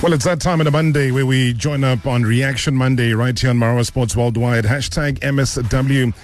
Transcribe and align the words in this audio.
Well, 0.00 0.12
it's 0.12 0.26
that 0.26 0.40
time 0.40 0.60
of 0.60 0.64
the 0.64 0.70
Monday 0.70 1.10
where 1.10 1.26
we 1.26 1.52
join 1.52 1.82
up 1.82 2.06
on 2.06 2.22
Reaction 2.22 2.72
Monday 2.72 3.14
right 3.14 3.36
here 3.36 3.50
on 3.50 3.56
Marawa 3.56 3.84
Sports 3.84 4.14
Worldwide. 4.14 4.64
Hashtag 4.64 5.18
MSW. 5.18 6.14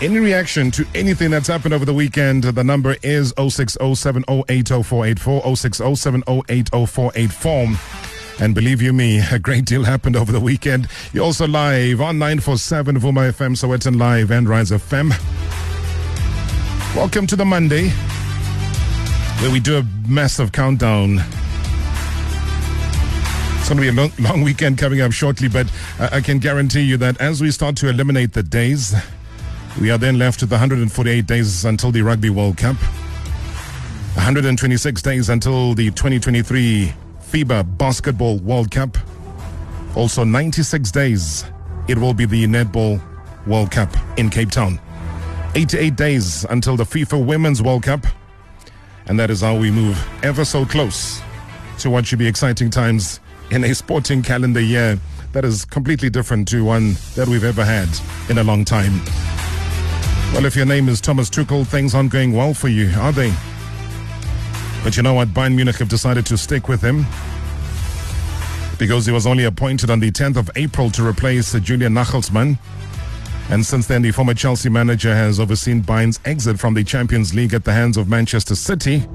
Any 0.00 0.18
reaction 0.20 0.70
to 0.70 0.86
anything 0.94 1.30
that's 1.30 1.46
happened 1.46 1.74
over 1.74 1.84
the 1.84 1.92
weekend, 1.92 2.44
the 2.44 2.64
number 2.64 2.96
is 3.02 3.34
0607080484, 3.34 5.42
0607080484. 5.42 8.40
And 8.40 8.54
believe 8.54 8.80
you 8.80 8.94
me, 8.94 9.20
a 9.30 9.38
great 9.38 9.66
deal 9.66 9.84
happened 9.84 10.16
over 10.16 10.32
the 10.32 10.40
weekend. 10.40 10.88
You're 11.12 11.24
also 11.24 11.46
live 11.46 12.00
on 12.00 12.18
947 12.18 13.00
Vuma 13.00 13.30
FM, 13.30 13.54
Sowetan 13.54 13.98
Live, 13.98 14.30
and 14.30 14.48
Rise 14.48 14.70
FM. 14.70 15.10
Welcome 16.96 17.26
to 17.26 17.36
the 17.36 17.44
Monday 17.44 17.90
where 19.40 19.52
we 19.52 19.60
do 19.60 19.76
a 19.76 19.84
massive 20.08 20.52
countdown 20.52 21.18
it's 23.64 23.70
going 23.70 23.82
to 23.82 23.82
be 23.82 23.88
a 23.88 24.02
long, 24.02 24.12
long 24.18 24.42
weekend 24.42 24.76
coming 24.76 25.00
up 25.00 25.10
shortly, 25.10 25.48
but 25.48 25.66
uh, 25.98 26.10
I 26.12 26.20
can 26.20 26.38
guarantee 26.38 26.82
you 26.82 26.98
that 26.98 27.18
as 27.18 27.40
we 27.40 27.50
start 27.50 27.76
to 27.76 27.88
eliminate 27.88 28.34
the 28.34 28.42
days, 28.42 28.94
we 29.80 29.90
are 29.90 29.96
then 29.96 30.18
left 30.18 30.42
with 30.42 30.50
148 30.50 31.24
days 31.24 31.64
until 31.64 31.90
the 31.90 32.02
Rugby 32.02 32.28
World 32.28 32.58
Cup, 32.58 32.76
126 34.16 35.00
days 35.00 35.30
until 35.30 35.72
the 35.72 35.86
2023 35.92 36.92
FIBA 37.22 37.78
Basketball 37.78 38.38
World 38.40 38.70
Cup, 38.70 38.98
also 39.96 40.24
96 40.24 40.90
days 40.90 41.46
it 41.88 41.96
will 41.96 42.12
be 42.12 42.26
the 42.26 42.44
Netball 42.46 43.00
World 43.46 43.70
Cup 43.70 43.88
in 44.18 44.28
Cape 44.28 44.50
Town, 44.50 44.78
88 45.54 45.96
days 45.96 46.44
until 46.50 46.76
the 46.76 46.84
FIFA 46.84 47.24
Women's 47.24 47.62
World 47.62 47.84
Cup, 47.84 48.04
and 49.06 49.18
that 49.18 49.30
is 49.30 49.40
how 49.40 49.56
we 49.56 49.70
move 49.70 49.98
ever 50.22 50.44
so 50.44 50.66
close 50.66 51.22
to 51.78 51.88
what 51.88 52.06
should 52.06 52.18
be 52.18 52.26
exciting 52.26 52.68
times 52.68 53.20
in 53.54 53.62
a 53.62 53.74
sporting 53.74 54.20
calendar 54.20 54.60
year 54.60 54.98
that 55.32 55.44
is 55.44 55.64
completely 55.64 56.10
different 56.10 56.48
to 56.48 56.64
one 56.64 56.94
that 57.14 57.28
we've 57.28 57.44
ever 57.44 57.64
had 57.64 57.88
in 58.28 58.38
a 58.38 58.42
long 58.42 58.64
time. 58.64 59.00
Well, 60.32 60.44
if 60.44 60.56
your 60.56 60.66
name 60.66 60.88
is 60.88 61.00
Thomas 61.00 61.30
Tuchel, 61.30 61.64
things 61.64 61.94
aren't 61.94 62.10
going 62.10 62.32
well 62.32 62.52
for 62.52 62.66
you, 62.66 62.90
are 62.98 63.12
they? 63.12 63.32
But 64.82 64.96
you 64.96 65.04
know 65.04 65.14
what? 65.14 65.28
Bayern 65.28 65.54
Munich 65.54 65.76
have 65.76 65.88
decided 65.88 66.26
to 66.26 66.36
stick 66.36 66.68
with 66.68 66.82
him 66.82 67.06
because 68.76 69.06
he 69.06 69.12
was 69.12 69.24
only 69.24 69.44
appointed 69.44 69.88
on 69.88 70.00
the 70.00 70.10
10th 70.10 70.36
of 70.36 70.50
April 70.56 70.90
to 70.90 71.06
replace 71.06 71.52
Julian 71.60 71.94
Nagelsmann. 71.94 72.58
And 73.50 73.64
since 73.64 73.86
then, 73.86 74.02
the 74.02 74.10
former 74.10 74.34
Chelsea 74.34 74.68
manager 74.68 75.14
has 75.14 75.38
overseen 75.38 75.80
Bayern's 75.80 76.18
exit 76.24 76.58
from 76.58 76.74
the 76.74 76.82
Champions 76.82 77.34
League 77.34 77.54
at 77.54 77.64
the 77.64 77.72
hands 77.72 77.96
of 77.96 78.08
Manchester 78.08 78.56
City. 78.56 79.06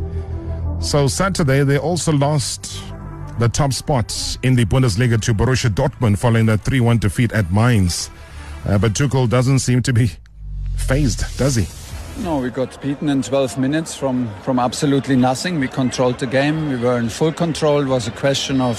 So 0.79 1.07
Saturday, 1.07 1.63
they 1.63 1.77
also 1.77 2.13
lost 2.13 2.81
the 3.39 3.49
top 3.49 3.71
spot 3.71 4.37
in 4.43 4.55
the 4.55 4.65
Bundesliga 4.65 5.19
to 5.21 5.33
Borussia 5.33 5.69
Dortmund 5.69 6.17
following 6.17 6.49
a 6.49 6.57
3 6.57 6.81
1 6.81 6.97
defeat 6.97 7.31
at 7.31 7.51
Mainz. 7.51 8.09
Uh, 8.65 8.77
but 8.77 8.93
Tuchel 8.93 9.29
doesn't 9.29 9.59
seem 9.59 9.81
to 9.83 9.93
be 9.93 10.11
phased, 10.75 11.37
does 11.37 11.55
he? 11.55 11.65
No, 12.21 12.39
we 12.39 12.49
got 12.49 12.81
beaten 12.81 13.07
in 13.07 13.21
12 13.21 13.57
minutes 13.57 13.95
from, 13.95 14.29
from 14.41 14.59
absolutely 14.59 15.15
nothing. 15.15 15.59
We 15.59 15.69
controlled 15.69 16.19
the 16.19 16.27
game. 16.27 16.69
We 16.69 16.75
were 16.75 16.97
in 16.97 17.07
full 17.07 17.31
control. 17.31 17.81
It 17.81 17.87
was 17.87 18.07
a 18.07 18.11
question 18.11 18.59
of 18.59 18.77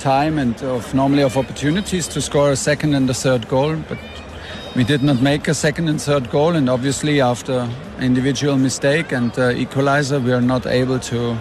time 0.00 0.38
and 0.38 0.60
of 0.64 0.92
normally 0.92 1.22
of 1.22 1.36
opportunities 1.36 2.08
to 2.08 2.20
score 2.20 2.50
a 2.50 2.56
second 2.56 2.94
and 2.94 3.08
a 3.08 3.14
third 3.14 3.46
goal. 3.46 3.76
But 3.88 3.98
we 4.74 4.82
did 4.82 5.04
not 5.04 5.22
make 5.22 5.46
a 5.46 5.54
second 5.54 5.88
and 5.88 6.02
third 6.02 6.28
goal. 6.30 6.56
And 6.56 6.68
obviously, 6.68 7.20
after 7.20 7.70
individual 8.00 8.56
mistake 8.56 9.12
and 9.12 9.38
uh, 9.38 9.50
equalizer, 9.50 10.18
we 10.18 10.32
are 10.32 10.40
not 10.40 10.66
able 10.66 10.98
to 10.98 11.38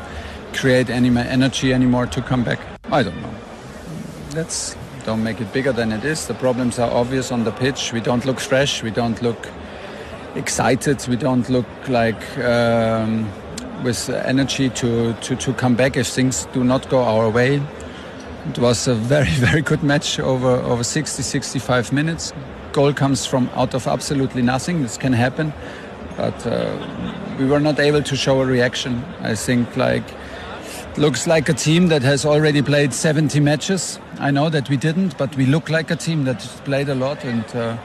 create 0.55 0.89
any 0.89 1.09
energy 1.17 1.73
anymore 1.73 2.07
to 2.07 2.21
come 2.21 2.43
back. 2.43 2.59
I 2.91 3.03
don't 3.03 3.21
know. 3.21 3.33
Let's 4.33 4.75
don't 5.05 5.23
make 5.23 5.39
it 5.39 5.53
bigger 5.53 5.71
than 5.71 5.91
it 5.91 6.03
is. 6.03 6.25
The 6.25 6.33
problems 6.33 6.79
are 6.79 6.89
obvious 6.91 7.31
on 7.31 7.43
the 7.43 7.51
pitch. 7.51 7.93
We 7.93 8.01
don't 8.01 8.25
look 8.25 8.39
fresh. 8.39 8.81
We 8.81 8.89
don't 8.89 9.21
look 9.21 9.47
excited. 10.35 11.07
We 11.07 11.15
don't 11.15 11.47
look 11.47 11.67
like 11.87 12.37
um, 12.39 13.29
with 13.83 14.09
energy 14.09 14.69
to, 14.71 15.13
to, 15.13 15.35
to 15.35 15.53
come 15.53 15.75
back 15.75 15.95
if 15.95 16.07
things 16.07 16.47
do 16.53 16.63
not 16.63 16.89
go 16.89 17.03
our 17.03 17.29
way. 17.29 17.61
It 18.49 18.57
was 18.57 18.87
a 18.87 18.95
very, 18.95 19.29
very 19.29 19.61
good 19.61 19.83
match 19.83 20.19
over, 20.19 20.49
over 20.49 20.83
60, 20.83 21.21
65 21.21 21.93
minutes. 21.93 22.33
Goal 22.71 22.91
comes 22.91 23.27
from 23.27 23.49
out 23.53 23.75
of 23.75 23.87
absolutely 23.87 24.41
nothing. 24.41 24.81
This 24.81 24.97
can 24.97 25.13
happen. 25.13 25.53
But 26.17 26.47
uh, 26.47 27.35
we 27.37 27.45
were 27.45 27.59
not 27.59 27.79
able 27.79 28.01
to 28.01 28.15
show 28.15 28.41
a 28.41 28.45
reaction. 28.45 29.03
I 29.21 29.35
think 29.35 29.77
like 29.77 30.03
looks 30.97 31.27
like 31.27 31.49
a 31.49 31.53
team 31.53 31.87
that 31.89 32.01
has 32.03 32.25
already 32.25 32.61
played 32.61 32.93
70 32.93 33.39
matches. 33.41 33.99
I 34.19 34.31
know 34.31 34.49
that 34.49 34.69
we 34.69 34.77
didn't, 34.77 35.17
but 35.17 35.35
we 35.35 35.45
look 35.45 35.69
like 35.69 35.91
a 35.91 35.95
team 35.95 36.23
that 36.23 36.39
played 36.63 36.87
a 36.87 36.95
lot. 36.95 37.23
And 37.25 37.43
uh, 37.53 37.77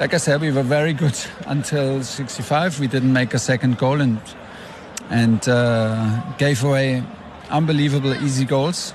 like 0.00 0.14
I 0.14 0.16
said, 0.16 0.40
we 0.40 0.50
were 0.50 0.62
very 0.62 0.94
good 0.94 1.18
until 1.46 2.02
65. 2.02 2.80
We 2.80 2.86
didn't 2.86 3.12
make 3.12 3.34
a 3.34 3.38
second 3.38 3.78
goal 3.78 4.00
and 4.00 4.20
and 5.10 5.46
uh, 5.46 6.22
gave 6.38 6.64
away 6.64 7.02
unbelievable 7.50 8.14
easy 8.24 8.46
goals. 8.46 8.94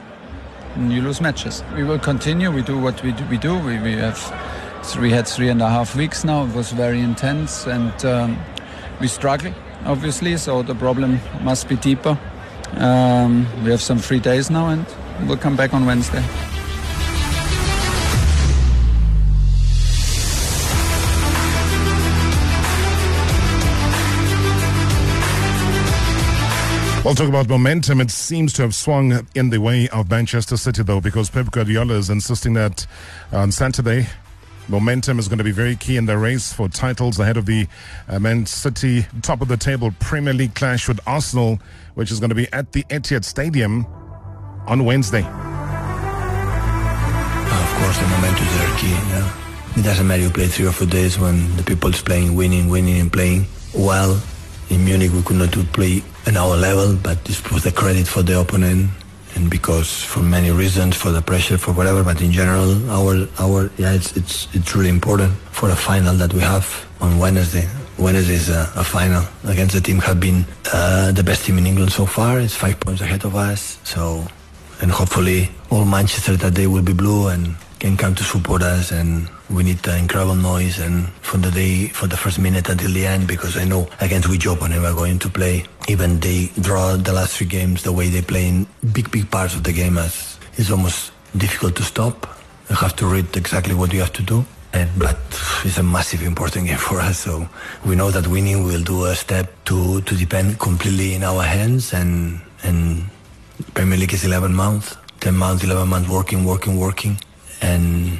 And 0.76 0.92
you 0.92 1.02
lose 1.02 1.22
matches. 1.22 1.64
We 1.76 1.84
will 1.84 2.00
continue. 2.00 2.52
We 2.52 2.64
do 2.64 2.80
what 2.80 3.04
we 3.04 3.12
do. 3.12 3.24
We, 3.26 3.38
do. 3.38 3.54
we, 3.60 3.78
we 3.80 3.94
have 3.94 4.98
we 5.00 5.12
had 5.12 5.28
three 5.28 5.50
and 5.50 5.62
a 5.62 5.70
half 5.70 5.96
weeks 5.96 6.24
now. 6.24 6.46
It 6.46 6.56
was 6.56 6.72
very 6.72 7.02
intense 7.02 7.68
and 7.68 8.06
um, 8.06 8.38
we 9.00 9.08
struggle 9.08 9.54
obviously. 9.86 10.38
So 10.38 10.64
the 10.64 10.76
problem 10.76 11.20
must 11.44 11.68
be 11.70 11.76
deeper. 11.76 12.18
Um, 12.74 13.48
we 13.64 13.72
have 13.72 13.82
some 13.82 14.00
free 14.00 14.20
days 14.20 14.50
now, 14.50 14.70
and 14.70 14.86
we'll 15.28 15.38
come 15.38 15.56
back 15.56 15.74
on 15.74 15.86
Wednesday. 15.86 16.24
We'll 27.04 27.16
talk 27.16 27.30
about 27.30 27.48
momentum. 27.48 28.02
It 28.02 28.12
seems 28.12 28.52
to 28.54 28.64
have 28.64 28.76
swung 28.76 29.26
in 29.34 29.50
the 29.50 29.60
way 29.60 29.88
of 29.90 30.10
Manchester 30.10 30.58
City, 30.58 30.84
though, 30.84 31.00
because 31.00 31.30
Pep 31.30 31.52
Guardiola 31.52 31.94
is 31.94 32.10
insisting 32.10 32.54
that 32.56 32.86
on 33.32 33.54
Saturday 33.54 34.08
Momentum 34.70 35.18
is 35.18 35.30
going 35.30 35.38
to 35.38 35.44
be 35.46 35.52
very 35.52 35.76
key 35.78 35.96
in 35.96 36.08
the 36.08 36.18
race 36.18 36.52
for 36.52 36.68
titles 36.68 37.20
ahead 37.20 37.38
of 37.38 37.46
the 37.46 37.68
uh, 38.10 38.20
Man 38.20 38.46
City 38.46 39.06
top 39.22 39.42
of 39.42 39.48
the 39.48 39.56
table 39.56 39.92
Premier 40.00 40.34
League 40.34 40.56
clash 40.56 40.88
with 40.90 41.00
Arsenal, 41.08 41.60
which 41.96 42.12
is 42.12 42.20
going 42.20 42.30
to 42.30 42.36
be 42.36 42.52
at 42.52 42.74
the 42.74 42.84
Etihad 42.86 43.24
Stadium 43.24 43.86
on 44.68 44.84
Wednesday. 44.84 45.22
Of 45.22 45.34
course, 47.80 47.98
the 47.98 48.08
momentum 48.08 48.46
is 48.46 48.54
very 48.54 48.78
key. 48.78 48.90
Yeah. 48.90 49.34
It 49.78 49.84
doesn't 49.84 50.06
matter 50.08 50.24
you 50.24 50.30
play 50.30 50.48
three 50.48 50.66
or 50.68 50.72
four 50.74 50.88
days 50.88 51.18
when 51.18 51.56
the 51.56 51.64
people 51.64 51.90
is 51.90 52.02
playing, 52.02 52.36
winning, 52.36 52.68
winning, 52.70 53.00
and 53.00 53.14
playing 53.14 53.46
well. 53.74 54.22
In 54.70 54.84
Munich, 54.84 55.14
we 55.14 55.22
could 55.22 55.38
not 55.38 55.52
play 55.72 56.04
at 56.26 56.36
our 56.36 56.58
level, 56.58 56.98
but 57.02 57.24
this 57.24 57.42
was 57.52 57.64
the 57.64 57.72
credit 57.72 58.06
for 58.06 58.22
the 58.22 58.38
opponent 58.40 58.90
and 59.38 59.52
because 59.52 60.04
for 60.04 60.22
many 60.22 60.50
reasons, 60.50 60.98
for 60.98 61.12
the 61.12 61.22
pressure, 61.22 61.58
for 61.58 61.72
whatever, 61.72 62.04
but 62.04 62.20
in 62.22 62.32
general, 62.32 62.74
our 62.90 63.30
our 63.38 63.70
yeah, 63.78 63.94
it's 63.94 64.18
it's 64.18 64.48
it's 64.58 64.76
really 64.76 64.90
important 64.90 65.32
for 65.54 65.70
a 65.70 65.76
final 65.76 66.16
that 66.18 66.34
we 66.34 66.42
have 66.42 66.66
on 67.00 67.20
Wednesday. 67.20 67.70
Wednesday 68.00 68.34
is 68.34 68.50
a, 68.50 68.66
a 68.76 68.84
final 68.84 69.24
against 69.46 69.74
the 69.76 69.82
team 69.82 70.00
have 70.00 70.20
been 70.20 70.46
uh, 70.74 71.12
the 71.12 71.24
best 71.24 71.46
team 71.46 71.58
in 71.58 71.66
England 71.68 71.92
so 71.92 72.06
far. 72.06 72.40
It's 72.40 72.56
five 72.56 72.80
points 72.80 73.02
ahead 73.02 73.24
of 73.26 73.36
us. 73.36 73.78
So, 73.84 74.26
and 74.82 74.92
hopefully 74.92 75.50
all 75.70 75.86
Manchester 75.86 76.36
that 76.36 76.54
day 76.54 76.68
will 76.68 76.84
be 76.84 76.94
blue 76.94 77.28
and 77.28 77.56
can 77.80 77.96
come 77.96 78.16
to 78.16 78.24
support 78.24 78.64
us 78.64 78.92
and 78.92 79.30
we 79.50 79.64
need 79.64 79.78
the 79.80 79.98
incredible 79.98 80.36
noise 80.36 80.80
and 80.80 81.08
from 81.22 81.42
the 81.42 81.52
day 81.52 81.88
from 81.88 82.10
the 82.10 82.18
first 82.18 82.40
minute 82.40 82.68
until 82.70 82.92
the 82.92 83.06
end 83.06 83.28
because 83.28 83.56
I 83.58 83.64
know 83.64 83.88
against 84.02 84.28
which 84.30 84.46
opponent 84.46 84.82
we're 84.82 84.94
going 84.94 85.20
to 85.20 85.30
play. 85.30 85.66
Even 85.88 86.20
they 86.20 86.52
draw 86.60 86.98
the 86.98 87.14
last 87.14 87.38
three 87.38 87.48
games 87.48 87.84
the 87.84 87.92
way 87.92 88.10
they 88.10 88.22
play 88.22 88.48
in 88.48 88.68
big 88.92 89.10
big 89.10 89.32
parts 89.32 89.56
of 89.56 89.64
the 89.64 89.72
game 89.72 89.98
as 89.98 90.38
it's 90.56 90.72
almost 90.72 91.12
difficult 91.38 91.76
to 91.78 91.84
stop. 91.84 92.40
You 92.70 92.76
have 92.76 92.96
to 92.98 93.08
read 93.08 93.36
exactly 93.38 93.74
what 93.74 93.94
you 93.94 94.00
have 94.00 94.14
to 94.14 94.24
do. 94.24 94.46
And 94.74 94.90
but 95.00 95.18
it's 95.64 95.78
a 95.78 95.84
massive 95.84 96.24
important 96.24 96.68
game 96.68 96.78
for 96.78 97.00
us 97.00 97.20
so 97.20 97.48
we 97.86 97.96
know 97.96 98.12
that 98.12 98.28
winning 98.28 98.64
will 98.64 98.84
do 98.84 99.06
a 99.06 99.16
step 99.16 99.48
to 99.66 100.02
to 100.02 100.16
depend 100.16 100.60
completely 100.60 101.14
in 101.14 101.24
our 101.24 101.44
hands. 101.44 101.94
And 101.94 102.42
and 102.64 103.06
Premier 103.74 103.98
League 103.98 104.14
is 104.14 104.26
11 104.26 104.54
months 104.54 104.98
10 105.22 105.36
months 105.36 105.64
11 105.64 105.88
months 105.88 106.10
working 106.10 106.44
working 106.44 106.78
working. 106.78 107.18
And 107.62 108.20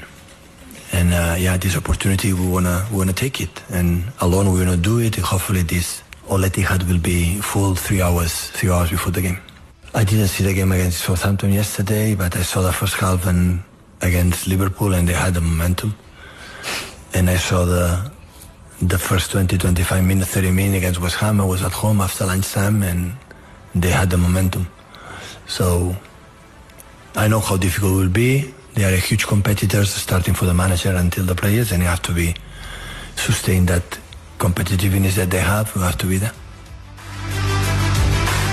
and 0.94 1.14
uh, 1.14 1.36
yeah, 1.38 1.58
this 1.58 1.76
opportunity 1.76 2.34
we 2.34 2.48
wanna 2.48 2.86
we 2.92 2.98
wanna 2.98 3.14
take 3.14 3.42
it, 3.42 3.64
and 3.70 4.04
alone 4.22 4.52
we 4.52 4.60
wanna 4.60 4.78
do 4.78 5.00
it. 5.00 5.16
Hopefully, 5.16 5.64
this 5.64 6.04
Al 6.30 6.40
Etihad 6.40 6.88
will 6.88 7.00
be 7.00 7.40
full 7.42 7.76
three 7.76 8.02
hours, 8.02 8.50
three 8.52 8.70
hours 8.70 8.90
before 8.90 9.12
the 9.12 9.22
game. 9.22 9.38
I 9.94 10.04
didn't 10.04 10.28
see 10.28 10.44
the 10.44 10.54
game 10.54 10.72
against 10.72 11.00
Southampton 11.00 11.52
yesterday, 11.52 12.16
but 12.16 12.36
I 12.36 12.42
saw 12.42 12.62
the 12.62 12.74
first 12.74 12.96
half 12.96 13.26
and 13.26 13.64
against 14.02 14.48
Liverpool, 14.48 14.94
and 14.94 15.08
they 15.08 15.14
had 15.14 15.34
the 15.34 15.42
momentum. 15.42 15.96
And 17.14 17.30
I 17.30 17.38
saw 17.38 17.66
the 17.66 18.12
the 18.82 19.00
first 19.00 19.32
20, 19.32 19.58
25 19.58 20.04
minutes, 20.04 20.32
30 20.32 20.52
minutes 20.52 20.78
against 20.78 21.02
West 21.02 21.16
Ham. 21.16 21.42
I 21.42 21.46
was 21.46 21.64
at 21.64 21.72
home 21.72 22.00
after 22.00 22.26
lunchtime, 22.26 22.84
and 22.84 23.14
they 23.74 23.90
had 23.90 24.10
the 24.10 24.18
momentum. 24.18 24.68
So 25.48 25.96
I 27.16 27.28
know 27.28 27.40
how 27.40 27.58
difficult 27.58 27.94
it 27.94 27.96
will 27.96 28.10
be. 28.10 28.54
They 28.78 28.84
are 28.84 28.96
huge 28.96 29.26
competitors, 29.26 29.92
starting 29.92 30.36
for 30.36 30.46
the 30.46 30.54
manager 30.54 30.96
until 30.96 31.26
the 31.26 31.34
players, 31.34 31.72
and 31.72 31.82
you 31.82 31.90
have 31.90 32.04
to 32.04 32.14
be 32.14 32.36
sustain 33.16 33.66
that 33.66 33.98
competitiveness 34.38 35.16
that 35.16 35.32
they 35.32 35.40
have. 35.40 35.72
You 35.76 35.82
have 35.82 35.98
to 35.98 36.06
be 36.06 36.18
there. 36.18 36.32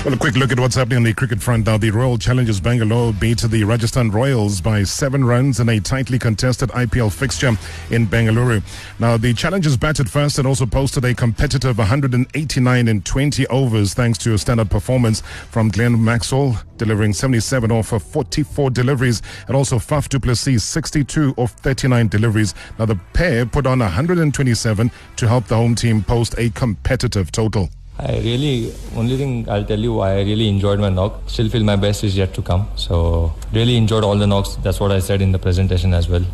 Well, 0.05 0.13
a 0.13 0.17
quick 0.17 0.35
look 0.35 0.51
at 0.51 0.59
what's 0.59 0.75
happening 0.75 0.97
on 0.97 1.03
the 1.03 1.15
cricket 1.15 1.41
front 1.41 1.65
now. 1.65 1.79
The 1.79 1.89
Royal 1.89 2.19
Challengers 2.19 2.59
Bangalore 2.59 3.11
beat 3.11 3.39
the 3.39 3.63
Rajasthan 3.63 4.11
Royals 4.11 4.61
by 4.61 4.83
seven 4.83 5.25
runs 5.25 5.59
in 5.59 5.67
a 5.67 5.79
tightly 5.79 6.19
contested 6.19 6.69
IPL 6.69 7.11
fixture 7.11 7.57
in 7.89 8.05
Bengaluru. 8.05 8.61
Now, 8.99 9.17
the 9.17 9.33
Challengers 9.33 9.77
batted 9.77 10.07
first 10.07 10.37
and 10.37 10.47
also 10.47 10.67
posted 10.67 11.05
a 11.05 11.15
competitive 11.15 11.79
189 11.79 12.87
in 12.87 13.01
20 13.01 13.47
overs 13.47 13.95
thanks 13.95 14.19
to 14.19 14.35
a 14.35 14.37
standard 14.37 14.69
performance 14.69 15.21
from 15.49 15.69
Glenn 15.69 16.03
Maxwell, 16.03 16.61
delivering 16.77 17.11
77 17.11 17.71
off 17.71 17.91
of 17.91 18.03
44 18.03 18.69
deliveries, 18.69 19.23
and 19.47 19.57
also 19.57 19.79
Faf 19.79 20.07
du 20.07 20.19
Plessis, 20.19 20.63
62 20.63 21.33
of 21.39 21.49
39 21.49 22.09
deliveries. 22.09 22.53
Now, 22.77 22.85
the 22.85 22.99
pair 23.13 23.47
put 23.47 23.65
on 23.65 23.79
127 23.79 24.91
to 25.15 25.27
help 25.27 25.47
the 25.47 25.55
home 25.55 25.73
team 25.73 26.03
post 26.03 26.35
a 26.37 26.51
competitive 26.51 27.31
total. 27.31 27.71
I 27.97 28.17
really, 28.19 28.73
only 28.97 29.15
thing 29.15 29.49
I'll 29.49 29.63
tell 29.63 29.79
you, 29.79 30.01
I 30.01 30.15
really 30.21 30.49
enjoyed 30.49 30.79
my 30.79 30.89
knock. 30.89 31.21
Still 31.27 31.47
feel 31.47 31.63
my 31.63 31.77
best 31.77 32.03
is 32.03 32.17
yet 32.17 32.33
to 32.33 32.41
come. 32.41 32.67
So, 32.75 33.33
really 33.53 33.77
enjoyed 33.77 34.03
all 34.03 34.17
the 34.17 34.27
knocks. 34.27 34.55
That's 34.55 34.81
what 34.81 34.91
I 34.91 34.99
said 34.99 35.21
in 35.21 35.31
the 35.31 35.39
presentation 35.39 35.93
as 35.93 36.09
well. 36.09 36.25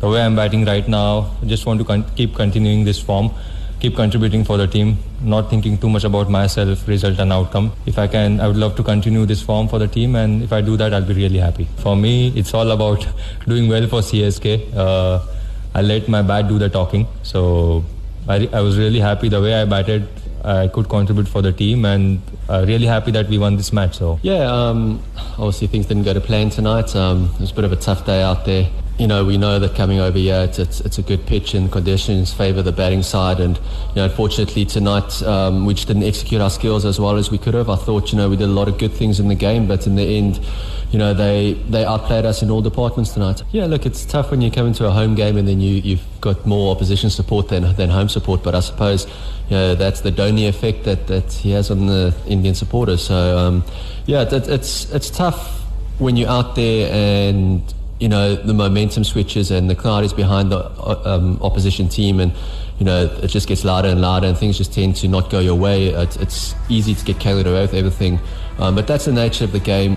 The 0.00 0.08
way 0.08 0.22
I'm 0.22 0.36
batting 0.36 0.64
right 0.64 0.86
now, 0.86 1.34
I 1.42 1.46
just 1.46 1.66
want 1.66 1.80
to 1.80 1.84
con- 1.84 2.06
keep 2.14 2.36
continuing 2.36 2.84
this 2.84 3.00
form, 3.00 3.32
keep 3.80 3.96
contributing 3.96 4.44
for 4.44 4.56
the 4.56 4.68
team, 4.68 4.96
not 5.20 5.50
thinking 5.50 5.76
too 5.76 5.88
much 5.88 6.04
about 6.04 6.30
myself, 6.30 6.86
result 6.86 7.18
and 7.18 7.32
outcome. 7.32 7.72
If 7.84 7.98
I 7.98 8.06
can, 8.06 8.40
I 8.40 8.46
would 8.46 8.56
love 8.56 8.76
to 8.76 8.84
continue 8.84 9.26
this 9.26 9.42
form 9.42 9.66
for 9.66 9.80
the 9.80 9.88
team, 9.88 10.14
and 10.14 10.40
if 10.44 10.52
I 10.52 10.60
do 10.60 10.76
that, 10.76 10.94
I'll 10.94 11.04
be 11.04 11.14
really 11.14 11.38
happy. 11.38 11.66
For 11.78 11.96
me, 11.96 12.28
it's 12.36 12.54
all 12.54 12.70
about 12.70 13.04
doing 13.48 13.68
well 13.68 13.88
for 13.88 14.02
CSK. 14.02 14.72
Uh, 14.72 15.18
I 15.74 15.82
let 15.82 16.08
my 16.08 16.22
bat 16.22 16.46
do 16.46 16.60
the 16.60 16.68
talking. 16.68 17.08
So, 17.24 17.84
I, 18.28 18.48
I 18.52 18.60
was 18.60 18.78
really 18.78 19.00
happy 19.00 19.28
the 19.28 19.40
way 19.40 19.60
I 19.60 19.64
batted 19.64 20.08
I 20.44 20.68
could 20.68 20.88
contribute 20.88 21.28
for 21.28 21.42
the 21.42 21.52
team 21.52 21.84
and 21.84 22.20
uh, 22.48 22.64
really 22.66 22.86
happy 22.86 23.10
that 23.12 23.28
we 23.28 23.38
won 23.38 23.56
this 23.56 23.72
match. 23.72 23.96
So 23.98 24.18
yeah, 24.22 24.50
um, 24.50 25.02
obviously 25.32 25.66
things 25.66 25.86
didn't 25.86 26.04
go 26.04 26.14
to 26.14 26.20
plan 26.20 26.50
tonight. 26.50 26.94
Um, 26.94 27.30
it 27.34 27.40
was 27.40 27.50
a 27.50 27.54
bit 27.54 27.64
of 27.64 27.72
a 27.72 27.76
tough 27.76 28.06
day 28.06 28.22
out 28.22 28.44
there. 28.44 28.68
You 28.98 29.06
know, 29.06 29.24
we 29.24 29.38
know 29.38 29.60
that 29.60 29.76
coming 29.76 30.00
over 30.00 30.18
here, 30.18 30.42
it's, 30.42 30.58
it's, 30.58 30.80
it's 30.80 30.98
a 30.98 31.02
good 31.02 31.24
pitch 31.24 31.54
and 31.54 31.70
conditions 31.70 32.32
favour 32.32 32.62
the 32.62 32.72
batting 32.72 33.04
side. 33.04 33.38
And, 33.38 33.56
you 33.56 33.94
know, 33.94 34.04
unfortunately 34.06 34.64
tonight, 34.64 35.22
um, 35.22 35.66
we 35.66 35.74
just 35.74 35.86
didn't 35.86 36.02
execute 36.02 36.40
our 36.40 36.50
skills 36.50 36.84
as 36.84 36.98
well 36.98 37.14
as 37.14 37.30
we 37.30 37.38
could 37.38 37.54
have. 37.54 37.70
I 37.70 37.76
thought, 37.76 38.10
you 38.10 38.18
know, 38.18 38.28
we 38.28 38.36
did 38.36 38.48
a 38.48 38.52
lot 38.52 38.66
of 38.66 38.76
good 38.76 38.92
things 38.92 39.20
in 39.20 39.28
the 39.28 39.36
game, 39.36 39.68
but 39.68 39.86
in 39.86 39.94
the 39.94 40.02
end, 40.02 40.40
you 40.90 40.98
know, 40.98 41.14
they, 41.14 41.52
they 41.68 41.84
outplayed 41.84 42.24
us 42.24 42.42
in 42.42 42.50
all 42.50 42.60
departments 42.60 43.12
tonight. 43.12 43.40
Yeah, 43.52 43.66
look, 43.66 43.86
it's 43.86 44.04
tough 44.04 44.32
when 44.32 44.40
you 44.42 44.50
come 44.50 44.66
into 44.66 44.84
a 44.84 44.90
home 44.90 45.14
game 45.14 45.36
and 45.36 45.46
then 45.46 45.60
you, 45.60 45.76
you've 45.76 46.04
got 46.20 46.44
more 46.44 46.74
opposition 46.74 47.08
support 47.08 47.50
than, 47.50 47.76
than 47.76 47.90
home 47.90 48.08
support. 48.08 48.42
But 48.42 48.56
I 48.56 48.60
suppose, 48.60 49.06
you 49.48 49.56
know, 49.56 49.74
that's 49.76 50.00
the 50.00 50.10
Dhoni 50.10 50.48
effect 50.48 50.82
that, 50.84 51.06
that 51.06 51.32
he 51.32 51.52
has 51.52 51.70
on 51.70 51.86
the 51.86 52.12
Indian 52.26 52.56
supporters. 52.56 53.06
So, 53.06 53.38
um, 53.38 53.64
yeah, 54.06 54.22
it, 54.22 54.48
it's, 54.48 54.90
it's 54.92 55.08
tough 55.08 55.62
when 55.98 56.16
you're 56.16 56.30
out 56.30 56.56
there 56.56 56.90
and 56.92 57.62
you 57.98 58.08
know 58.08 58.36
the 58.36 58.54
momentum 58.54 59.04
switches 59.04 59.50
and 59.50 59.68
the 59.68 59.74
crowd 59.74 60.04
is 60.04 60.12
behind 60.12 60.52
the 60.52 61.08
um, 61.08 61.38
opposition 61.42 61.88
team 61.88 62.20
and 62.20 62.32
you 62.78 62.84
know 62.84 63.06
it 63.22 63.28
just 63.28 63.48
gets 63.48 63.64
louder 63.64 63.88
and 63.88 64.00
louder 64.00 64.26
and 64.26 64.38
things 64.38 64.56
just 64.56 64.72
tend 64.72 64.94
to 64.94 65.08
not 65.08 65.30
go 65.30 65.40
your 65.40 65.56
way 65.56 65.88
it's, 65.88 66.16
it's 66.16 66.54
easy 66.68 66.94
to 66.94 67.04
get 67.04 67.18
carried 67.18 67.46
away 67.46 67.62
with 67.62 67.74
everything 67.74 68.18
um, 68.58 68.74
but 68.74 68.86
that's 68.86 69.06
the 69.06 69.12
nature 69.12 69.44
of 69.44 69.52
the 69.52 69.60
game 69.60 69.96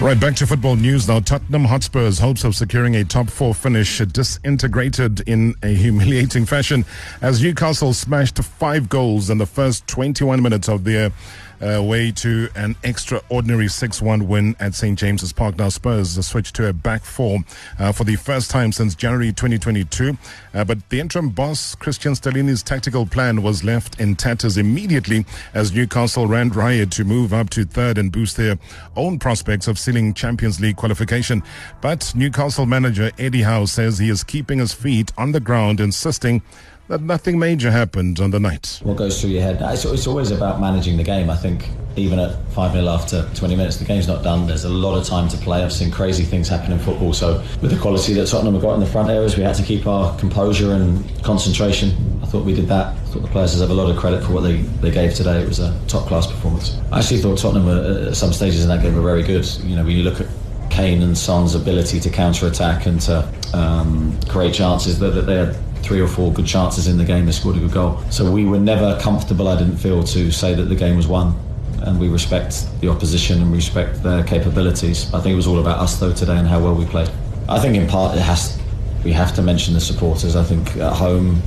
Right, 0.00 0.18
back 0.18 0.34
to 0.36 0.46
football 0.46 0.76
news 0.76 1.06
now. 1.08 1.20
Tottenham 1.20 1.66
Hotspur's 1.66 2.18
hopes 2.18 2.42
of 2.44 2.56
securing 2.56 2.96
a 2.96 3.04
top 3.04 3.28
four 3.28 3.54
finish 3.54 3.98
disintegrated 3.98 5.20
in 5.28 5.54
a 5.62 5.74
humiliating 5.74 6.46
fashion 6.46 6.86
as 7.20 7.42
Newcastle 7.42 7.92
smashed 7.92 8.38
five 8.38 8.88
goals 8.88 9.28
in 9.28 9.36
the 9.36 9.44
first 9.44 9.86
21 9.88 10.40
minutes 10.40 10.70
of 10.70 10.84
their 10.84 11.12
uh, 11.60 11.82
way 11.82 12.10
to 12.12 12.48
an 12.54 12.76
extraordinary 12.82 13.66
6-1 13.66 14.26
win 14.26 14.56
at 14.60 14.74
St. 14.74 14.98
James's 14.98 15.32
Park. 15.32 15.58
Now 15.58 15.68
Spurs 15.68 16.24
switched 16.26 16.54
to 16.56 16.68
a 16.68 16.72
back 16.72 17.04
four 17.04 17.40
uh, 17.78 17.92
for 17.92 18.04
the 18.04 18.16
first 18.16 18.50
time 18.50 18.72
since 18.72 18.94
January 18.94 19.32
2022. 19.32 20.16
Uh, 20.52 20.64
but 20.64 20.88
the 20.90 21.00
interim 21.00 21.30
boss, 21.30 21.74
Cristian 21.74 22.16
Stellini's 22.16 22.62
tactical 22.62 23.06
plan 23.06 23.42
was 23.42 23.62
left 23.62 24.00
in 24.00 24.16
tatters 24.16 24.56
immediately 24.56 25.24
as 25.54 25.72
Newcastle 25.72 26.26
ran 26.26 26.50
riot 26.50 26.90
to 26.92 27.04
move 27.04 27.32
up 27.32 27.50
to 27.50 27.64
third 27.64 27.98
and 27.98 28.10
boost 28.10 28.36
their 28.36 28.58
own 28.96 29.18
prospects 29.18 29.68
of 29.68 29.78
sealing 29.78 30.14
Champions 30.14 30.60
League 30.60 30.76
qualification. 30.76 31.42
But 31.80 32.12
Newcastle 32.14 32.66
manager 32.66 33.10
Eddie 33.18 33.42
Howe 33.42 33.66
says 33.66 33.98
he 33.98 34.08
is 34.08 34.24
keeping 34.24 34.58
his 34.58 34.72
feet 34.72 35.12
on 35.16 35.32
the 35.32 35.40
ground, 35.40 35.80
insisting 35.80 36.42
that 36.90 37.00
nothing 37.00 37.38
major 37.38 37.70
happened 37.70 38.18
on 38.18 38.32
the 38.32 38.40
night. 38.40 38.80
What 38.82 38.96
goes 38.96 39.20
through 39.20 39.30
your 39.30 39.42
head? 39.42 39.58
It's, 39.60 39.84
it's 39.84 40.08
always 40.08 40.32
about 40.32 40.60
managing 40.60 40.96
the 40.96 41.04
game. 41.04 41.30
I 41.30 41.36
think 41.36 41.68
even 41.94 42.18
at 42.18 42.36
5 42.50 42.72
0 42.72 42.88
after 42.88 43.28
20 43.34 43.54
minutes, 43.54 43.76
the 43.76 43.84
game's 43.84 44.08
not 44.08 44.24
done. 44.24 44.48
There's 44.48 44.64
a 44.64 44.68
lot 44.68 44.98
of 44.98 45.06
time 45.06 45.28
to 45.28 45.36
play. 45.36 45.62
I've 45.62 45.72
seen 45.72 45.92
crazy 45.92 46.24
things 46.24 46.48
happen 46.48 46.72
in 46.72 46.80
football. 46.80 47.12
So, 47.12 47.38
with 47.62 47.70
the 47.70 47.78
quality 47.78 48.12
that 48.14 48.26
Tottenham 48.26 48.54
have 48.54 48.62
got 48.62 48.74
in 48.74 48.80
the 48.80 48.86
front 48.86 49.08
areas, 49.08 49.36
we 49.36 49.44
had 49.44 49.54
to 49.54 49.62
keep 49.62 49.86
our 49.86 50.18
composure 50.18 50.72
and 50.72 51.04
concentration. 51.22 51.90
I 52.24 52.26
thought 52.26 52.44
we 52.44 52.54
did 52.54 52.66
that. 52.68 52.88
I 52.88 52.98
thought 53.12 53.22
the 53.22 53.28
players 53.28 53.52
deserve 53.52 53.70
a 53.70 53.74
lot 53.74 53.88
of 53.88 53.96
credit 53.96 54.24
for 54.24 54.32
what 54.32 54.40
they, 54.40 54.56
they 54.82 54.90
gave 54.90 55.14
today. 55.14 55.40
It 55.40 55.46
was 55.46 55.60
a 55.60 55.78
top 55.86 56.08
class 56.08 56.26
performance. 56.26 56.76
I 56.90 56.98
actually 56.98 57.20
thought 57.20 57.38
Tottenham 57.38 57.66
were, 57.66 58.08
at 58.08 58.16
some 58.16 58.32
stages 58.32 58.64
in 58.64 58.68
that 58.68 58.82
game 58.82 58.96
were 58.96 59.02
very 59.02 59.22
good. 59.22 59.46
You 59.62 59.76
know, 59.76 59.84
when 59.84 59.96
you 59.96 60.02
look 60.02 60.20
at 60.20 60.26
Kane 60.70 61.02
and 61.02 61.16
Son's 61.16 61.54
ability 61.54 62.00
to 62.00 62.10
counter 62.10 62.46
attack 62.46 62.86
and 62.86 63.00
to 63.02 63.28
um, 63.52 64.18
create 64.28 64.54
chances, 64.54 64.98
that, 65.00 65.10
that 65.10 65.22
they 65.22 65.34
had 65.34 65.56
three 65.82 66.00
or 66.00 66.06
four 66.08 66.32
good 66.32 66.46
chances 66.46 66.86
in 66.86 66.96
the 66.96 67.04
game. 67.04 67.26
They 67.26 67.32
scored 67.32 67.56
a 67.56 67.60
good 67.60 67.72
goal. 67.72 68.00
So 68.10 68.30
we 68.30 68.44
were 68.44 68.58
never 68.58 68.98
comfortable, 69.00 69.48
I 69.48 69.58
didn't 69.58 69.76
feel, 69.76 70.02
to 70.02 70.30
say 70.30 70.54
that 70.54 70.64
the 70.64 70.74
game 70.74 70.96
was 70.96 71.06
won. 71.06 71.38
And 71.82 71.98
we 71.98 72.08
respect 72.08 72.66
the 72.80 72.88
opposition 72.88 73.40
and 73.40 73.52
respect 73.52 74.02
their 74.02 74.22
capabilities. 74.22 75.12
I 75.14 75.20
think 75.20 75.32
it 75.32 75.36
was 75.36 75.46
all 75.46 75.60
about 75.60 75.78
us, 75.78 75.98
though, 75.98 76.12
today 76.12 76.36
and 76.36 76.46
how 76.46 76.60
well 76.60 76.74
we 76.74 76.84
played. 76.84 77.10
I 77.48 77.58
think 77.58 77.74
in 77.76 77.86
part 77.86 78.16
it 78.16 78.20
has. 78.20 78.58
We 79.02 79.12
have 79.12 79.34
to 79.36 79.42
mention 79.42 79.72
the 79.72 79.80
supporters. 79.80 80.36
I 80.36 80.44
think 80.44 80.76
at 80.76 80.92
home, 80.92 81.40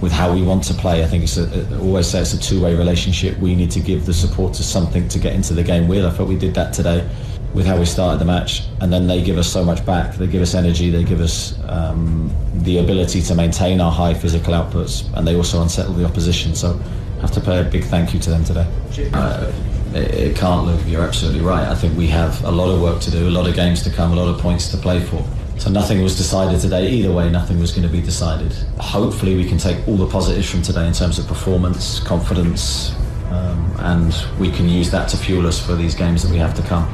with 0.00 0.10
how 0.10 0.32
we 0.32 0.42
want 0.42 0.64
to 0.64 0.74
play, 0.74 1.04
I 1.04 1.06
think 1.06 1.24
it's 1.24 1.38
always 1.74 2.06
say 2.06 2.20
it's 2.20 2.32
a 2.32 2.40
two-way 2.40 2.74
relationship. 2.74 3.38
We 3.38 3.54
need 3.54 3.70
to 3.72 3.80
give 3.80 4.06
the 4.06 4.14
supporters 4.14 4.66
something 4.66 5.06
to 5.08 5.18
get 5.18 5.34
into 5.34 5.52
the 5.52 5.62
game 5.62 5.86
with. 5.86 6.04
I 6.04 6.10
thought 6.10 6.28
we 6.28 6.36
did 6.36 6.54
that 6.54 6.72
today 6.72 7.06
with 7.54 7.66
how 7.66 7.78
we 7.78 7.86
started 7.86 8.18
the 8.18 8.24
match, 8.24 8.62
and 8.80 8.92
then 8.92 9.06
they 9.06 9.22
give 9.22 9.38
us 9.38 9.50
so 9.50 9.64
much 9.64 9.86
back. 9.86 10.16
They 10.16 10.26
give 10.26 10.42
us 10.42 10.54
energy. 10.54 10.90
They 10.90 11.04
give 11.04 11.20
us 11.20 11.58
um, 11.68 12.30
the 12.56 12.78
ability 12.78 13.22
to 13.22 13.34
maintain 13.34 13.80
our 13.80 13.92
high 13.92 14.12
physical 14.12 14.52
outputs, 14.54 15.08
and 15.16 15.26
they 15.26 15.36
also 15.36 15.62
unsettle 15.62 15.94
the 15.94 16.04
opposition. 16.04 16.54
So, 16.54 16.78
I 17.18 17.20
have 17.20 17.32
to 17.32 17.40
pay 17.40 17.60
a 17.60 17.64
big 17.64 17.84
thank 17.84 18.12
you 18.12 18.20
to 18.20 18.30
them 18.30 18.44
today. 18.44 18.66
Uh, 19.14 19.52
it, 19.94 20.14
it 20.14 20.36
can't 20.36 20.66
look. 20.66 20.80
You're 20.86 21.04
absolutely 21.04 21.40
right. 21.40 21.66
I 21.66 21.74
think 21.74 21.96
we 21.96 22.08
have 22.08 22.44
a 22.44 22.50
lot 22.50 22.70
of 22.70 22.82
work 22.82 23.00
to 23.02 23.10
do, 23.10 23.28
a 23.28 23.30
lot 23.30 23.48
of 23.48 23.54
games 23.54 23.82
to 23.84 23.90
come, 23.90 24.12
a 24.12 24.16
lot 24.16 24.28
of 24.28 24.40
points 24.40 24.68
to 24.72 24.76
play 24.76 25.00
for. 25.00 25.24
So 25.58 25.70
nothing 25.70 26.02
was 26.02 26.16
decided 26.16 26.60
today. 26.60 26.90
Either 26.90 27.12
way, 27.12 27.30
nothing 27.30 27.60
was 27.60 27.70
going 27.70 27.86
to 27.86 27.92
be 27.92 28.02
decided. 28.02 28.52
Hopefully, 28.78 29.36
we 29.36 29.48
can 29.48 29.56
take 29.56 29.86
all 29.86 29.96
the 29.96 30.08
positives 30.08 30.50
from 30.50 30.62
today 30.62 30.86
in 30.86 30.92
terms 30.92 31.18
of 31.18 31.28
performance, 31.28 32.00
confidence, 32.00 32.92
um, 33.30 33.74
and 33.78 34.26
we 34.38 34.50
can 34.50 34.68
use 34.68 34.90
that 34.90 35.08
to 35.10 35.16
fuel 35.16 35.46
us 35.46 35.64
for 35.64 35.76
these 35.76 35.94
games 35.94 36.22
that 36.22 36.30
we 36.30 36.38
have 36.38 36.54
to 36.54 36.62
come. 36.62 36.92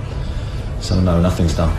So 0.81 1.01
no, 1.01 1.21
nothing's 1.21 1.55
done. 1.55 1.77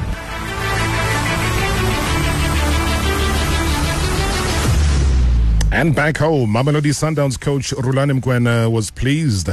And 5.73 5.95
back 5.95 6.17
home, 6.17 6.53
Mamelodi 6.53 6.91
Sundowns 6.91 7.39
coach 7.39 7.71
Rulani 7.71 8.19
Mokwena 8.19 8.69
was 8.69 8.91
pleased 8.91 9.49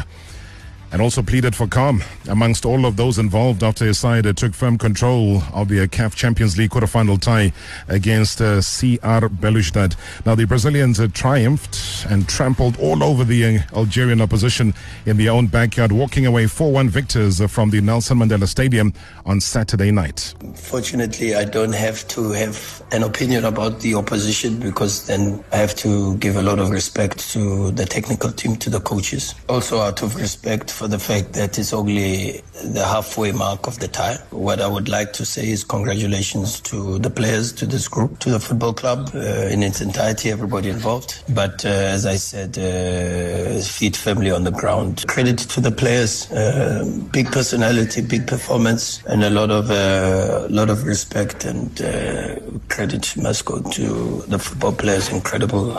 and 0.92 1.02
also 1.02 1.22
pleaded 1.22 1.54
for 1.54 1.66
calm 1.66 2.02
amongst 2.28 2.64
all 2.64 2.86
of 2.86 2.96
those 2.96 3.18
involved 3.18 3.62
after 3.62 3.84
his 3.84 3.98
side 3.98 4.26
uh, 4.26 4.32
took 4.32 4.54
firm 4.54 4.78
control 4.78 5.42
of 5.52 5.68
the 5.68 5.80
uh, 5.80 5.86
CAF 5.86 6.14
Champions 6.14 6.56
League 6.56 6.70
quarterfinal 6.70 7.20
tie 7.20 7.52
against 7.88 8.40
uh, 8.40 8.56
CR 8.56 9.26
Belouizdad. 9.26 9.96
Now, 10.26 10.34
the 10.34 10.46
Brazilians 10.46 11.00
uh, 11.00 11.08
triumphed 11.08 12.06
and 12.10 12.28
trampled 12.28 12.78
all 12.78 13.02
over 13.02 13.24
the 13.24 13.60
Algerian 13.74 14.20
opposition 14.20 14.74
in 15.06 15.16
their 15.16 15.32
own 15.32 15.46
backyard, 15.46 15.92
walking 15.92 16.26
away 16.26 16.46
4 16.46 16.72
1 16.72 16.88
victors 16.88 17.40
from 17.50 17.70
the 17.70 17.80
Nelson 17.80 18.18
Mandela 18.18 18.46
Stadium 18.46 18.92
on 19.26 19.40
Saturday 19.40 19.90
night. 19.90 20.34
Fortunately, 20.54 21.34
I 21.34 21.44
don't 21.44 21.74
have 21.74 22.06
to 22.08 22.32
have 22.32 22.82
an 22.92 23.02
opinion 23.02 23.44
about 23.44 23.80
the 23.80 23.94
opposition 23.94 24.58
because 24.58 25.06
then 25.06 25.42
I 25.52 25.56
have 25.56 25.74
to 25.76 26.16
give 26.16 26.36
a 26.36 26.42
lot 26.42 26.58
of 26.58 26.70
respect 26.70 27.30
to 27.32 27.70
the 27.72 27.84
technical 27.84 28.30
team, 28.32 28.56
to 28.56 28.70
the 28.70 28.80
coaches. 28.80 29.34
Also, 29.48 29.80
out 29.80 30.02
of 30.02 30.16
respect 30.16 30.70
for 30.78 30.86
the 30.86 30.98
fact 30.98 31.32
that 31.32 31.58
it's 31.58 31.72
only 31.72 32.40
the 32.62 32.84
halfway 32.84 33.32
mark 33.32 33.66
of 33.66 33.80
the 33.80 33.88
tie. 33.88 34.16
What 34.30 34.60
I 34.60 34.68
would 34.68 34.88
like 34.88 35.12
to 35.14 35.24
say 35.24 35.50
is 35.50 35.64
congratulations 35.64 36.60
to 36.60 37.00
the 37.00 37.10
players, 37.10 37.52
to 37.54 37.66
this 37.66 37.88
group, 37.88 38.20
to 38.20 38.30
the 38.30 38.38
football 38.38 38.72
club 38.72 39.10
uh, 39.12 39.18
in 39.54 39.64
its 39.64 39.80
entirety, 39.80 40.30
everybody 40.30 40.68
involved. 40.68 41.24
But 41.34 41.64
uh, 41.64 41.68
as 41.68 42.06
I 42.06 42.14
said, 42.14 42.56
uh, 42.58 43.60
feet 43.60 43.96
firmly 43.96 44.30
on 44.30 44.44
the 44.44 44.52
ground. 44.52 45.04
Credit 45.08 45.38
to 45.38 45.60
the 45.60 45.72
players, 45.72 46.30
uh, 46.30 46.84
big 47.10 47.26
personality, 47.32 48.00
big 48.00 48.28
performance, 48.28 49.02
and 49.06 49.24
a 49.24 49.30
lot 49.30 49.50
of 49.50 49.70
uh, 49.72 50.46
lot 50.48 50.70
of 50.70 50.84
respect 50.84 51.44
and 51.44 51.82
uh, 51.82 52.36
credit 52.68 53.16
must 53.16 53.44
go 53.44 53.60
to 53.72 54.22
the 54.28 54.38
football 54.38 54.72
players, 54.72 55.08
incredible 55.08 55.74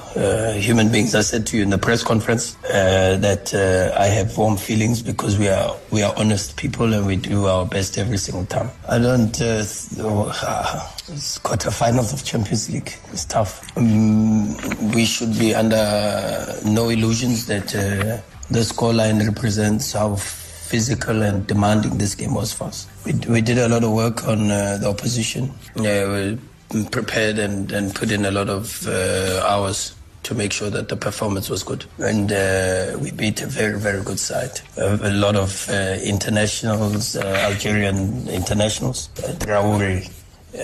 human 0.60 0.92
beings. 0.92 1.16
I 1.16 1.22
said 1.22 1.48
to 1.48 1.58
you 1.58 1.64
in 1.64 1.70
the 1.70 1.78
press 1.78 2.04
conference 2.04 2.56
that 2.64 3.54
I 3.98 4.08
have 4.08 4.38
warm 4.38 4.58
feelings 4.58 4.89
because 4.98 5.38
we 5.38 5.48
are 5.48 5.76
we 5.92 6.02
are 6.02 6.14
honest 6.18 6.58
people 6.58 6.94
and 6.94 7.06
we 7.06 7.16
do 7.16 7.46
our 7.46 7.66
best 7.66 7.98
every 7.98 8.18
single 8.18 8.46
time. 8.46 8.70
I 8.88 8.98
don't. 8.98 9.40
Uh, 9.40 9.60
it's 9.62 11.40
quarterfinals 11.40 12.14
of 12.14 12.24
Champions 12.24 12.70
League. 12.70 12.94
It's 13.12 13.26
tough. 13.26 13.66
Um, 13.78 14.56
we 14.92 15.06
should 15.06 15.38
be 15.38 15.54
under 15.54 16.56
no 16.66 16.90
illusions 16.90 17.46
that 17.46 17.76
uh, 17.76 18.22
the 18.50 18.60
scoreline 18.60 19.26
represents 19.26 19.94
how 19.94 20.16
physical 20.16 21.22
and 21.22 21.46
demanding 21.48 21.98
this 21.98 22.16
game 22.16 22.34
was 22.34 22.52
for 22.54 22.66
us. 22.66 22.88
We, 23.06 23.14
we 23.28 23.42
did 23.42 23.58
a 23.60 23.70
lot 23.70 23.84
of 23.84 23.92
work 23.92 24.28
on 24.28 24.52
uh, 24.52 24.78
the 24.82 24.90
opposition. 24.90 25.52
Yeah, 25.76 26.36
we 26.74 26.86
prepared 26.86 27.40
and, 27.40 27.72
and 27.72 27.94
put 27.96 28.12
in 28.12 28.26
a 28.26 28.32
lot 28.32 28.50
of 28.50 28.88
uh, 28.88 29.44
hours 29.48 29.96
to 30.24 30.36
make 30.36 30.52
sure 30.54 30.70
that 30.70 30.90
the 30.90 30.96
performance 30.96 31.50
was 31.50 31.64
good. 31.64 31.86
And 31.98 32.32
uh, 32.32 32.98
we 33.00 33.12
beat 33.12 33.42
a 33.42 33.48
very, 33.48 33.80
very 33.80 34.04
good 34.04 34.20
side. 34.20 34.60
A, 34.78 35.12
lot 35.12 35.36
of 35.36 35.70
uh, 35.70 35.98
internationals, 36.04 37.16
uh, 37.16 37.22
Algerian 37.50 38.28
internationals, 38.30 39.10
uh, 39.20 39.34
Traore, 39.40 40.06
uh, 40.54 40.58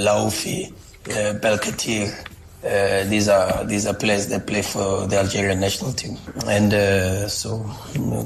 Laufi, 0.00 0.70
uh, 1.06 1.38
Belkatir. 1.38 2.24
Uh, 2.58 3.08
these 3.08 3.28
are 3.28 3.64
these 3.66 3.86
are 3.86 3.94
players 3.94 4.26
that 4.26 4.44
play 4.48 4.62
for 4.62 5.06
the 5.06 5.16
Algerian 5.16 5.60
national 5.60 5.92
team, 5.92 6.18
and 6.48 6.72
so 7.30 7.64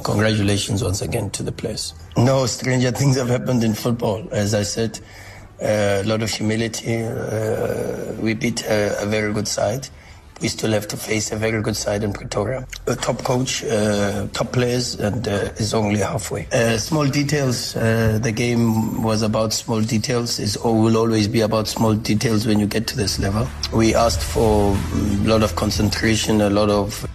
congratulations 0.03 0.83
once 0.83 1.03
again 1.03 1.29
to 1.29 1.43
the 1.43 1.53
players. 1.53 1.93
No 2.17 2.47
stranger 2.47 2.91
things 2.91 3.19
have 3.19 3.29
happened 3.29 3.63
in 3.63 3.75
football, 3.75 4.27
as 4.33 4.55
I 4.55 4.63
said. 4.63 4.99
A 5.61 6.03
lot 6.05 6.23
of 6.23 6.31
humility. 6.31 7.05
We 8.23 8.33
beat 8.33 8.65
a, 8.65 9.03
a 9.03 9.07
very 9.07 9.35
good 9.35 9.47
side. 9.47 9.87
We 10.43 10.49
still 10.49 10.73
have 10.73 10.89
to 10.89 10.97
face 10.97 11.31
a 11.31 11.37
very 11.37 11.63
good 11.63 11.77
side 11.77 12.03
in 12.03 12.13
Pretoria. 12.13 12.67
A 12.89 12.97
top 12.97 13.23
coach, 13.23 13.63
uh, 13.65 14.27
top 14.33 14.53
players, 14.53 14.97
and 14.97 15.27
uh, 15.29 15.53
is 15.57 15.73
only 15.73 16.01
halfway. 16.01 16.49
Uh, 16.53 16.77
small 16.79 17.07
details. 17.07 17.77
Uh, 17.77 18.19
the 18.21 18.33
game 18.33 19.03
was 19.05 19.23
about 19.23 19.53
small 19.53 19.81
details. 19.81 20.41
It 20.41 20.57
will 20.65 20.97
always 20.97 21.29
be 21.29 21.43
about 21.43 21.69
small 21.69 21.95
details 21.95 22.45
when 22.45 22.59
you 22.59 22.67
get 22.67 22.89
to 22.89 22.97
this 22.97 23.21
level. 23.21 23.47
We 23.73 23.95
asked 23.95 24.23
for 24.23 24.77
a 24.77 24.99
lot 25.25 25.45
of 25.45 25.55
concentration, 25.55 26.41
a 26.41 26.51
lot 26.51 26.71
of 26.71 27.07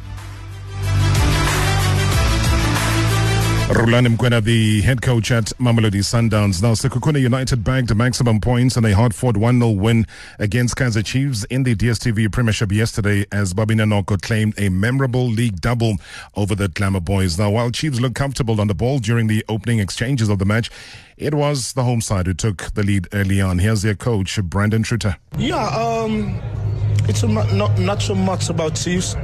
Rulani 3.68 4.16
Mokwena, 4.16 4.42
the 4.42 4.80
head 4.80 5.02
coach 5.02 5.30
at 5.30 5.46
Mamelodi 5.60 6.00
Sundowns. 6.00 6.62
Now, 6.64 6.72
Sekhukhune 6.72 7.20
United 7.20 7.66
bagged 7.66 7.94
maximum 7.94 8.40
points 8.40 8.78
in 8.78 8.86
a 8.86 8.94
hard-fought 8.94 9.36
1-0 9.36 9.78
win 9.78 10.08
against 10.40 10.78
Kaizer 10.78 11.04
Chiefs 11.04 11.44
in 11.50 11.64
the 11.64 11.76
DSTV 11.76 12.32
Premiership 12.32 12.72
yesterday 12.72 13.26
as 13.30 13.54
Babina 13.54 13.86
Noko 13.86 14.16
claimed 14.16 14.54
a 14.58 14.70
memorable 14.70 15.28
league 15.28 15.60
double 15.60 15.98
over 16.38 16.56
the 16.56 16.70
Glamour 16.70 17.02
Boys. 17.02 17.38
Now, 17.38 17.50
while 17.50 17.70
Chiefs 17.70 18.00
looked 18.00 18.16
comfortable 18.16 18.62
on 18.62 18.68
the 18.68 18.74
ball 18.74 19.00
during 19.00 19.28
the 19.28 19.44
opening 19.50 19.80
exchanges 19.80 20.30
of 20.30 20.40
the 20.40 20.46
match, 20.46 20.72
it 21.18 21.34
was 21.34 21.74
the 21.74 21.84
home 21.84 22.00
side 22.00 22.26
who 22.28 22.34
took 22.34 22.74
the 22.74 22.84
lead 22.84 23.10
early 23.12 23.42
on. 23.42 23.60
Here's 23.60 23.82
their 23.82 23.96
coach, 23.96 24.42
Brandon 24.44 24.82
Truter. 24.82 25.18
Yeah, 25.38 25.68
um, 25.68 26.40
it's 27.10 27.22
a, 27.24 27.28
not 27.28 27.78
not 27.78 28.02
so 28.02 28.16
much 28.16 28.50
about 28.50 28.76
Chiefs. 28.76 29.18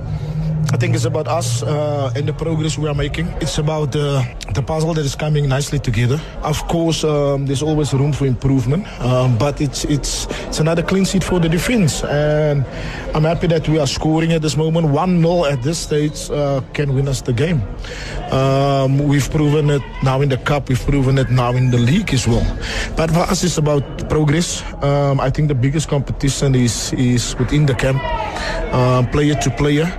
I 0.71 0.77
think 0.77 0.95
it's 0.95 1.05
about 1.05 1.27
us 1.27 1.63
uh, 1.63 2.11
and 2.15 2.27
the 2.27 2.33
progress 2.33 2.77
we 2.77 2.87
are 2.87 2.95
making. 2.95 3.27
It's 3.41 3.57
about 3.57 3.95
uh, 3.95 4.23
the 4.53 4.61
puzzle 4.61 4.93
that 4.93 5.05
is 5.05 5.15
coming 5.15 5.49
nicely 5.49 5.79
together. 5.79 6.21
Of 6.41 6.67
course, 6.67 7.03
um, 7.03 7.45
there's 7.45 7.61
always 7.61 7.93
room 7.93 8.13
for 8.13 8.25
improvement, 8.25 8.87
um, 9.01 9.37
but 9.37 9.59
it's 9.61 9.83
it's 9.85 10.27
it's 10.47 10.59
another 10.59 10.81
clean 10.81 11.05
sheet 11.05 11.23
for 11.23 11.39
the 11.39 11.49
defense, 11.49 12.03
and 12.03 12.65
I'm 13.13 13.23
happy 13.23 13.47
that 13.47 13.67
we 13.67 13.79
are 13.79 13.87
scoring 13.87 14.31
at 14.31 14.41
this 14.41 14.55
moment. 14.55 14.87
One 14.87 15.21
0 15.21 15.45
at 15.45 15.61
this 15.63 15.79
stage 15.79 16.29
uh, 16.29 16.61
can 16.73 16.93
win 16.93 17.07
us 17.07 17.21
the 17.21 17.33
game. 17.33 17.61
Um, 18.31 18.97
we've 18.97 19.29
proven 19.29 19.69
it 19.69 19.83
now 20.01 20.21
in 20.21 20.29
the 20.29 20.37
cup. 20.37 20.69
We've 20.69 20.85
proven 20.85 21.17
it 21.17 21.29
now 21.29 21.51
in 21.51 21.71
the 21.71 21.77
league 21.77 22.13
as 22.13 22.27
well. 22.27 22.45
But 22.95 23.11
for 23.11 23.19
us, 23.19 23.43
it's 23.43 23.57
about 23.57 23.83
progress. 24.09 24.63
Um, 24.83 25.19
I 25.19 25.29
think 25.29 25.47
the 25.49 25.55
biggest 25.55 25.89
competition 25.89 26.55
is 26.55 26.93
is 26.93 27.35
within 27.37 27.65
the 27.65 27.75
camp, 27.75 28.01
um, 28.73 29.07
player 29.09 29.35
to 29.35 29.49
player. 29.51 29.89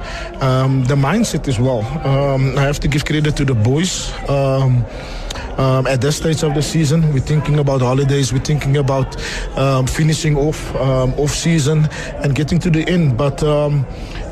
Um, 0.55 0.85
the 0.85 0.95
mindset 0.95 1.49
as 1.49 1.59
well. 1.59 1.81
Um, 2.07 2.57
I 2.57 2.63
have 2.63 2.79
to 2.81 2.89
give 2.89 3.05
credit 3.05 3.37
to 3.37 3.45
the 3.45 3.55
boys. 3.55 4.13
Um, 4.29 4.85
um, 5.59 5.87
at 5.87 6.01
this 6.01 6.17
stage 6.17 6.43
of 6.45 6.55
the 6.55 6.63
season, 6.63 7.13
we're 7.13 7.21
thinking 7.21 7.59
about 7.59 7.81
holidays. 7.81 8.33
We're 8.33 8.45
thinking 8.45 8.77
about 8.77 9.17
um, 9.59 9.87
finishing 9.87 10.37
off 10.37 10.75
um, 10.77 11.13
off 11.15 11.31
season 11.31 11.89
and 12.23 12.35
getting 12.35 12.61
to 12.61 12.71
the 12.71 12.89
end. 12.89 13.17
But 13.17 13.43
um, 13.43 13.85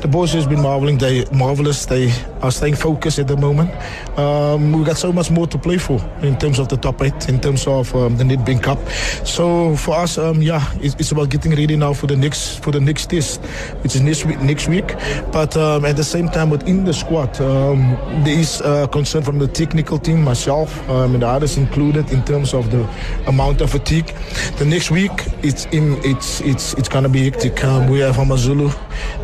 the 0.03 0.09
boys 0.09 0.33
has 0.33 0.45
been 0.45 0.61
marveling. 0.61 0.97
They 0.97 1.23
marvelous. 1.31 1.85
They 1.85 2.11
are 2.41 2.51
staying 2.51 2.75
focused 2.75 3.19
at 3.19 3.27
the 3.29 3.37
moment. 3.37 3.71
Um, 4.19 4.73
we 4.73 4.83
got 4.83 4.97
so 4.97 5.13
much 5.13 5.31
more 5.31 5.47
to 5.47 5.57
play 5.57 5.77
for 5.77 5.97
in 6.21 6.37
terms 6.37 6.59
of 6.59 6.67
the 6.67 6.75
top 6.75 7.01
eight, 7.01 7.29
in 7.29 7.39
terms 7.39 7.65
of 7.65 7.95
um, 7.95 8.17
the 8.17 8.25
Nedbank 8.25 8.63
Cup. 8.63 8.79
So 9.25 9.77
for 9.77 9.95
us, 9.95 10.17
um, 10.17 10.41
yeah, 10.41 10.61
it's, 10.81 10.95
it's 10.95 11.13
about 11.13 11.29
getting 11.29 11.51
ready 11.55 11.77
now 11.77 11.93
for 11.93 12.07
the 12.07 12.17
next 12.17 12.59
for 12.59 12.71
the 12.71 12.81
next 12.81 13.09
test, 13.09 13.41
which 13.81 13.95
is 13.95 14.01
next 14.01 14.25
week. 14.25 14.41
Next 14.41 14.67
week. 14.67 14.87
But 15.31 15.55
um, 15.55 15.85
at 15.85 15.95
the 15.95 16.03
same 16.03 16.27
time, 16.27 16.49
within 16.49 16.83
the 16.83 16.93
squad, 16.93 17.39
um, 17.39 17.95
there 18.25 18.37
is 18.37 18.61
concern 18.91 19.23
from 19.23 19.39
the 19.39 19.47
technical 19.47 19.97
team, 19.97 20.21
myself, 20.21 20.77
um, 20.89 21.13
and 21.13 21.23
the 21.23 21.27
others 21.27 21.55
included, 21.55 22.11
in 22.11 22.25
terms 22.25 22.53
of 22.53 22.71
the 22.71 22.83
amount 23.27 23.61
of 23.61 23.71
fatigue. 23.71 24.13
The 24.57 24.65
next 24.65 24.91
week, 24.91 25.11
it's 25.41 25.65
in, 25.67 25.97
it's 26.03 26.41
it's 26.41 26.73
it's 26.73 26.89
gonna 26.89 27.07
be 27.07 27.29
hectic. 27.29 27.53
We 27.89 27.99
have 27.99 28.19
Amazulu, 28.19 28.69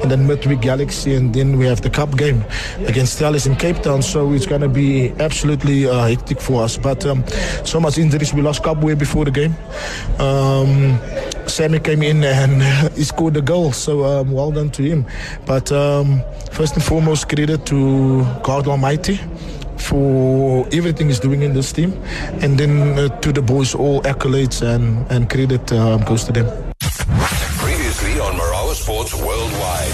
and 0.02 0.12
then 0.12 0.28
midweek 0.28 0.62
Galaxy, 0.62 1.16
and 1.16 1.34
then 1.34 1.58
we 1.58 1.66
have 1.66 1.82
the 1.82 1.90
cup 1.90 2.18
game 2.18 2.44
against 2.86 3.20
Stellies 3.20 3.48
in 3.48 3.56
Cape 3.56 3.82
Town. 3.82 4.02
So 4.02 4.34
it's 4.34 4.46
gonna 4.46 4.70
be 4.70 5.12
absolutely 5.20 5.88
uh, 5.88 6.08
hectic 6.08 6.42
for 6.42 6.64
us. 6.64 6.78
But 6.78 7.06
um, 7.06 7.24
so 7.64 7.80
much 7.80 7.98
injuries. 7.98 8.34
We 8.34 8.42
lost 8.42 8.64
Kabwe 8.64 8.98
before 8.98 9.26
the 9.26 9.32
game. 9.32 9.56
Um, 10.20 11.00
Sammy 11.48 11.80
came 11.80 12.04
in 12.04 12.24
and 12.24 12.94
he 12.98 13.04
scored 13.04 13.34
the 13.34 13.42
goal. 13.42 13.72
So 13.72 14.04
um, 14.06 14.32
well 14.32 14.52
done 14.52 14.70
to 14.72 14.84
him. 14.84 15.06
But 15.46 15.72
um, 15.72 16.22
first 16.52 16.76
and 16.76 16.84
foremost, 16.84 17.30
credit 17.30 17.66
to 17.68 18.24
God 18.44 18.68
Almighty 18.68 19.20
for 19.78 20.68
everything 20.72 21.08
he's 21.08 21.20
doing 21.20 21.42
in 21.42 21.54
this 21.54 21.72
team. 21.72 21.94
And 22.42 22.58
then 22.58 23.00
uh, 23.00 23.10
to 23.22 23.32
the 23.32 23.42
boys, 23.42 23.74
all 23.76 24.02
accolades 24.04 24.62
and, 24.62 25.10
and 25.12 25.30
credit 25.30 25.72
um, 25.74 26.04
goes 26.04 26.24
to 26.26 26.32
them. 26.32 26.69
Previously 28.80 29.16
Sports 29.16 29.16
Worldwide. 29.16 29.94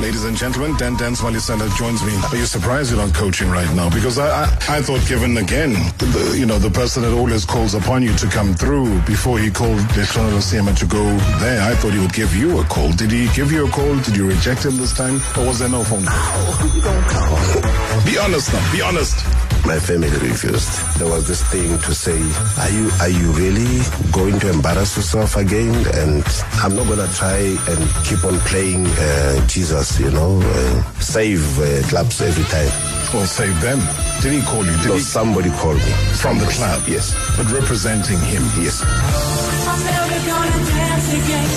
Ladies 0.00 0.24
and 0.24 0.36
gentlemen, 0.36 0.76
Dan 0.76 0.96
Dance 0.96 1.20
Malesela 1.20 1.74
joins 1.76 2.02
me. 2.02 2.12
Are 2.30 2.36
you 2.36 2.44
surprised 2.44 2.90
you're 2.90 3.04
not 3.04 3.14
coaching 3.14 3.48
right 3.48 3.72
now? 3.74 3.88
Because 3.88 4.18
I, 4.18 4.44
I, 4.44 4.78
I 4.78 4.82
thought 4.82 5.06
given 5.06 5.36
again, 5.36 5.72
the, 5.98 6.34
you 6.36 6.44
know, 6.44 6.58
the 6.58 6.70
person 6.70 7.02
that 7.02 7.12
always 7.12 7.44
calls 7.44 7.74
upon 7.74 8.02
you 8.02 8.12
to 8.16 8.26
come 8.26 8.52
through 8.54 9.00
before 9.02 9.38
he 9.38 9.50
called 9.50 9.78
Lehlohonolo 9.94 10.42
Seema 10.42 10.76
to 10.78 10.86
go 10.86 11.04
there, 11.38 11.62
I 11.62 11.74
thought 11.76 11.92
he 11.92 12.00
would 12.00 12.12
give 12.12 12.34
you 12.34 12.58
a 12.60 12.64
call. 12.64 12.90
Did 12.92 13.12
he 13.12 13.28
give 13.28 13.52
you 13.52 13.66
a 13.66 13.70
call? 13.70 13.96
Did 14.00 14.16
you 14.16 14.28
reject 14.28 14.64
him 14.64 14.76
this 14.76 14.92
time? 14.92 15.20
Or 15.38 15.46
was 15.46 15.60
there 15.60 15.68
no 15.68 15.84
phone 15.84 16.04
call? 16.04 16.58
don't 16.82 17.08
call. 17.08 18.04
Be 18.04 18.18
honest 18.18 18.52
now, 18.52 18.72
be 18.72 18.82
honest. 18.82 19.51
My 19.64 19.78
family 19.78 20.10
refused. 20.18 20.72
There 20.98 21.08
was 21.08 21.28
this 21.28 21.42
thing 21.44 21.78
to 21.78 21.94
say, 21.94 22.18
are 22.60 22.68
you 22.70 22.90
are 23.00 23.08
you 23.08 23.30
really 23.32 23.80
going 24.10 24.38
to 24.40 24.50
embarrass 24.50 24.96
yourself 24.96 25.36
again? 25.36 25.72
And 25.94 26.24
I'm 26.62 26.74
not 26.74 26.88
gonna 26.88 27.06
try 27.14 27.38
and 27.70 27.80
keep 28.04 28.24
on 28.24 28.38
playing 28.50 28.86
uh, 28.86 29.46
Jesus, 29.46 29.98
you 30.00 30.10
know, 30.10 30.40
uh, 30.42 30.82
save 31.00 31.42
uh, 31.60 31.86
clubs 31.88 32.20
every 32.20 32.44
time. 32.44 32.70
Or 33.14 33.24
save 33.26 33.58
them. 33.60 33.78
Did 34.20 34.32
he 34.34 34.42
call 34.42 34.64
you? 34.66 34.72
Did 34.78 34.88
No, 34.88 34.94
he? 34.94 35.00
somebody 35.00 35.50
called 35.50 35.76
me 35.76 35.92
From 36.20 36.38
the 36.38 36.46
club? 36.46 36.82
Yes, 36.88 37.14
But 37.36 37.50
representing 37.52 38.18
him. 38.18 38.42
yes. 38.58 38.82
I'm 38.82 39.78
never 39.84 40.18
gonna 40.26 40.58
dance 40.74 41.08
again. 41.12 41.48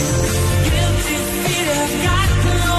Guilty 0.69 1.17
feet 1.41 1.67
have 1.73 1.95
got 2.05 2.29
no. 2.45 2.75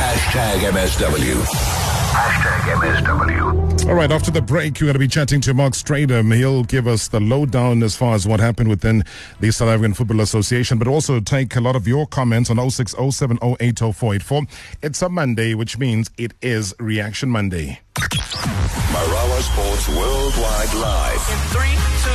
Hashtag 0.00 0.58
MSW. 0.72 1.91
Hashtag 2.12 2.60
MSW. 2.76 3.88
All 3.88 3.94
right, 3.94 4.12
after 4.12 4.30
the 4.30 4.42
break, 4.42 4.74
we're 4.74 4.86
going 4.86 4.92
to 4.92 4.98
be 4.98 5.08
chatting 5.08 5.40
to 5.40 5.54
Marc 5.54 5.72
Strydom. 5.72 6.34
He'll 6.36 6.62
give 6.62 6.86
us 6.86 7.08
the 7.08 7.20
lowdown 7.20 7.82
as 7.82 7.96
far 7.96 8.14
as 8.14 8.28
what 8.28 8.38
happened 8.38 8.68
within 8.68 9.02
the 9.40 9.50
South 9.50 9.70
African 9.70 9.94
Football 9.94 10.20
Association, 10.20 10.78
but 10.78 10.86
also 10.86 11.20
take 11.20 11.56
a 11.56 11.60
lot 11.60 11.74
of 11.74 11.88
your 11.88 12.06
comments 12.06 12.50
on 12.50 12.58
0607080484. 12.58 14.46
It's 14.82 15.00
a 15.00 15.08
Monday, 15.08 15.54
which 15.54 15.78
means 15.78 16.10
it 16.18 16.34
is 16.42 16.74
Reaction 16.78 17.30
Monday. 17.30 17.80
Marawa 17.94 19.40
Sports 19.40 19.88
Worldwide 19.88 20.74
Live. 20.74 21.30
In 21.32 21.38
three, 21.48 21.76
two, 22.04 22.10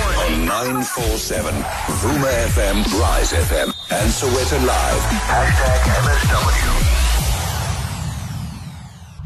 one. 0.00 0.16
On 0.32 0.46
947, 0.46 1.54
Vuma 2.00 2.32
FM, 2.48 2.84
Rise 2.98 3.32
FM, 3.32 3.68
and 3.90 4.10
Sowetan 4.10 4.66
Live. 4.66 5.02
Hashtag 5.28 5.80
MSW. 6.00 7.01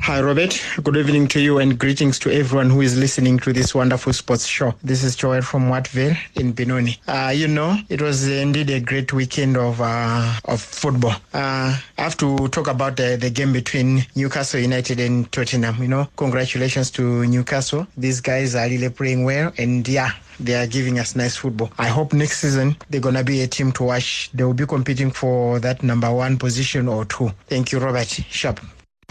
Hi, 0.07 0.23
Robert. 0.23 0.63
Good 0.85 0.97
evening 0.99 1.27
to 1.27 1.41
you 1.41 1.59
and 1.59 1.77
greetings 1.77 2.21
to 2.21 2.31
everyone 2.33 2.71
who 2.71 2.81
is 2.81 2.97
listening 2.97 3.41
to 3.41 3.53
this 3.53 3.75
wonderful 3.75 4.13
sports 4.13 4.47
show. 4.47 4.73
This 4.85 5.03
is 5.03 5.17
Joel 5.17 5.43
from 5.43 5.69
Wattville 5.69 6.17
in 6.37 6.53
Benoni. 6.53 7.01
Uh, 7.09 7.33
you 7.35 7.49
know, 7.49 7.77
it 7.89 8.01
was 8.01 8.29
indeed 8.29 8.71
a 8.71 8.79
great 8.79 9.13
weekend 9.13 9.57
of 9.57 9.81
uh, 9.81 10.33
of 10.45 10.63
football. 10.63 11.11
Uh, 11.35 11.75
I 11.99 12.01
have 12.01 12.17
to 12.19 12.47
talk 12.51 12.69
about 12.69 12.97
the, 12.97 13.17
the 13.21 13.31
game 13.31 13.53
between 13.53 14.07
Newcastle 14.15 14.61
United 14.61 15.01
and 15.01 15.31
Tottenham. 15.33 15.83
You 15.83 15.89
know, 15.89 16.09
congratulations 16.15 16.93
to 16.93 17.27
Newcastle. 17.27 17.89
These 17.97 18.21
guys 18.21 18.55
are 18.55 18.69
really 18.69 18.91
playing 18.91 19.25
well, 19.25 19.53
and 19.59 19.89
yeah, 19.89 20.13
they 20.39 20.55
are 20.55 20.69
giving 20.69 21.01
us 21.01 21.17
nice 21.17 21.35
football. 21.35 21.73
I 21.79 21.89
hope 21.89 22.13
next 22.13 22.39
season 22.39 22.77
they're 22.91 23.01
gonna 23.01 23.25
be 23.25 23.43
a 23.43 23.49
team 23.49 23.73
to 23.73 23.83
watch. 23.83 24.31
They 24.33 24.45
will 24.45 24.55
be 24.55 24.67
competing 24.67 25.11
for 25.11 25.59
that 25.59 25.83
number 25.83 26.13
one 26.13 26.39
position 26.39 26.87
or 26.87 27.07
two. 27.07 27.33
Thank 27.49 27.73
you, 27.73 27.81
Robert. 27.81 28.07
Sharp. 28.07 28.61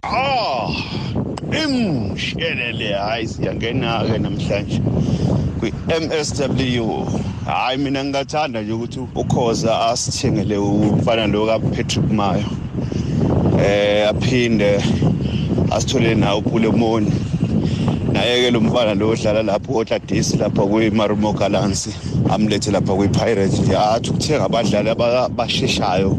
Ah, 0.08 0.70
imshelele 1.64 2.94
hayi 2.94 3.28
siyangena-ke 3.28 4.18
namhlanje 4.20 4.82
kwi-msw 5.60 7.06
hayi 7.46 7.78
mina 7.78 8.04
ngingathanda 8.04 8.62
nje 8.62 8.72
ukuthi 8.74 9.00
ukhoza 9.16 9.80
asithengele 9.90 10.58
umfana 10.58 11.28
lo 11.28 11.46
kapatrick 11.46 12.12
mayo. 12.12 12.46
Eh 13.60 14.10
aphinde 14.10 14.84
asithole 15.72 16.16
nawo 16.16 16.40
upulemoni 16.40 17.12
naye-ke 18.14 18.52
lo 18.52 18.62
mfana 18.62 18.94
lo 18.94 19.10
odlala 19.10 19.44
lapho 19.44 19.74
otladisi 19.74 20.38
lapha 20.38 20.66
kwi-marumo 20.66 21.34
galansi 21.34 21.90
amlethe 22.30 22.72
lapha 22.72 22.94
kwi-pirate 22.96 23.58
nje. 23.62 23.76
Athi 23.78 24.10
ukuthenga 24.10 24.46
abadlali 24.46 24.90
aba- 24.90 25.26
abasheshayo. 25.26 26.18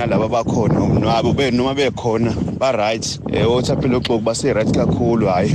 Kunalaba 0.00 0.24
abakhona 0.24 1.00
nabo 1.00 1.36
be 1.36 1.50
noma 1.50 1.74
bekhona 1.74 2.32
ba-right 2.58 3.20
um 3.20 3.52
othaphela 3.52 4.00
oxoku 4.00 4.24
base-right 4.24 4.72
kakhulu 4.72 5.26
hhayi 5.28 5.52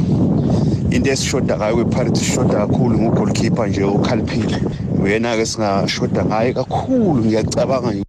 into 0.94 1.10
esishoda 1.10 1.58
ngayo 1.58 1.76
kwi-pirate 1.76 2.16
sishoda 2.16 2.68
kakhulu 2.68 3.00
ngugolkeeper 3.00 3.70
nje 3.70 3.84
ukhaliphile 3.84 4.62
uyena-ke 5.02 5.46
singashoda 5.46 6.26
ngaye 6.26 6.54
kakhulu 6.54 7.26
ngiyacabanga 7.26 7.92
nje 7.94 8.06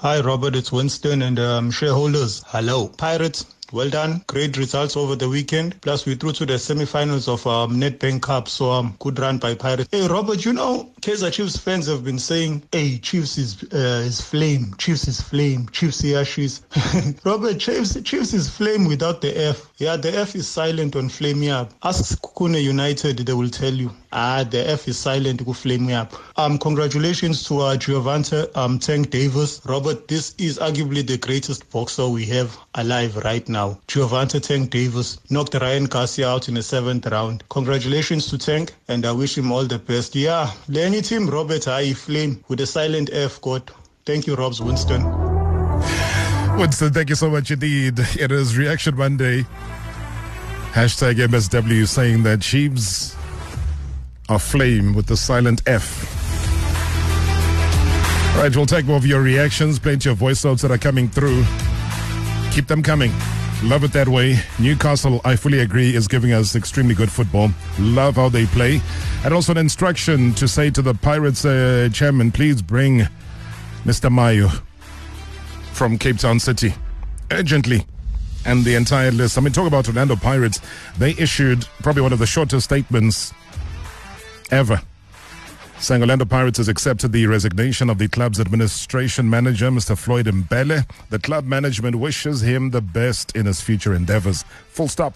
Hi, 0.00 0.20
Robert. 0.20 0.56
It's 0.56 0.72
Winston 0.72 1.22
and 1.22 1.38
um, 1.38 1.70
shareholders. 1.70 2.42
Hello. 2.48 2.88
Pirates, 2.88 3.46
well 3.72 3.90
done. 3.90 4.22
Great 4.26 4.56
results 4.56 4.96
over 4.96 5.16
the 5.16 5.28
weekend. 5.28 5.80
Plus, 5.80 6.06
we 6.06 6.14
threw 6.14 6.32
to 6.32 6.46
the 6.46 6.58
semi-finals 6.58 7.28
of 7.28 7.46
um, 7.46 7.80
Nedbank 7.80 8.22
Cup. 8.22 8.48
So, 8.48 8.70
um, 8.70 8.96
good 8.98 9.18
run 9.18 9.38
by 9.38 9.54
Pirates. 9.54 9.88
Hey, 9.90 10.06
Robert, 10.06 10.44
you 10.44 10.52
know, 10.52 10.90
Kaizer 11.00 11.32
Chiefs 11.32 11.56
fans 11.56 11.86
have 11.86 12.04
been 12.04 12.18
saying, 12.18 12.62
hey, 12.72 12.98
Chiefs 12.98 13.38
is, 13.38 13.62
uh, 13.72 14.02
is 14.04 14.20
flame. 14.20 14.74
Chiefs 14.78 15.08
is 15.08 15.20
flame. 15.20 15.68
Chiefs 15.70 16.02
Yashis. 16.02 16.60
Robert, 17.24 17.58
Chiefs, 17.58 18.00
Chiefs 18.02 18.32
is 18.32 18.48
flame 18.48 18.86
without 18.86 19.20
the 19.20 19.36
F. 19.36 19.70
Yeah, 19.76 19.96
the 19.96 20.16
F 20.16 20.36
is 20.36 20.46
silent 20.46 20.94
on 20.94 21.08
Flame 21.08 21.40
Me 21.40 21.50
Up. 21.50 21.72
Ask 21.82 22.20
Kukune 22.22 22.62
United, 22.62 23.18
they 23.18 23.32
will 23.32 23.50
tell 23.50 23.74
you. 23.74 23.90
Ah, 24.12 24.44
the 24.48 24.68
F 24.70 24.86
is 24.86 24.96
silent, 24.96 25.44
go 25.44 25.52
flame 25.52 25.86
me 25.86 25.92
up. 25.94 26.14
Um, 26.38 26.58
congratulations 26.58 27.42
to 27.48 27.58
uh, 27.58 27.76
Gervonta 27.76 28.56
um, 28.56 28.78
Tank 28.78 29.10
Davis. 29.10 29.60
Robert, 29.64 30.06
this 30.06 30.36
is 30.38 30.60
arguably 30.60 31.04
the 31.04 31.18
greatest 31.18 31.68
boxer 31.70 32.08
we 32.08 32.24
have 32.26 32.56
alive 32.76 33.16
right 33.24 33.48
now. 33.48 33.76
Gervonta 33.88 34.40
Tank 34.40 34.70
Davis 34.70 35.18
knocked 35.28 35.54
Ryan 35.54 35.86
Garcia 35.86 36.28
out 36.28 36.46
in 36.46 36.54
the 36.54 36.62
seventh 36.62 37.06
round. 37.06 37.42
Congratulations 37.48 38.28
to 38.28 38.38
Tank, 38.38 38.74
and 38.86 39.04
I 39.04 39.10
wish 39.10 39.36
him 39.36 39.50
all 39.50 39.64
the 39.64 39.80
best. 39.80 40.14
Yeah, 40.14 40.52
Lenny 40.68 41.02
team, 41.02 41.28
Robert, 41.28 41.66
I 41.66 41.94
flame 41.94 42.44
with 42.46 42.60
a 42.60 42.66
silent 42.66 43.10
F, 43.12 43.40
God. 43.40 43.68
Thank 44.06 44.28
you, 44.28 44.36
Robs 44.36 44.60
Winston. 44.60 45.23
Winston, 46.56 46.92
thank 46.92 47.08
you 47.08 47.16
so 47.16 47.28
much 47.28 47.50
indeed. 47.50 47.98
It 47.98 48.30
is 48.30 48.56
Reaction 48.56 48.96
Monday. 48.96 49.44
Hashtag 50.72 51.16
MSW 51.16 51.86
saying 51.86 52.22
that 52.22 52.42
Chiefs 52.42 53.16
are 54.28 54.38
flame 54.38 54.94
with 54.94 55.06
the 55.06 55.16
silent 55.16 55.62
F. 55.66 56.10
All 58.34 58.42
right, 58.42 58.54
we'll 58.54 58.66
take 58.66 58.86
more 58.86 58.96
of 58.96 59.04
your 59.04 59.20
reactions, 59.20 59.78
plenty 59.78 60.08
of 60.08 60.16
voice 60.16 60.44
notes 60.44 60.62
that 60.62 60.70
are 60.70 60.78
coming 60.78 61.08
through. 61.08 61.44
Keep 62.52 62.68
them 62.68 62.82
coming. 62.82 63.12
Love 63.64 63.82
it 63.82 63.92
that 63.92 64.08
way. 64.08 64.38
Newcastle, 64.60 65.20
I 65.24 65.36
fully 65.36 65.60
agree, 65.60 65.94
is 65.94 66.06
giving 66.06 66.32
us 66.32 66.54
extremely 66.54 66.94
good 66.94 67.10
football. 67.10 67.50
Love 67.80 68.14
how 68.16 68.28
they 68.28 68.46
play. 68.46 68.80
And 69.24 69.34
also 69.34 69.52
an 69.52 69.58
instruction 69.58 70.32
to 70.34 70.46
say 70.46 70.70
to 70.70 70.82
the 70.82 70.94
Pirates 70.94 71.44
uh, 71.44 71.88
chairman, 71.92 72.30
please 72.30 72.62
bring 72.62 73.08
Mr. 73.84 74.10
Mayo 74.10 74.50
from 75.74 75.98
Cape 75.98 76.18
Town 76.18 76.38
City 76.38 76.74
urgently. 77.30 77.84
And 78.46 78.64
the 78.64 78.74
entire 78.74 79.10
list. 79.10 79.38
I 79.38 79.40
mean, 79.40 79.52
talk 79.52 79.66
about 79.66 79.88
Orlando 79.88 80.16
Pirates. 80.16 80.60
They 80.98 81.12
issued 81.12 81.66
probably 81.82 82.02
one 82.02 82.12
of 82.12 82.18
the 82.18 82.26
shortest 82.26 82.64
statements 82.66 83.32
ever. 84.50 84.82
Saying 85.78 86.02
Orlando 86.02 86.26
Pirates 86.26 86.58
has 86.58 86.68
accepted 86.68 87.12
the 87.12 87.26
resignation 87.26 87.88
of 87.88 87.98
the 87.98 88.06
club's 88.06 88.40
administration 88.40 89.28
manager, 89.28 89.70
Mr. 89.70 89.96
Floyd 89.96 90.26
Mbele. 90.26 90.86
The 91.10 91.18
club 91.18 91.44
management 91.46 91.96
wishes 91.96 92.42
him 92.42 92.70
the 92.70 92.80
best 92.82 93.34
in 93.34 93.46
his 93.46 93.60
future 93.62 93.94
endeavors. 93.94 94.44
Full 94.68 94.88
stop. 94.88 95.14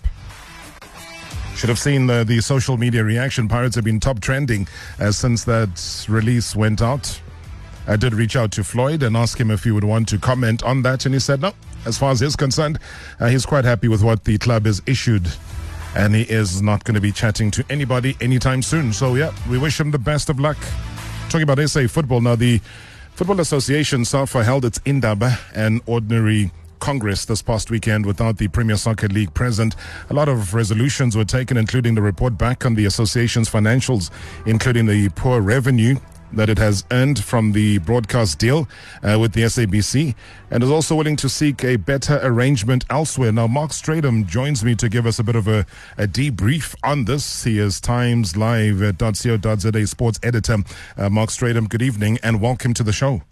Should 1.55 1.69
have 1.69 1.79
seen 1.79 2.07
the, 2.07 2.25
the 2.25 2.41
social 2.41 2.77
media 2.77 3.05
reaction. 3.05 3.47
Pirates 3.47 3.75
have 3.77 3.85
been 3.85 4.01
top 4.01 4.21
trending 4.21 4.67
uh, 5.01 5.13
since 5.13 5.45
that 5.45 6.07
release 6.09 6.57
went 6.57 6.81
out. 6.81 7.21
I 7.89 7.97
did 7.97 8.13
reach 8.13 8.37
out 8.37 8.53
to 8.53 8.65
Floyd 8.65 9.03
and 9.03 9.17
ask 9.17 9.41
him 9.41 9.51
if 9.51 9.65
he 9.65 9.71
would 9.71 9.83
want 9.83 10.09
to 10.09 10.19
comment 10.19 10.63
on 10.63 10.83
that, 10.83 11.07
and 11.07 11.15
he 11.15 11.19
said 11.19 11.41
no. 11.41 11.55
As 11.87 11.97
far 11.97 12.11
as 12.11 12.21
he's 12.21 12.37
concerned, 12.37 12.79
uh, 13.19 13.29
he's 13.29 13.47
quite 13.47 13.65
happy 13.65 13.89
with 13.89 14.03
what 14.03 14.25
the 14.25 14.37
club 14.37 14.67
has 14.67 14.83
issued, 14.85 15.27
and 15.97 16.15
he 16.15 16.23
is 16.23 16.61
not 16.61 16.85
going 16.85 16.97
to 16.97 17.01
be 17.01 17.13
chatting 17.13 17.51
to 17.53 17.65
anybody 17.71 18.15
anytime 18.21 18.61
soon. 18.61 18.93
So, 18.93 19.15
yeah, 19.15 19.33
we 19.49 19.57
wish 19.57 19.81
him 19.81 19.91
the 19.91 19.99
best 19.99 20.29
of 20.29 20.39
luck. 20.39 20.59
Talking 21.31 21.49
about 21.49 21.67
SA 21.67 21.87
football 21.87 22.21
now, 22.21 22.37
the 22.37 22.61
Football 23.15 23.41
Association 23.41 24.05
SAFA 24.05 24.45
held 24.45 24.67
its 24.67 24.79
Indaba 24.85 25.39
and 25.55 25.81
ordinary 25.87 26.53
Congress 26.81 27.25
this 27.25 27.41
past 27.41 27.71
weekend 27.71 28.05
without 28.05 28.37
the 28.37 28.49
Premier 28.49 28.77
Soccer 28.77 29.09
League 29.09 29.33
present. 29.33 29.77
A 30.11 30.15
lot 30.15 30.29
of 30.29 30.53
resolutions 30.53 31.17
were 31.17 31.25
taken, 31.25 31.57
including 31.57 31.95
the 31.95 32.03
report 32.03 32.37
back 32.37 32.67
on 32.67 32.75
the 32.75 32.85
association's 32.85 33.49
financials, 33.49 34.11
including 34.47 34.85
the 34.85 35.09
poor 35.11 35.41
revenue 35.41 35.97
that 36.33 36.49
it 36.49 36.59
has 36.59 36.85
earned 36.91 37.23
from 37.23 37.53
the 37.53 37.79
broadcast 37.79 38.39
deal 38.39 38.69
uh, 39.03 39.19
with 39.19 39.33
the 39.33 39.43
SABC 39.43 40.15
and 40.51 40.63
is 40.63 40.71
also 40.71 40.95
willing 40.95 41.17
to 41.17 41.29
seek 41.29 41.65
a 41.65 41.77
better 41.77 42.21
arrangement 42.23 42.85
elsewhere. 42.91 43.33
Now, 43.33 43.47
Marc 43.47 43.71
Strydom 43.71 44.27
joins 44.27 44.65
me 44.65 44.75
to 44.77 44.89
give 44.89 45.07
us 45.07 45.19
a 45.19 45.25
bit 45.25 45.37
of 45.37 45.49
a, 45.49 45.67
a 45.97 46.07
debrief 46.07 46.75
on 46.85 47.05
this. 47.05 47.45
He 47.45 47.59
is 47.59 47.81
Times 47.81 48.37
Live 48.37 48.83
at 48.83 48.99
.co.za 48.99 49.87
sports 49.87 50.21
editor. 50.23 50.59
Uh, 50.97 51.09
Marc 51.09 51.31
Strydom, 51.31 51.69
good 51.69 51.83
evening 51.83 52.19
and 52.23 52.41
welcome 52.41 52.75
to 52.75 52.83
the 52.83 52.93
show. 52.93 53.23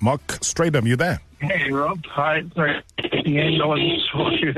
Marc 0.00 0.26
Strydom, 0.26 0.86
you 0.86 0.96
there? 0.96 1.20
Hey, 1.40 1.70
Rob. 1.70 2.04
Hi. 2.06 2.42
Sorry. 2.54 2.82
Again, 2.98 3.60
I 3.60 3.66
wasn't 3.66 4.00
sure 4.10 4.32
you 4.32 4.52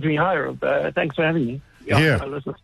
to 0.00 0.06
me. 0.06 0.16
Hi, 0.16 0.36
Rob. 0.38 0.62
Uh, 0.62 0.90
thanks 0.92 1.16
for 1.16 1.24
having 1.24 1.46
me. 1.46 1.60
Yeah. 1.84 2.24
Listen. 2.24 2.54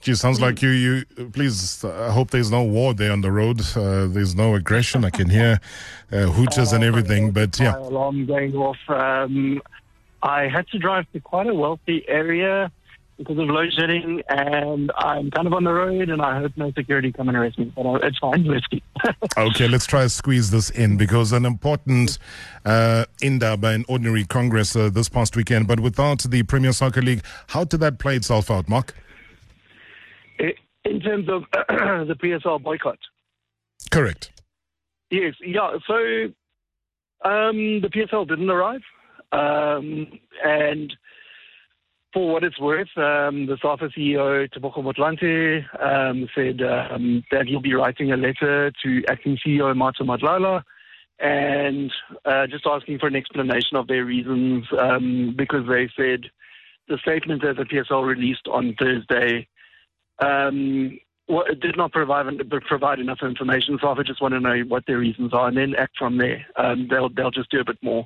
Gee, 0.00 0.14
sounds 0.14 0.40
like 0.40 0.62
you. 0.62 0.70
You 0.70 1.04
please. 1.32 1.84
uh, 1.84 2.08
I 2.08 2.12
hope 2.12 2.30
there's 2.30 2.50
no 2.50 2.62
war 2.62 2.94
there 2.94 3.12
on 3.12 3.20
the 3.20 3.30
road. 3.30 3.60
Uh, 3.76 4.06
there's 4.06 4.34
no 4.34 4.54
aggression. 4.54 5.04
I 5.04 5.10
can 5.10 5.28
hear 5.28 5.60
uh, 6.10 6.26
hooters 6.26 6.72
and 6.72 6.82
everything. 6.82 7.32
But 7.32 7.60
yeah, 7.60 7.76
alarm 7.76 8.24
going 8.24 8.54
off. 8.54 8.78
Um, 8.88 9.60
I 10.22 10.48
had 10.48 10.66
to 10.68 10.78
drive 10.78 11.06
to 11.12 11.20
quite 11.20 11.48
a 11.48 11.54
wealthy 11.54 12.08
area 12.08 12.72
because 13.18 13.36
of 13.36 13.48
load 13.48 13.70
shedding, 13.74 14.22
and 14.30 14.90
I'm 14.96 15.30
kind 15.30 15.46
of 15.46 15.52
on 15.52 15.64
the 15.64 15.72
road, 15.72 16.08
and 16.08 16.22
I 16.22 16.40
hope 16.40 16.52
no 16.56 16.72
security 16.72 17.12
come 17.12 17.28
and 17.28 17.36
arrest 17.36 17.58
me. 17.58 17.70
But 17.76 17.84
uh, 17.84 17.94
it's 17.96 18.18
fine. 18.18 18.44
Let's 18.44 18.64
okay. 19.36 19.68
Let's 19.68 19.84
try 19.84 20.04
to 20.04 20.08
squeeze 20.08 20.50
this 20.50 20.70
in 20.70 20.96
because 20.96 21.32
an 21.32 21.44
important 21.44 22.16
uh, 22.64 23.04
Indaba 23.20 23.68
and 23.68 23.84
ordinary 23.86 24.24
Congress 24.24 24.74
uh, 24.74 24.88
this 24.88 25.10
past 25.10 25.36
weekend. 25.36 25.68
But 25.68 25.80
without 25.80 26.20
the 26.22 26.42
Premier 26.44 26.72
Soccer 26.72 27.02
League, 27.02 27.22
how 27.48 27.64
did 27.64 27.80
that 27.80 27.98
play 27.98 28.16
itself 28.16 28.50
out, 28.50 28.66
Marc? 28.66 28.94
In 30.84 31.00
terms 31.00 31.28
of 31.28 31.42
the 31.52 32.16
PSL 32.22 32.62
boycott. 32.62 32.98
Correct. 33.90 34.30
Yes, 35.10 35.34
yeah. 35.44 35.76
So 35.86 36.32
Um, 37.22 37.82
the 37.82 37.90
PSL 37.90 38.26
didn't 38.26 38.48
arrive, 38.48 38.80
um, 39.32 40.06
and 40.42 40.90
for 42.14 42.32
what 42.32 42.44
it's 42.44 42.58
worth, 42.58 42.88
um, 42.96 43.46
the 43.46 43.58
SAFA 43.60 43.90
CEO 43.90 44.48
Tebogo 44.50 44.82
Motlanthe 44.82 45.64
um, 45.80 46.28
said 46.34 46.62
um, 46.62 47.22
that 47.30 47.46
he'll 47.46 47.60
be 47.60 47.74
writing 47.74 48.10
a 48.10 48.16
letter 48.16 48.72
to 48.82 49.04
acting 49.08 49.36
CEO 49.46 49.76
Mato 49.76 50.02
Madlala 50.02 50.62
and 51.18 51.92
uh, 52.24 52.46
just 52.46 52.66
asking 52.66 52.98
for 52.98 53.06
an 53.06 53.16
explanation 53.16 53.76
of 53.76 53.86
their 53.86 54.04
reasons 54.06 54.64
um, 54.80 55.34
because 55.36 55.68
they 55.68 55.90
said 55.94 56.30
the 56.88 56.96
statement 56.98 57.42
that 57.42 57.56
the 57.56 57.64
PSL 57.64 58.04
released 58.04 58.48
on 58.48 58.74
Thursday 58.78 59.46
um, 60.20 60.98
it 61.30 61.60
did 61.60 61.76
not 61.76 61.92
provide 61.92 62.26
provide 62.66 62.98
enough 62.98 63.20
information. 63.22 63.78
So 63.80 63.88
I 63.88 64.02
just 64.02 64.20
want 64.20 64.34
to 64.34 64.40
know 64.40 64.58
what 64.66 64.86
their 64.86 64.98
reasons 64.98 65.32
are, 65.32 65.48
and 65.48 65.56
then 65.56 65.74
act 65.76 65.96
from 65.96 66.18
there. 66.18 66.44
Um, 66.56 66.88
they'll 66.90 67.08
they'll 67.08 67.30
just 67.30 67.50
do 67.50 67.60
a 67.60 67.64
bit 67.64 67.78
more 67.82 68.04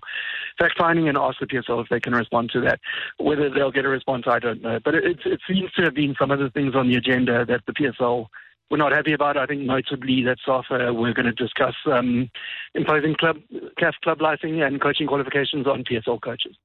fact 0.59 0.75
finding 0.79 1.09
and 1.09 1.17
ask 1.17 1.39
the 1.41 1.47
PSL 1.47 1.83
if 1.83 1.89
they 1.89 2.01
can 2.01 2.15
respond 2.15 2.51
to 2.53 2.61
that. 2.63 2.81
Whether 3.19 3.49
they'll 3.49 3.71
get 3.71 3.85
a 3.85 3.89
response, 3.89 4.25
I 4.27 4.39
don't 4.39 4.63
know. 4.63 4.79
But 4.85 4.95
it, 4.95 5.21
it 5.25 5.41
seems 5.49 5.73
to 5.73 5.83
have 5.83 5.95
been 5.95 6.15
some 6.19 6.31
of 6.31 6.39
the 6.39 6.51
things 6.51 6.75
on 6.75 6.89
the 6.89 6.97
agenda 6.97 7.45
that 7.47 7.63
the 7.67 7.73
PSL 7.73 8.27
were 8.71 8.79
not 8.79 8.93
happy 8.93 9.13
about. 9.13 9.37
I 9.37 9.47
think 9.47 9.63
notably 9.63 10.23
that 10.25 10.39
SAFA 10.45 10.93
we're 10.93 11.15
going 11.15 11.27
to 11.27 11.33
discuss 11.33 11.75
um, 11.91 12.31
imposing 12.75 13.15
club 13.15 13.39
CAF 13.81 13.95
club 14.03 14.21
licensing 14.21 14.63
and 14.63 14.81
coaching 14.81 15.07
qualifications 15.07 15.67
on 15.67 15.85
PSL 15.85 16.21
coaches. 16.21 16.57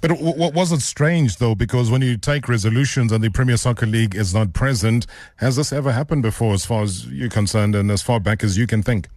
But 0.00 0.12
what 0.20 0.54
was 0.54 0.72
it 0.72 0.80
strange 0.80 1.36
though? 1.36 1.54
Because 1.54 1.90
when 1.90 2.02
you 2.02 2.16
take 2.16 2.48
resolutions 2.48 3.12
and 3.12 3.22
the 3.22 3.30
Premier 3.30 3.56
Soccer 3.56 3.86
League 3.86 4.14
is 4.14 4.34
not 4.34 4.52
present, 4.52 5.06
has 5.36 5.56
this 5.56 5.72
ever 5.72 5.92
happened 5.92 6.22
before, 6.22 6.54
as 6.54 6.64
far 6.64 6.82
as 6.82 7.06
you're 7.06 7.28
concerned, 7.28 7.74
and 7.74 7.90
as 7.90 8.02
far 8.02 8.20
back 8.20 8.42
as 8.42 8.56
you 8.56 8.66
can 8.66 8.82
think? 8.82 9.08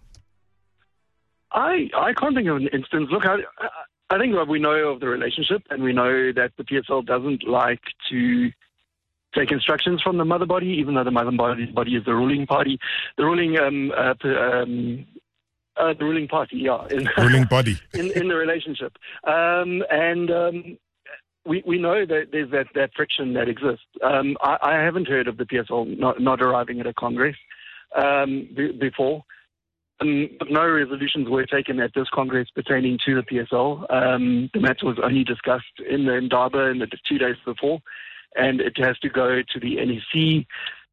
I 1.52 1.90
I 1.96 2.14
can't 2.14 2.36
think 2.36 2.48
of 2.48 2.58
an 2.58 2.68
instance. 2.74 3.10
Look, 3.12 3.26
I 3.26 3.38
I 4.10 4.18
think 4.18 4.36
we 4.48 4.60
know 4.60 4.90
of 4.90 5.00
the 5.00 5.08
relationship, 5.08 5.64
and 5.70 5.84
we 5.84 5.94
know 5.94 6.32
that 6.34 6.52
the 6.58 6.64
PSL 6.64 7.06
doesn't 7.06 7.48
like 7.48 7.82
to 8.10 8.52
take 9.34 9.52
instructions 9.52 10.02
from 10.02 10.18
the 10.18 10.26
mother 10.26 10.46
body, 10.46 10.68
even 10.68 10.96
though 10.96 11.04
the 11.04 11.12
mother 11.12 11.32
body, 11.32 11.66
body 11.66 11.96
is 11.96 12.06
the 12.06 12.14
ruling 12.14 12.46
party. 12.46 12.80
The 13.18 13.26
ruling 13.26 13.58
um, 13.58 13.92
uh, 13.92 14.14
um, 14.28 15.06
uh, 15.78 15.94
the 15.98 16.06
ruling 16.06 16.28
party, 16.28 16.58
yeah. 16.58 16.86
In, 16.92 17.10
ruling 17.18 17.46
body. 17.46 17.80
in, 17.94 18.12
in 18.12 18.28
the 18.28 18.36
relationship. 18.36 18.98
Um, 19.26 19.84
and 19.90 20.32
um, 20.32 20.78
we, 21.46 21.64
we 21.66 21.78
know 21.78 22.06
that 22.06 22.28
there's 22.32 22.52
that, 22.52 22.68
that 22.76 22.92
friction 22.96 23.34
that 23.34 23.50
exists. 23.50 23.86
Um, 24.04 24.38
I, 24.42 24.58
I, 24.62 24.74
haven't 24.74 25.08
heard 25.08 25.28
of 25.28 25.38
the 25.38 25.46
PSL 25.46 25.98
not, 25.98 26.22
not 26.22 26.42
arriving 26.42 26.80
at 26.80 26.88
a 26.88 26.94
Congress 26.94 27.36
um, 27.96 28.48
b- 28.56 28.72
before. 28.72 29.24
Um, 30.00 30.30
no 30.50 30.68
resolutions 30.68 31.30
were 31.30 31.46
taken 31.46 31.80
at 31.80 31.92
this 31.96 32.08
Congress 32.14 32.50
pertaining 32.54 32.98
to 33.06 33.16
the 33.16 33.22
PSL. 33.22 33.92
Um, 33.94 34.50
the 34.54 34.60
matter 34.60 34.86
was 34.86 34.98
only 35.04 35.24
discussed 35.24 35.66
in 35.90 36.06
the 36.06 36.18
Indaba 36.18 36.70
in 36.70 36.80
the 36.80 36.88
two 37.08 37.18
days 37.18 37.36
before, 37.46 37.80
and 38.36 38.60
it 38.60 38.74
has 38.78 38.98
to 39.00 39.10
go 39.10 39.42
to 39.42 39.60
the 39.60 39.76
NEC 39.76 40.46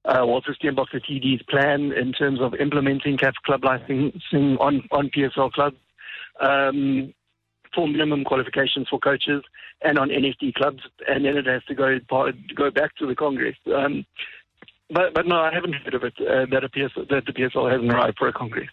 uh, 0.05 0.25
Walter 0.27 0.55
Steenbok, 0.61 0.87
the 0.93 1.01
TD's 1.01 1.43
plan 1.43 1.93
in 1.93 2.13
terms 2.13 2.41
of 2.41 2.55
implementing 2.55 3.17
CAF 3.19 3.35
club 3.45 3.65
licensing 3.65 4.57
on, 4.59 4.83
on 4.91 5.11
PSL 5.11 5.53
clubs, 5.53 5.77
um, 6.41 7.13
for 7.75 7.87
minimum 7.87 8.25
qualifications 8.25 8.89
for 8.89 8.99
coaches 8.99 9.43
and 9.83 9.99
on 9.99 10.09
NFD 10.09 10.55
clubs, 10.55 10.83
and 11.07 11.25
then 11.25 11.37
it 11.37 11.47
has 11.47 11.63
to 11.65 11.75
go 11.75 11.99
go 12.55 12.71
back 12.71 12.97
to 12.97 13.07
the 13.07 13.15
Congress. 13.15 13.57
Um, 13.75 14.05
but, 14.91 15.15
but 15.15 15.27
no, 15.27 15.37
I 15.37 15.53
haven't 15.55 15.75
heard 15.75 15.95
of 15.95 16.03
it 16.03 16.15
uh, 16.21 16.47
that, 16.51 16.69
PSL, 16.75 17.09
that 17.09 17.27
the 17.27 17.33
PSL 17.33 17.71
hasn't 17.71 17.93
arrived 17.93 18.19
for 18.19 18.29
a 18.29 18.33
Congress. 18.33 18.69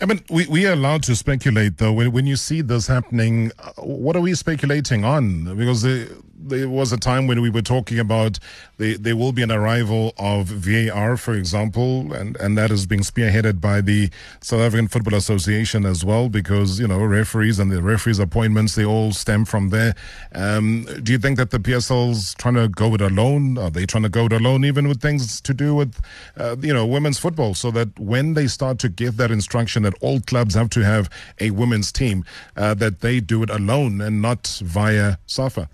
I 0.00 0.06
mean, 0.06 0.22
we, 0.30 0.46
we 0.46 0.66
are 0.66 0.72
allowed 0.72 1.02
to 1.04 1.14
speculate, 1.14 1.78
though. 1.78 1.92
When, 1.92 2.12
when 2.12 2.26
you 2.26 2.36
see 2.36 2.62
this 2.62 2.86
happening, 2.86 3.52
uh, 3.58 3.72
what 3.82 4.16
are 4.16 4.22
we 4.22 4.34
speculating 4.34 5.04
on? 5.04 5.56
Because 5.56 5.82
the, 5.82 6.22
there 6.38 6.68
was 6.68 6.92
a 6.92 6.96
time 6.96 7.26
when 7.26 7.40
we 7.40 7.50
were 7.50 7.62
talking 7.62 7.98
about 7.98 8.38
the, 8.78 8.96
there 8.96 9.16
will 9.16 9.32
be 9.32 9.42
an 9.42 9.50
arrival 9.50 10.12
of 10.18 10.46
VAR, 10.46 11.16
for 11.16 11.34
example, 11.34 12.12
and, 12.12 12.36
and 12.36 12.58
that 12.58 12.70
is 12.70 12.86
being 12.86 13.00
spearheaded 13.00 13.60
by 13.60 13.80
the 13.80 14.10
South 14.40 14.60
African 14.60 14.88
Football 14.88 15.14
Association 15.14 15.86
as 15.86 16.04
well, 16.04 16.28
because, 16.28 16.78
you 16.78 16.86
know, 16.86 16.98
referees 16.98 17.58
and 17.58 17.72
the 17.72 17.82
referees' 17.82 18.18
appointments, 18.18 18.74
they 18.74 18.84
all 18.84 19.12
stem 19.12 19.44
from 19.44 19.70
there. 19.70 19.94
Um, 20.34 20.86
do 21.02 21.12
you 21.12 21.18
think 21.18 21.38
that 21.38 21.50
the 21.50 21.58
PSL's 21.58 22.34
trying 22.34 22.54
to 22.54 22.68
go 22.68 22.94
it 22.94 23.00
alone? 23.00 23.56
Are 23.58 23.70
they 23.70 23.86
trying 23.86 24.02
to 24.04 24.08
go 24.08 24.26
it 24.26 24.32
alone, 24.32 24.64
even 24.64 24.88
with 24.88 25.00
things 25.00 25.40
to 25.40 25.54
do 25.54 25.74
with, 25.74 26.00
uh, 26.36 26.56
you 26.60 26.74
know, 26.74 26.86
women's 26.86 27.18
football, 27.18 27.54
so 27.54 27.70
that 27.70 27.98
when 27.98 28.34
they 28.34 28.46
start 28.46 28.78
to 28.80 28.88
give 28.88 29.16
that 29.16 29.30
instruction 29.30 29.82
that 29.84 29.94
all 30.00 30.20
clubs 30.20 30.54
have 30.54 30.70
to 30.70 30.84
have 30.84 31.08
a 31.40 31.50
women's 31.50 31.90
team, 31.90 32.24
uh, 32.56 32.74
that 32.74 33.00
they 33.00 33.20
do 33.20 33.42
it 33.42 33.50
alone 33.50 34.00
and 34.00 34.20
not 34.20 34.60
via 34.62 35.16
SAFA? 35.26 35.68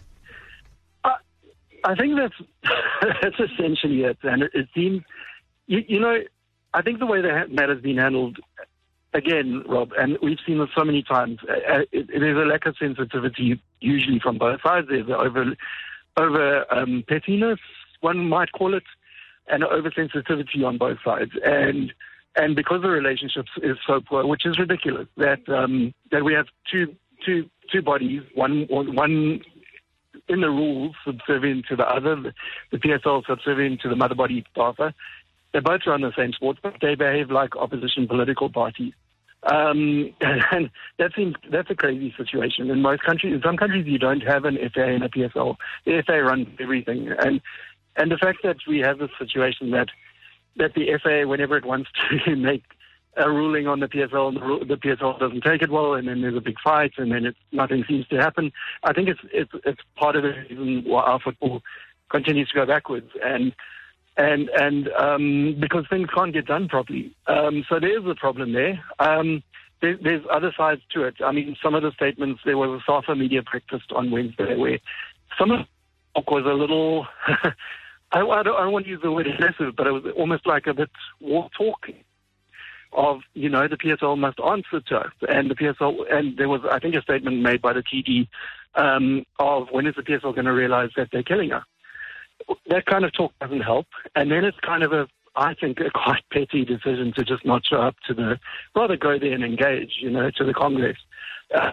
I 1.85 1.95
think 1.95 2.17
that's 2.17 2.35
that's 3.23 3.53
essentially 3.53 4.03
it, 4.03 4.19
and 4.23 4.43
it, 4.43 4.51
it 4.55 4.69
seems, 4.75 5.03
you, 5.67 5.83
you, 5.87 6.01
know, 6.01 6.19
I 6.75 6.83
think 6.83 6.99
the 6.99 7.07
way 7.07 7.21
that 7.21 7.51
matter 7.51 7.75
has 7.75 7.83
been 7.83 7.99
handled, 7.99 8.39
again, 9.15 9.65
Rob, 9.69 9.91
and 9.99 10.19
we've 10.23 10.39
seen 10.47 10.59
this 10.59 10.69
so 10.77 10.85
many 10.85 11.03
times. 11.03 11.39
Uh, 11.49 11.53
uh, 11.53 11.83
it, 11.93 12.09
there's 12.09 12.37
a 12.37 12.49
lack 12.49 12.67
of 12.67 12.77
sensitivity 12.79 13.61
usually 13.81 14.21
from 14.21 14.39
both 14.39 14.61
sides. 14.63 14.89
There's 14.89 15.09
over 15.11 15.57
over 16.17 16.73
um, 16.73 17.05
pettiness, 17.09 17.59
one 18.01 18.29
might 18.29 18.53
call 18.53 18.75
it, 18.75 18.85
and 19.49 19.63
oversensitivity 19.63 20.65
on 20.65 20.79
both 20.79 20.99
sides, 21.05 21.33
and 21.45 21.93
and 22.37 22.57
because 22.57 22.83
the 22.83 22.89
relationship 22.89 23.47
is 23.63 23.77
so 23.87 24.01
poor, 24.01 24.27
which 24.27 24.47
is 24.47 24.59
ridiculous, 24.59 25.09
that 25.17 25.47
um, 25.49 25.93
that 26.11 26.25
we 26.25 26.33
have 26.33 26.47
two 26.71 26.95
two 27.25 27.49
two 27.71 27.83
bodies, 27.83 28.23
one 28.35 28.67
one 28.69 29.43
in 30.29 30.41
the 30.41 30.51
rules 30.51 30.95
subservient 31.05 31.67
to 31.67 31.77
the 31.77 31.87
other, 31.89 32.35
the 32.71 32.79
PSL 32.79 33.25
subservient 33.27 33.81
to 33.83 33.89
the 33.89 33.97
mother 33.97 34.15
body 34.15 34.45
SAFA. 34.57 34.95
They 35.53 35.61
both 35.61 35.83
run 35.87 36.01
the 36.01 36.13
same 36.17 36.33
sport, 36.33 36.59
but 36.63 36.75
they 36.81 36.95
behave 36.95 37.31
like 37.31 37.57
opposition 37.57 38.09
political 38.09 38.49
parties. 38.49 38.95
Um, 39.45 40.15
and 40.21 40.71
that 40.99 41.13
seems 41.15 41.35
that's 41.51 41.71
a 41.71 41.75
crazy 41.75 42.15
situation. 42.17 42.71
In 42.71 42.81
most 42.81 43.03
countries, 43.03 43.35
in 43.35 43.43
some 43.43 43.57
countries, 43.57 43.87
you 43.87 43.99
don't 43.99 44.23
have 44.23 44.45
an 44.45 44.57
FA 44.73 44.85
and 44.85 45.03
a 45.03 45.09
PSL. 45.09 45.57
The 45.85 46.03
FA 46.07 46.23
runs 46.23 46.49
everything, 46.61 47.13
and 47.19 47.41
and 47.97 48.11
the 48.11 48.17
fact 48.17 48.39
that 48.45 48.57
we 48.67 48.79
have 48.79 48.99
this 48.99 49.11
situation 49.19 49.71
that 49.73 49.89
that 50.57 50.75
the 50.75 50.99
FA, 51.03 51.27
whenever 51.27 51.57
it 51.57 51.65
wants 51.65 51.91
to 52.27 52.37
make 52.37 52.65
a 53.17 53.31
ruling 53.31 53.67
on 53.67 53.81
the 53.81 53.87
PSL, 53.87 54.29
and 54.29 54.71
the, 54.71 54.77
PSL 54.77 55.19
doesn't 55.19 55.43
take 55.43 55.63
it 55.63 55.71
well, 55.71 55.95
and 55.95 56.09
then 56.09 56.23
there's 56.23 56.37
a 56.37 56.41
big 56.41 56.59
fight, 56.63 56.93
and 56.97 57.13
then 57.13 57.27
it, 57.27 57.37
nothing 57.53 57.85
seems 57.89 58.07
to 58.09 58.17
happen. 58.17 58.53
I 58.83 58.93
think 58.93 59.09
it's 59.09 59.21
it's 59.33 59.51
it's 59.65 59.81
part 59.97 60.17
of 60.17 60.23
the 60.23 60.33
reason 60.49 60.85
why 60.87 61.03
our 61.03 61.21
football 61.21 61.63
continues 62.11 62.49
to 62.49 62.55
go 62.55 62.67
backwards, 62.67 63.11
and 63.23 63.53
and 64.17 64.49
and 64.51 64.89
um, 64.99 65.57
because 65.61 65.85
things 65.91 66.09
can't 66.15 66.33
get 66.33 66.47
done 66.47 66.69
properly. 66.69 67.15
Um, 67.27 67.65
so 67.69 67.79
there 67.79 67.99
is 67.99 68.07
a 68.07 68.15
problem 68.15 68.53
there. 68.53 68.83
Um, 68.99 69.43
there. 69.83 69.99
There's 70.03 70.25
other 70.33 70.53
sides 70.57 70.81
to 70.95 71.05
it. 71.05 71.17
I 71.23 71.33
mean, 71.33 71.57
some 71.63 71.75
of 71.75 71.83
the 71.83 71.93
statements. 71.93 72.41
There 72.45 72.57
was 72.57 72.81
a 72.81 72.91
SAFA 72.91 73.15
media 73.15 73.43
breakfast 73.43 73.93
on 73.95 74.11
Wednesday 74.11 74.57
where 74.57 74.79
some 75.39 75.51
of 75.51 75.61
the 75.61 76.23
was 76.31 76.45
a 76.47 76.55
little. 76.55 77.07
I, 78.15 78.21
I, 78.21 78.43
don't, 78.43 78.57
I 78.57 78.65
don't 78.65 78.73
want 78.73 78.85
to 78.85 78.91
use 78.91 79.01
the 79.03 79.11
word 79.11 79.27
aggressive, 79.27 79.75
but 79.75 79.87
it 79.87 79.91
was 79.91 80.05
almost 80.19 80.47
like 80.47 80.67
a 80.67 80.75
bit 80.75 80.91
war 81.21 81.49
talking 81.57 82.05
of, 82.93 83.21
you 83.35 83.49
know, 83.49 83.67
the 83.69 83.77
PSL 83.77 84.19
must 84.19 84.39
answer 84.41 84.81
to 84.81 84.97
us. 84.97 85.13
And 85.29 85.51
the 85.51 85.55
PSL, 85.55 86.13
and 86.13 86.37
there 86.37 86.49
was, 86.49 86.61
I 86.71 86.79
think, 86.79 86.95
a 86.95 87.03
statement 87.03 87.41
made 87.41 87.63
by 87.63 87.73
the 87.73 87.83
TD 87.83 88.29
um, 88.75 89.25
of 89.39 89.69
when 89.71 89.87
is 89.87 89.95
the 89.97 90.03
PSL 90.03 90.35
going 90.35 90.45
to 90.45 90.53
realize 90.53 90.91
that 90.97 91.09
they're 91.13 91.23
killing 91.23 91.53
us? 91.53 91.65
That 92.69 92.87
kind 92.87 93.05
of 93.05 93.13
talk 93.13 93.33
doesn't 93.41 93.61
help. 93.61 93.87
And 94.15 94.31
then 94.31 94.45
it's 94.45 94.59
kind 94.61 94.83
of 94.83 94.93
a, 94.93 95.09
I 95.37 95.55
think, 95.55 95.81
a 95.81 95.91
quite 95.95 96.23
petty 96.33 96.65
decision 96.65 97.13
to 97.17 97.25
just 97.25 97.45
not 97.45 97.63
show 97.65 97.81
up 97.81 97.97
to 98.09 98.15
the, 98.15 98.39
rather 98.75 98.97
go 98.97 99.19
there 99.19 99.33
and 99.33 99.45
engage, 99.45 99.99
you 100.01 100.11
know, 100.11 100.31
to 100.31 100.45
the 100.45 100.55
Congress. 100.55 100.99
Uh, 101.55 101.73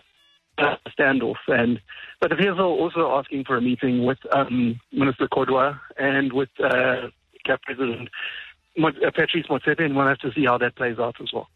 standoff. 0.99 1.37
And 1.47 1.79
but 2.19 2.29
the 2.29 2.35
PSL 2.35 2.59
also 2.59 3.11
asking 3.17 3.45
for 3.45 3.55
a 3.55 3.61
meeting 3.61 4.03
with 4.03 4.17
um, 4.33 4.79
Minister 4.91 5.27
Kodwa 5.27 5.79
and 5.97 6.33
with 6.33 6.49
uh, 6.61 7.07
CAF 7.47 7.61
President 7.63 8.09
uh, 8.09 8.11
Patrice 9.13 9.47
Motsepe, 9.47 9.81
and 9.81 9.95
we'll 9.95 10.07
have 10.07 10.19
to 10.19 10.31
see 10.33 10.45
how 10.45 10.57
that 10.57 10.75
plays 10.75 10.99
out 10.99 11.15
as 11.21 11.31
well. 11.33 11.49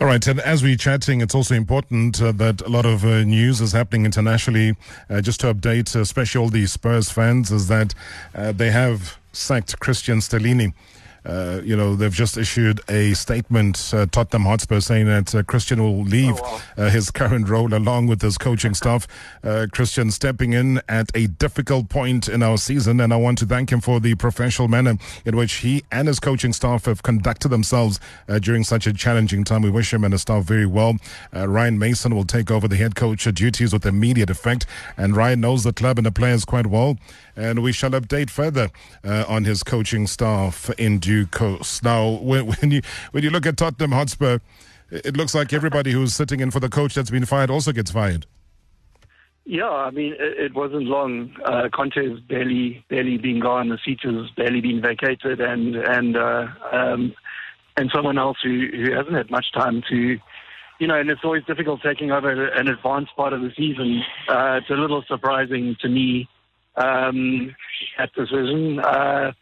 All 0.00 0.06
right, 0.06 0.26
and 0.26 0.40
as 0.40 0.62
we're 0.62 0.76
chatting, 0.76 1.20
it's 1.20 1.34
also 1.34 1.54
important 1.54 2.20
uh, 2.20 2.32
that 2.32 2.60
a 2.62 2.68
lot 2.68 2.86
of 2.86 3.04
uh, 3.04 3.22
news 3.24 3.60
is 3.60 3.72
happening 3.72 4.04
internationally. 4.04 4.76
Uh, 5.10 5.20
just 5.20 5.40
to 5.40 5.52
update, 5.52 5.94
especially 5.94 6.40
all 6.40 6.48
the 6.48 6.66
Spurs 6.66 7.10
fans, 7.10 7.50
is 7.50 7.68
that 7.68 7.94
uh, 8.34 8.52
they 8.52 8.70
have 8.70 9.18
sacked 9.32 9.78
Cristian 9.80 10.18
Stellini. 10.18 10.72
Uh, 11.24 11.60
you 11.64 11.76
know, 11.76 11.94
they've 11.94 12.12
just 12.12 12.36
issued 12.36 12.80
a 12.88 13.14
statement, 13.14 13.92
uh, 13.94 14.06
Tottenham 14.06 14.42
Hotspur, 14.42 14.80
saying 14.80 15.06
that 15.06 15.34
uh, 15.34 15.42
Christian 15.42 15.82
will 15.82 16.02
leave 16.02 16.40
uh, 16.76 16.90
his 16.90 17.10
current 17.10 17.48
role 17.48 17.72
along 17.72 18.06
with 18.06 18.22
his 18.22 18.38
coaching 18.38 18.74
staff. 18.74 19.06
Uh, 19.44 19.66
Christian 19.72 20.10
stepping 20.10 20.52
in 20.52 20.80
at 20.88 21.10
a 21.14 21.28
difficult 21.28 21.88
point 21.88 22.28
in 22.28 22.42
our 22.42 22.58
season, 22.58 23.00
and 23.00 23.12
I 23.12 23.16
want 23.16 23.38
to 23.38 23.46
thank 23.46 23.70
him 23.70 23.80
for 23.80 24.00
the 24.00 24.14
professional 24.16 24.68
manner 24.68 24.96
in 25.24 25.36
which 25.36 25.54
he 25.54 25.84
and 25.92 26.08
his 26.08 26.18
coaching 26.18 26.52
staff 26.52 26.86
have 26.86 27.02
conducted 27.02 27.48
themselves 27.48 28.00
uh, 28.28 28.38
during 28.38 28.64
such 28.64 28.86
a 28.86 28.92
challenging 28.92 29.44
time. 29.44 29.62
We 29.62 29.70
wish 29.70 29.92
him 29.92 30.04
and 30.04 30.12
his 30.12 30.22
staff 30.22 30.44
very 30.44 30.66
well. 30.66 30.96
Uh, 31.34 31.48
Ryan 31.48 31.78
Mason 31.78 32.14
will 32.14 32.24
take 32.24 32.50
over 32.50 32.66
the 32.66 32.76
head 32.76 32.96
coach 32.96 33.24
duties 33.32 33.72
with 33.72 33.86
immediate 33.86 34.30
effect, 34.30 34.66
and 34.96 35.16
Ryan 35.16 35.40
knows 35.40 35.64
the 35.64 35.72
club 35.72 35.98
and 35.98 36.06
the 36.06 36.12
players 36.12 36.44
quite 36.44 36.66
well 36.66 36.98
and 37.36 37.62
we 37.62 37.72
shall 37.72 37.90
update 37.90 38.30
further 38.30 38.70
uh, 39.04 39.24
on 39.28 39.44
his 39.44 39.62
coaching 39.62 40.06
staff 40.06 40.70
in 40.78 40.98
due 40.98 41.26
course. 41.26 41.82
Now, 41.82 42.08
when, 42.08 42.46
when 42.60 42.70
you 42.70 42.82
when 43.12 43.24
you 43.24 43.30
look 43.30 43.46
at 43.46 43.56
Tottenham 43.56 43.92
Hotspur, 43.92 44.38
it 44.90 45.16
looks 45.16 45.34
like 45.34 45.52
everybody 45.52 45.92
who's 45.92 46.14
sitting 46.14 46.40
in 46.40 46.50
for 46.50 46.60
the 46.60 46.68
coach 46.68 46.94
that's 46.94 47.10
been 47.10 47.26
fired 47.26 47.50
also 47.50 47.72
gets 47.72 47.90
fired. 47.90 48.26
Yeah, 49.44 49.70
I 49.70 49.90
mean, 49.90 50.12
it, 50.12 50.38
it 50.38 50.54
wasn't 50.54 50.84
long. 50.84 51.34
Uh, 51.44 51.68
Conte's 51.72 52.20
barely 52.20 52.84
barely 52.88 53.18
been 53.18 53.40
gone. 53.40 53.70
The 53.70 53.78
seat 53.84 54.00
has 54.04 54.30
barely 54.36 54.60
been 54.60 54.80
vacated, 54.80 55.40
and 55.40 55.74
and 55.74 56.16
uh, 56.16 56.46
um, 56.70 57.12
and 57.76 57.90
someone 57.92 58.18
else 58.18 58.38
who 58.42 58.68
who 58.72 58.92
hasn't 58.92 59.16
had 59.16 59.30
much 59.30 59.52
time 59.52 59.82
to. 59.90 60.18
You 60.78 60.88
know, 60.88 60.98
and 60.98 61.10
it's 61.10 61.20
always 61.22 61.44
difficult 61.44 61.80
taking 61.82 62.10
over 62.10 62.48
an 62.48 62.66
advanced 62.66 63.14
part 63.14 63.32
of 63.32 63.40
the 63.40 63.52
season. 63.56 64.02
Uh, 64.28 64.58
it's 64.60 64.70
a 64.70 64.74
little 64.74 65.04
surprising 65.06 65.76
to 65.80 65.88
me 65.88 66.28
um, 66.76 67.54
that 67.98 68.12
decision. 68.14 68.78
Uh, 68.78 69.32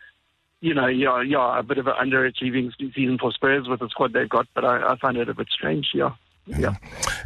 you 0.61 0.75
know, 0.75 0.87
yeah, 0.87 1.23
yeah, 1.23 1.59
a 1.59 1.63
bit 1.63 1.79
of 1.79 1.87
an 1.87 1.95
underachieving 1.95 2.71
season 2.95 3.19
for 3.19 3.33
Spurs 3.33 3.67
with 3.67 3.81
the 3.81 3.89
squad 3.89 4.13
they've 4.13 4.29
got, 4.29 4.47
but 4.55 4.65
I, 4.65 4.93
I 4.93 4.99
find 4.99 5.17
it 5.17 5.29
a 5.29 5.35
bit 5.35 5.49
strange. 5.51 5.89
Yeah. 5.95 6.11
Yeah. 6.59 6.75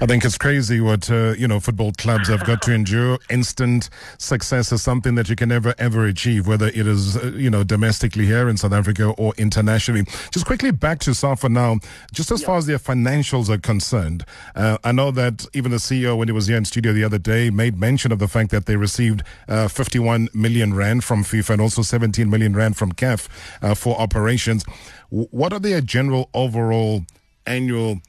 I 0.00 0.06
think 0.06 0.24
it's 0.24 0.36
crazy 0.36 0.80
what 0.80 1.10
uh, 1.10 1.34
you 1.38 1.48
know 1.48 1.60
football 1.60 1.92
clubs 1.92 2.28
have 2.28 2.44
got 2.44 2.62
to 2.62 2.72
endure. 2.72 3.18
Instant 3.30 3.88
success 4.18 4.72
is 4.72 4.82
something 4.82 5.14
that 5.14 5.28
you 5.28 5.36
can 5.36 5.48
never 5.48 5.74
ever 5.78 6.04
achieve, 6.06 6.46
whether 6.46 6.68
it 6.68 6.86
is 6.86 7.16
uh, 7.16 7.32
you 7.34 7.50
know 7.50 7.64
domestically 7.64 8.26
here 8.26 8.48
in 8.48 8.56
South 8.56 8.72
Africa 8.72 9.10
or 9.16 9.32
internationally. 9.38 10.04
Just 10.30 10.46
quickly 10.46 10.70
back 10.70 10.98
to 11.00 11.14
Safa 11.14 11.48
now. 11.48 11.78
Just 12.12 12.30
as 12.30 12.42
yeah. 12.42 12.46
far 12.46 12.56
as 12.58 12.66
their 12.66 12.78
financials 12.78 13.48
are 13.48 13.58
concerned, 13.58 14.24
uh, 14.54 14.78
I 14.84 14.92
know 14.92 15.10
that 15.12 15.46
even 15.54 15.70
the 15.70 15.78
CEO, 15.78 16.16
when 16.16 16.28
he 16.28 16.32
was 16.32 16.46
here 16.46 16.56
in 16.56 16.64
studio 16.64 16.92
the 16.92 17.04
other 17.04 17.18
day, 17.18 17.50
made 17.50 17.78
mention 17.78 18.12
of 18.12 18.18
the 18.18 18.28
fact 18.28 18.50
that 18.50 18.66
they 18.66 18.76
received 18.76 19.22
uh, 19.48 19.68
51 19.68 20.28
million 20.34 20.74
rand 20.74 21.04
from 21.04 21.24
FIFA 21.24 21.50
and 21.50 21.60
also 21.60 21.82
17 21.82 22.28
million 22.28 22.54
rand 22.54 22.76
from 22.76 22.92
CAF 22.92 23.28
uh, 23.62 23.74
for 23.74 23.98
operations. 23.98 24.64
W- 25.10 25.28
what 25.30 25.52
are 25.52 25.60
their 25.60 25.80
general 25.80 26.28
overall 26.34 27.04
annual 27.46 28.00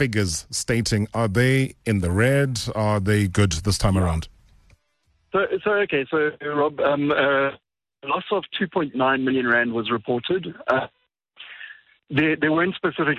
figures 0.00 0.46
stating 0.50 1.06
are 1.12 1.28
they 1.28 1.74
in 1.84 2.00
the 2.00 2.10
red? 2.10 2.58
Are 2.74 3.00
they 3.00 3.28
good 3.28 3.52
this 3.66 3.76
time 3.76 3.98
around? 3.98 4.28
So, 5.30 5.40
so 5.62 5.72
okay, 5.84 6.06
so 6.10 6.30
Rob, 6.42 6.80
um, 6.80 7.12
uh, 7.12 7.50
loss 8.04 8.24
of 8.32 8.44
2.9 8.58 8.94
million 9.22 9.46
rand 9.46 9.74
was 9.74 9.90
reported. 9.90 10.54
Uh, 10.66 10.86
there, 12.08 12.34
there 12.34 12.50
weren't 12.50 12.74
specific. 12.76 13.18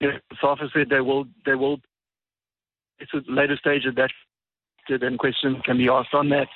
Know, 0.00 0.12
SAFA 0.40 0.68
said 0.72 0.90
they 0.90 1.00
will, 1.00 1.24
they 1.44 1.56
will. 1.56 1.78
It's 3.00 3.12
a 3.12 3.22
later 3.28 3.56
stage 3.56 3.84
of 3.84 3.96
that, 3.96 4.12
and 4.88 5.18
questions 5.18 5.56
can 5.64 5.76
be 5.76 5.88
asked 5.88 6.14
on 6.14 6.28
that. 6.28 6.48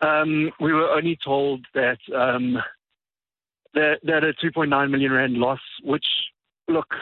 Um, 0.00 0.52
we 0.60 0.72
were 0.72 0.88
only 0.90 1.18
told 1.24 1.66
that 1.74 1.98
um, 2.14 2.58
that, 3.74 3.98
that 4.04 4.22
a 4.22 4.32
2.9 4.34 4.90
million 4.90 5.10
rand 5.10 5.34
loss, 5.34 5.60
which 5.82 6.06
look, 6.68 6.94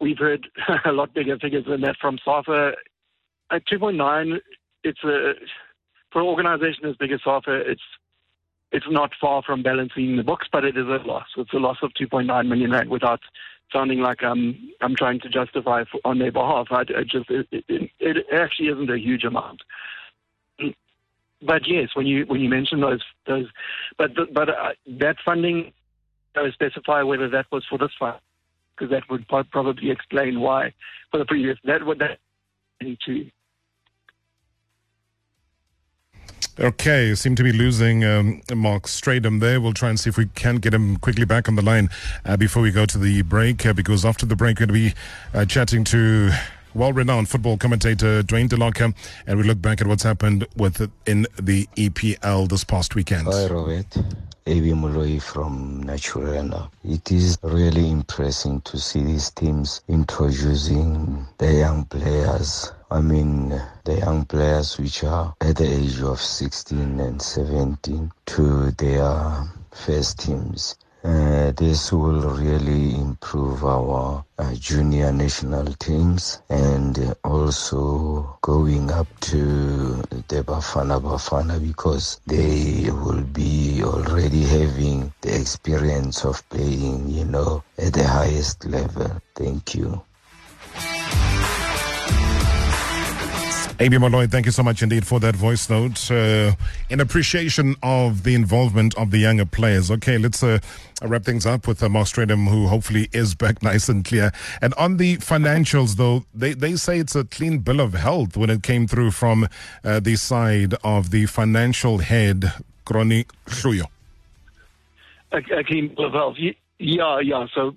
We've 0.00 0.18
heard 0.18 0.48
a 0.84 0.92
lot 0.92 1.14
bigger 1.14 1.38
figures 1.38 1.64
than 1.66 1.80
that 1.82 1.96
from 2.00 2.18
SAFA. 2.24 2.72
At 3.50 3.66
2.9, 3.66 4.40
it's 4.82 5.02
a 5.04 5.34
for 6.12 6.20
an 6.20 6.28
organisation 6.28 6.86
as 6.86 6.96
big 6.96 7.12
as 7.12 7.20
SAFA, 7.24 7.70
it's 7.70 7.82
it's 8.72 8.86
not 8.88 9.12
far 9.20 9.42
from 9.42 9.62
balancing 9.62 10.16
the 10.16 10.24
books, 10.24 10.48
but 10.50 10.64
it 10.64 10.76
is 10.76 10.86
a 10.86 11.00
loss. 11.06 11.28
It's 11.36 11.52
a 11.52 11.58
loss 11.58 11.78
of 11.82 11.92
2.9 12.00 12.48
million 12.48 12.70
rand 12.70 12.90
without 12.90 13.20
sounding 13.72 14.00
like 14.00 14.22
I'm 14.22 14.70
I'm 14.80 14.96
trying 14.96 15.20
to 15.20 15.28
justify 15.28 15.84
on 16.04 16.18
their 16.18 16.32
behalf. 16.32 16.68
I, 16.70 16.80
I 16.80 17.04
just 17.04 17.30
it, 17.30 17.46
it, 17.52 17.90
it, 18.00 18.26
actually 18.32 18.68
isn't 18.68 18.90
a 18.90 18.98
huge 18.98 19.24
amount. 19.24 19.62
But 21.42 21.68
yes, 21.68 21.90
when 21.94 22.06
you 22.06 22.24
when 22.26 22.40
you 22.40 22.48
mention 22.48 22.80
those 22.80 23.02
those, 23.26 23.46
but 23.98 24.12
but 24.32 24.48
uh, 24.48 24.72
that 24.98 25.16
funding, 25.24 25.72
I 26.34 26.50
specify 26.50 27.02
whether 27.02 27.28
that 27.28 27.46
was 27.52 27.64
for 27.68 27.78
this 27.78 27.92
fund 27.98 28.18
because 28.76 28.90
that 28.90 29.02
would 29.10 29.26
probably 29.50 29.90
explain 29.90 30.40
why 30.40 30.72
for 31.10 31.18
the 31.18 31.24
previous 31.24 31.58
that 31.64 31.84
would 31.84 31.98
that 31.98 32.18
need 32.82 32.98
to 33.06 33.30
Okay, 36.58 37.14
seem 37.14 37.34
to 37.34 37.42
be 37.42 37.52
losing 37.52 38.02
um, 38.02 38.40
Marc 38.54 38.84
Strydom 38.84 39.40
there. 39.40 39.60
We'll 39.60 39.74
try 39.74 39.90
and 39.90 40.00
see 40.00 40.08
if 40.08 40.16
we 40.16 40.24
can 40.26 40.56
get 40.56 40.72
him 40.72 40.96
quickly 40.96 41.26
back 41.26 41.50
on 41.50 41.54
the 41.54 41.60
line 41.60 41.90
uh, 42.24 42.38
before 42.38 42.62
we 42.62 42.70
go 42.70 42.86
to 42.86 42.96
the 42.96 43.20
break, 43.20 43.66
uh, 43.66 43.74
because 43.74 44.06
after 44.06 44.24
the 44.24 44.36
break, 44.36 44.58
we're 44.58 44.66
going 44.66 44.68
to 44.68 44.90
be 44.90 44.94
uh, 45.34 45.44
chatting 45.44 45.84
to 45.84 46.30
well-renowned 46.72 47.28
football 47.28 47.58
commentator 47.58 48.22
Dwayne 48.22 48.48
Delocker, 48.48 48.94
and 49.26 49.38
we 49.38 49.44
look 49.44 49.60
back 49.60 49.82
at 49.82 49.86
what's 49.86 50.02
happened 50.02 50.46
with 50.56 50.90
in 51.04 51.26
the 51.40 51.66
EPL 51.76 52.48
this 52.48 52.64
past 52.64 52.94
weekend. 52.94 53.26
Hi, 53.26 53.48
Robert. 53.48 53.94
Avi 54.48 54.74
Moloi 54.74 55.20
from 55.20 55.82
Naturena. 55.82 56.70
It 56.84 57.10
is 57.10 57.36
really 57.42 57.90
impressive 57.90 58.62
to 58.62 58.78
see 58.78 59.02
these 59.02 59.32
teams 59.32 59.80
introducing 59.88 61.26
the 61.38 61.52
young 61.52 61.84
players. 61.86 62.70
I 62.88 63.00
mean, 63.00 63.60
the 63.82 63.98
young 63.98 64.24
players 64.24 64.78
which 64.78 65.02
are 65.02 65.34
at 65.40 65.56
the 65.56 65.66
age 65.66 66.00
of 66.00 66.20
16 66.20 67.00
and 67.00 67.20
17 67.20 68.12
to 68.26 68.70
their 68.70 69.48
first 69.72 70.20
teams. 70.20 70.76
Uh, 71.06 71.52
this 71.52 71.92
will 71.92 72.20
really 72.30 72.96
improve 72.96 73.64
our 73.64 74.26
uh, 74.38 74.54
junior 74.56 75.12
national 75.12 75.66
teams 75.74 76.42
and 76.50 77.14
also 77.24 78.38
going 78.42 78.90
up 78.90 79.08
to 79.20 80.02
the 80.28 80.42
Bafana 80.44 81.00
Bafana 81.00 81.60
because 81.64 82.20
they 82.26 82.90
will 82.90 83.22
be 83.22 83.82
already 83.84 84.42
having 84.46 85.14
the 85.22 85.40
experience 85.40 86.24
of 86.24 86.46
playing, 86.50 87.08
you 87.08 87.24
know, 87.24 87.64
at 87.78 87.94
the 87.94 88.04
highest 88.06 88.66
level. 88.66 89.22
Thank 89.36 89.76
you. 89.76 90.05
Amy 93.78 93.98
Molloy, 93.98 94.26
thank 94.26 94.46
you 94.46 94.52
so 94.52 94.62
much 94.62 94.82
indeed 94.82 95.06
for 95.06 95.20
that 95.20 95.36
voice 95.36 95.68
note. 95.68 96.10
Uh, 96.10 96.52
in 96.88 96.98
appreciation 96.98 97.76
of 97.82 98.22
the 98.22 98.34
involvement 98.34 98.96
of 98.96 99.10
the 99.10 99.18
younger 99.18 99.44
players. 99.44 99.90
Okay, 99.90 100.16
let's 100.16 100.42
uh, 100.42 100.60
wrap 101.02 101.24
things 101.24 101.44
up 101.44 101.68
with 101.68 101.82
uh, 101.82 101.88
Marc 101.90 102.06
Strydom, 102.06 102.48
who 102.48 102.68
hopefully 102.68 103.10
is 103.12 103.34
back 103.34 103.62
nice 103.62 103.90
and 103.90 104.02
clear. 104.02 104.32
And 104.62 104.72
on 104.74 104.96
the 104.96 105.18
financials, 105.18 105.96
though, 105.96 106.24
they, 106.34 106.54
they 106.54 106.76
say 106.76 107.00
it's 107.00 107.14
a 107.14 107.24
clean 107.24 107.58
bill 107.58 107.80
of 107.80 107.92
health 107.92 108.34
when 108.34 108.48
it 108.48 108.62
came 108.62 108.86
through 108.86 109.10
from 109.10 109.46
uh, 109.84 110.00
the 110.00 110.16
side 110.16 110.72
of 110.82 111.10
the 111.10 111.26
financial 111.26 111.98
head, 111.98 112.54
Gronie 112.86 113.26
Hluyo. 113.44 113.84
A, 115.32 115.38
a 115.54 115.64
clean 115.64 115.94
bill 115.94 116.06
of 116.06 116.12
health. 116.14 116.36
Yeah, 116.78 117.20
yeah. 117.20 117.46
So 117.54 117.76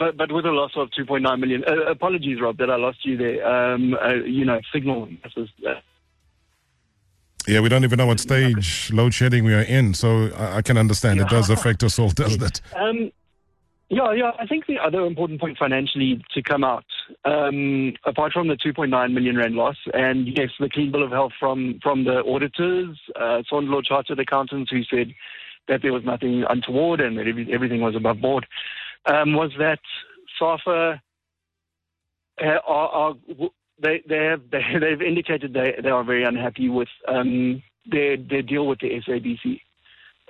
but 0.00 0.16
but 0.16 0.32
with 0.32 0.46
a 0.46 0.50
loss 0.50 0.72
of 0.76 0.88
2.9 0.98 1.38
million. 1.38 1.62
Uh, 1.64 1.90
apologies, 1.90 2.40
Rob, 2.40 2.56
that 2.56 2.70
I 2.70 2.76
lost 2.76 3.04
you 3.04 3.16
there. 3.16 3.46
Um, 3.46 3.94
uh, 3.94 4.14
you 4.14 4.44
know, 4.44 4.58
signal. 4.72 5.08
Uh, 5.36 5.74
yeah, 7.46 7.60
we 7.60 7.68
don't 7.68 7.84
even 7.84 7.98
know 7.98 8.06
what 8.06 8.18
stage 8.18 8.90
load 8.92 9.14
shedding 9.14 9.44
we 9.44 9.54
are 9.54 9.62
in, 9.62 9.94
so 9.94 10.30
I, 10.36 10.56
I 10.56 10.62
can 10.62 10.78
understand 10.78 11.20
it 11.20 11.28
does 11.28 11.50
affect 11.50 11.84
us 11.84 11.98
all, 11.98 12.08
doesn't 12.10 12.42
it? 12.42 12.60
Um, 12.74 13.12
yeah, 13.90 14.12
yeah. 14.12 14.30
I 14.38 14.46
think 14.46 14.66
the 14.66 14.78
other 14.78 15.04
important 15.04 15.40
point 15.40 15.58
financially 15.58 16.24
to 16.32 16.42
come 16.42 16.64
out, 16.64 16.84
um, 17.24 17.92
apart 18.04 18.32
from 18.32 18.48
the 18.48 18.54
2.9 18.54 19.12
million 19.12 19.36
rand 19.36 19.54
loss, 19.54 19.76
and 19.92 20.28
yes, 20.28 20.50
the 20.58 20.70
clean 20.70 20.92
bill 20.92 21.02
of 21.02 21.10
health 21.10 21.32
from 21.38 21.78
from 21.82 22.04
the 22.04 22.24
auditors, 22.24 22.98
uh, 23.16 23.42
Sondlo 23.52 23.84
Chartered 23.84 24.18
Accountants, 24.18 24.70
who 24.70 24.82
said 24.84 25.12
that 25.68 25.82
there 25.82 25.92
was 25.92 26.04
nothing 26.04 26.44
untoward 26.48 27.00
and 27.00 27.18
that 27.18 27.26
everything 27.52 27.80
was 27.80 27.94
above 27.94 28.20
board 28.20 28.46
um, 29.06 29.34
was 29.34 29.52
that 29.58 29.80
SAFA 30.38 31.00
uh, 32.42 32.46
are, 32.66 32.88
are, 32.88 33.14
they 33.82 34.02
they 34.08 34.24
have 34.24 34.42
they, 34.50 34.62
they've 34.80 35.02
indicated 35.02 35.52
they 35.52 35.74
they 35.82 35.90
are 35.90 36.04
very 36.04 36.24
unhappy 36.24 36.68
with 36.68 36.88
um, 37.08 37.62
their 37.86 38.16
their 38.16 38.42
deal 38.42 38.66
with 38.66 38.80
the 38.80 39.00
SABC. 39.06 39.60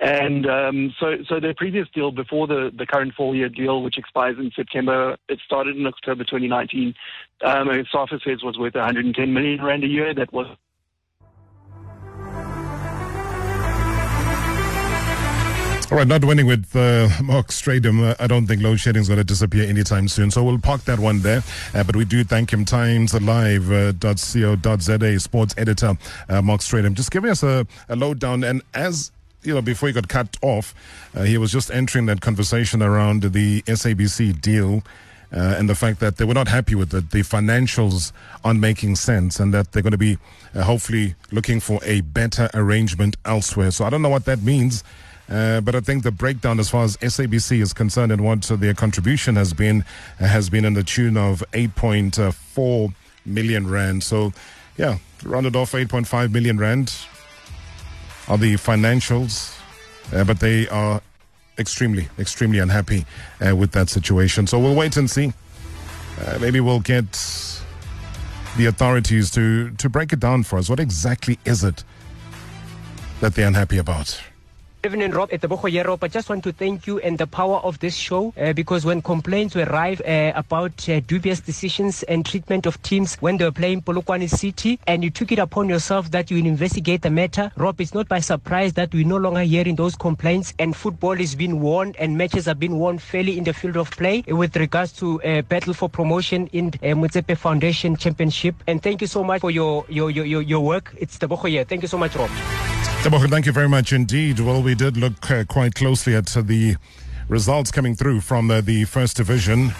And 0.01 0.49
um, 0.49 0.95
so, 0.99 1.17
so 1.29 1.39
their 1.39 1.53
previous 1.53 1.87
deal 1.93 2.09
before 2.09 2.47
the, 2.47 2.71
the 2.75 2.87
current 2.87 3.13
four-year 3.13 3.49
deal, 3.49 3.83
which 3.83 3.99
expires 3.99 4.35
in 4.39 4.51
September, 4.55 5.15
it 5.29 5.39
started 5.45 5.77
in 5.77 5.85
October 5.85 6.23
2019. 6.23 6.95
Um, 7.45 7.69
SAFA 7.91 8.19
says 8.25 8.41
was 8.41 8.57
worth 8.57 8.73
110 8.73 9.31
million 9.31 9.63
rand 9.63 9.83
a 9.83 9.87
year. 9.87 10.11
That 10.15 10.33
was 10.33 10.47
All 15.91 15.97
right, 15.97 16.07
not 16.07 16.23
winning 16.23 16.45
with 16.45 16.73
uh, 16.73 17.09
Marc 17.21 17.47
Strydom. 17.47 18.11
Uh, 18.11 18.15
I 18.17 18.25
don't 18.25 18.47
think 18.47 18.61
load 18.61 18.79
shedding 18.79 19.01
is 19.01 19.09
going 19.09 19.17
to 19.17 19.25
disappear 19.25 19.67
anytime 19.67 20.07
soon. 20.07 20.31
So 20.31 20.41
we'll 20.41 20.57
park 20.57 20.85
that 20.85 20.99
one 20.99 21.19
there. 21.19 21.43
Uh, 21.73 21.83
but 21.83 21.97
we 21.97 22.05
do 22.05 22.23
thank 22.23 22.53
him. 22.53 22.63
Times 22.63 23.13
Live.co.za 23.13 25.19
sports 25.19 25.53
editor 25.57 25.97
uh, 26.29 26.41
Marc 26.41 26.61
Strydom. 26.61 26.93
Just 26.93 27.11
giving 27.11 27.29
us 27.29 27.43
a, 27.43 27.67
a 27.89 27.97
lowdown. 27.97 28.45
And 28.45 28.61
as 28.73 29.11
you 29.43 29.53
know, 29.53 29.61
before 29.61 29.89
he 29.89 29.93
got 29.93 30.07
cut 30.07 30.37
off, 30.41 30.73
uh, 31.13 31.23
he 31.23 31.37
was 31.37 31.51
just 31.51 31.69
entering 31.69 32.05
that 32.05 32.21
conversation 32.21 32.81
around 32.81 33.23
the 33.23 33.61
SABC 33.63 34.39
deal. 34.39 34.83
Uh, 35.33 35.55
and 35.57 35.67
the 35.67 35.75
fact 35.75 35.99
that 35.99 36.15
they 36.15 36.23
were 36.23 36.33
not 36.33 36.47
happy 36.47 36.73
with 36.73 36.93
it, 36.93 37.11
the 37.11 37.19
financials 37.19 38.13
aren't 38.45 38.61
making 38.61 38.95
sense, 38.95 39.41
and 39.41 39.53
that 39.53 39.73
they're 39.73 39.83
going 39.83 39.91
to 39.91 39.97
be 39.97 40.17
uh, 40.55 40.63
hopefully 40.63 41.15
looking 41.31 41.59
for 41.59 41.81
a 41.83 41.99
better 41.99 42.49
arrangement 42.53 43.17
elsewhere. 43.25 43.71
So 43.71 43.83
I 43.83 43.89
don't 43.89 44.01
know 44.01 44.09
what 44.09 44.23
that 44.23 44.41
means. 44.41 44.85
Uh, 45.31 45.61
but 45.61 45.75
I 45.75 45.79
think 45.79 46.03
the 46.03 46.11
breakdown, 46.11 46.59
as 46.59 46.69
far 46.69 46.83
as 46.83 46.97
SABC 46.97 47.61
is 47.61 47.71
concerned, 47.71 48.11
and 48.11 48.21
what 48.21 48.41
their 48.41 48.73
contribution 48.73 49.37
has 49.37 49.53
been, 49.53 49.85
uh, 50.19 50.27
has 50.27 50.49
been 50.49 50.65
in 50.65 50.73
the 50.73 50.83
tune 50.83 51.15
of 51.15 51.41
8.4 51.53 52.93
million 53.25 53.69
rand. 53.69 54.03
So, 54.03 54.33
yeah, 54.77 54.97
rounded 55.23 55.55
off 55.55 55.71
8.5 55.71 56.31
million 56.33 56.57
rand 56.57 56.93
are 58.27 58.37
the 58.37 58.55
financials, 58.55 59.57
uh, 60.13 60.25
but 60.25 60.41
they 60.41 60.67
are 60.67 61.01
extremely, 61.57 62.09
extremely 62.19 62.59
unhappy 62.59 63.05
uh, 63.45 63.55
with 63.55 63.71
that 63.71 63.89
situation. 63.89 64.47
So 64.47 64.59
we'll 64.59 64.75
wait 64.75 64.97
and 64.97 65.09
see. 65.09 65.33
Uh, 66.19 66.39
maybe 66.41 66.59
we'll 66.59 66.81
get 66.81 67.11
the 68.57 68.65
authorities 68.65 69.31
to 69.31 69.71
to 69.71 69.87
break 69.87 70.11
it 70.11 70.19
down 70.19 70.43
for 70.43 70.59
us. 70.59 70.69
What 70.69 70.79
exactly 70.79 71.39
is 71.45 71.63
it 71.63 71.85
that 73.21 73.33
they're 73.35 73.47
unhappy 73.47 73.77
about? 73.77 74.21
Evening, 74.83 75.11
Rob 75.11 75.31
at 75.31 75.41
the 75.41 75.83
Rob. 75.85 76.03
I 76.03 76.07
just 76.07 76.27
want 76.27 76.43
to 76.43 76.51
thank 76.51 76.87
you 76.87 76.97
and 77.01 77.15
the 77.15 77.27
power 77.27 77.57
of 77.57 77.77
this 77.77 77.95
show 77.95 78.33
uh, 78.35 78.51
because 78.53 78.83
when 78.83 79.03
complaints 79.03 79.53
were 79.53 79.65
arrived 79.65 80.01
uh, 80.01 80.33
about 80.35 80.89
uh, 80.89 80.99
dubious 81.01 81.39
decisions 81.39 82.01
and 82.03 82.25
treatment 82.25 82.65
of 82.65 82.81
teams 82.81 83.13
when 83.17 83.37
they 83.37 83.45
were 83.45 83.51
playing 83.51 83.83
Polokwane 83.83 84.27
City, 84.27 84.79
and 84.87 85.03
you 85.03 85.11
took 85.11 85.31
it 85.31 85.37
upon 85.37 85.69
yourself 85.69 86.09
that 86.09 86.31
you 86.31 86.37
investigate 86.39 87.03
the 87.03 87.11
matter, 87.11 87.51
Rob, 87.57 87.79
it's 87.79 87.93
not 87.93 88.07
by 88.07 88.19
surprise 88.19 88.73
that 88.73 88.91
we're 88.91 89.05
no 89.05 89.17
longer 89.17 89.41
hearing 89.41 89.75
those 89.75 89.95
complaints 89.95 90.51
and 90.57 90.75
football 90.75 91.13
is 91.13 91.35
being 91.35 91.61
won 91.61 91.93
and 91.99 92.17
matches 92.17 92.47
are 92.47 92.55
being 92.55 92.79
won 92.79 92.97
fairly 92.97 93.37
in 93.37 93.43
the 93.43 93.53
field 93.53 93.77
of 93.77 93.91
play 93.91 94.23
with 94.29 94.55
regards 94.55 94.93
to 94.93 95.21
uh, 95.21 95.43
battle 95.43 95.75
for 95.75 95.89
promotion 95.89 96.47
in 96.53 96.69
uh, 96.69 96.97
Motsepe 96.97 97.37
Foundation 97.37 97.95
Championship. 97.95 98.55
And 98.65 98.81
thank 98.81 99.01
you 99.01 99.07
so 99.07 99.23
much 99.23 99.41
for 99.41 99.51
your 99.51 99.85
your 99.89 100.09
your, 100.09 100.41
your, 100.41 100.61
work. 100.61 100.95
It's 100.97 101.19
the 101.19 101.27
Bohoye. 101.27 101.67
Thank 101.67 101.83
you 101.83 101.87
so 101.87 101.99
much, 101.99 102.15
Rob. 102.15 102.31
Teboho, 103.01 103.27
thank 103.27 103.47
you 103.47 103.51
very 103.51 103.67
much 103.67 103.93
indeed. 103.93 104.39
Well, 104.39 104.61
we 104.61 104.75
did 104.75 104.95
look 104.95 105.31
uh, 105.31 105.43
quite 105.45 105.73
closely 105.73 106.13
at 106.15 106.37
uh, 106.37 106.41
the 106.43 106.75
results 107.29 107.71
coming 107.71 107.95
through 107.95 108.21
from 108.21 108.51
uh, 108.51 108.61
the 108.61 108.83
first 108.85 109.17
division. 109.17 109.71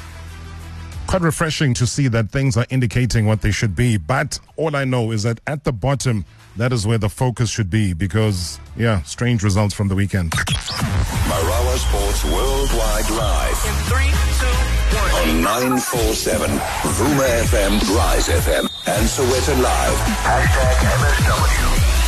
Quite 1.06 1.22
refreshing 1.22 1.76
to 1.76 1.86
see 1.86 2.08
that 2.08 2.32
things 2.32 2.58
are 2.58 2.66
indicating 2.72 3.28
what 3.28 3.42
they 3.42 3.52
should 3.52 3.76
be. 3.76 3.98
But 3.98 4.40
all 4.56 4.76
I 4.76 4.86
know 4.86 5.12
is 5.12 5.22
that 5.22 5.40
at 5.46 5.66
the 5.66 5.72
bottom, 5.72 6.26
that 6.58 6.74
is 6.74 6.88
where 6.88 6.98
the 6.98 7.10
focus 7.10 7.52
should 7.52 7.70
be 7.70 7.94
because, 7.94 8.60
yeah, 8.76 9.04
strange 9.04 9.44
results 9.44 9.76
from 9.76 9.88
the 9.88 9.96
weekend. 9.96 10.32
Marawa 10.32 11.78
Sports 11.78 12.26
Worldwide 12.26 13.10
Live. 13.12 13.66
In 13.68 13.76
three, 13.86 14.12
two, 14.40 14.98
one. 14.98 15.30
On 15.30 15.44
947, 15.44 16.50
Vuma 16.50 17.28
FM, 17.46 17.96
Rise 17.96 18.30
FM, 18.30 18.62
and 18.88 19.08
Sowetan 19.08 19.62
Live. 19.62 19.98
Hashtag 20.26 20.74
MSW. 20.98 22.01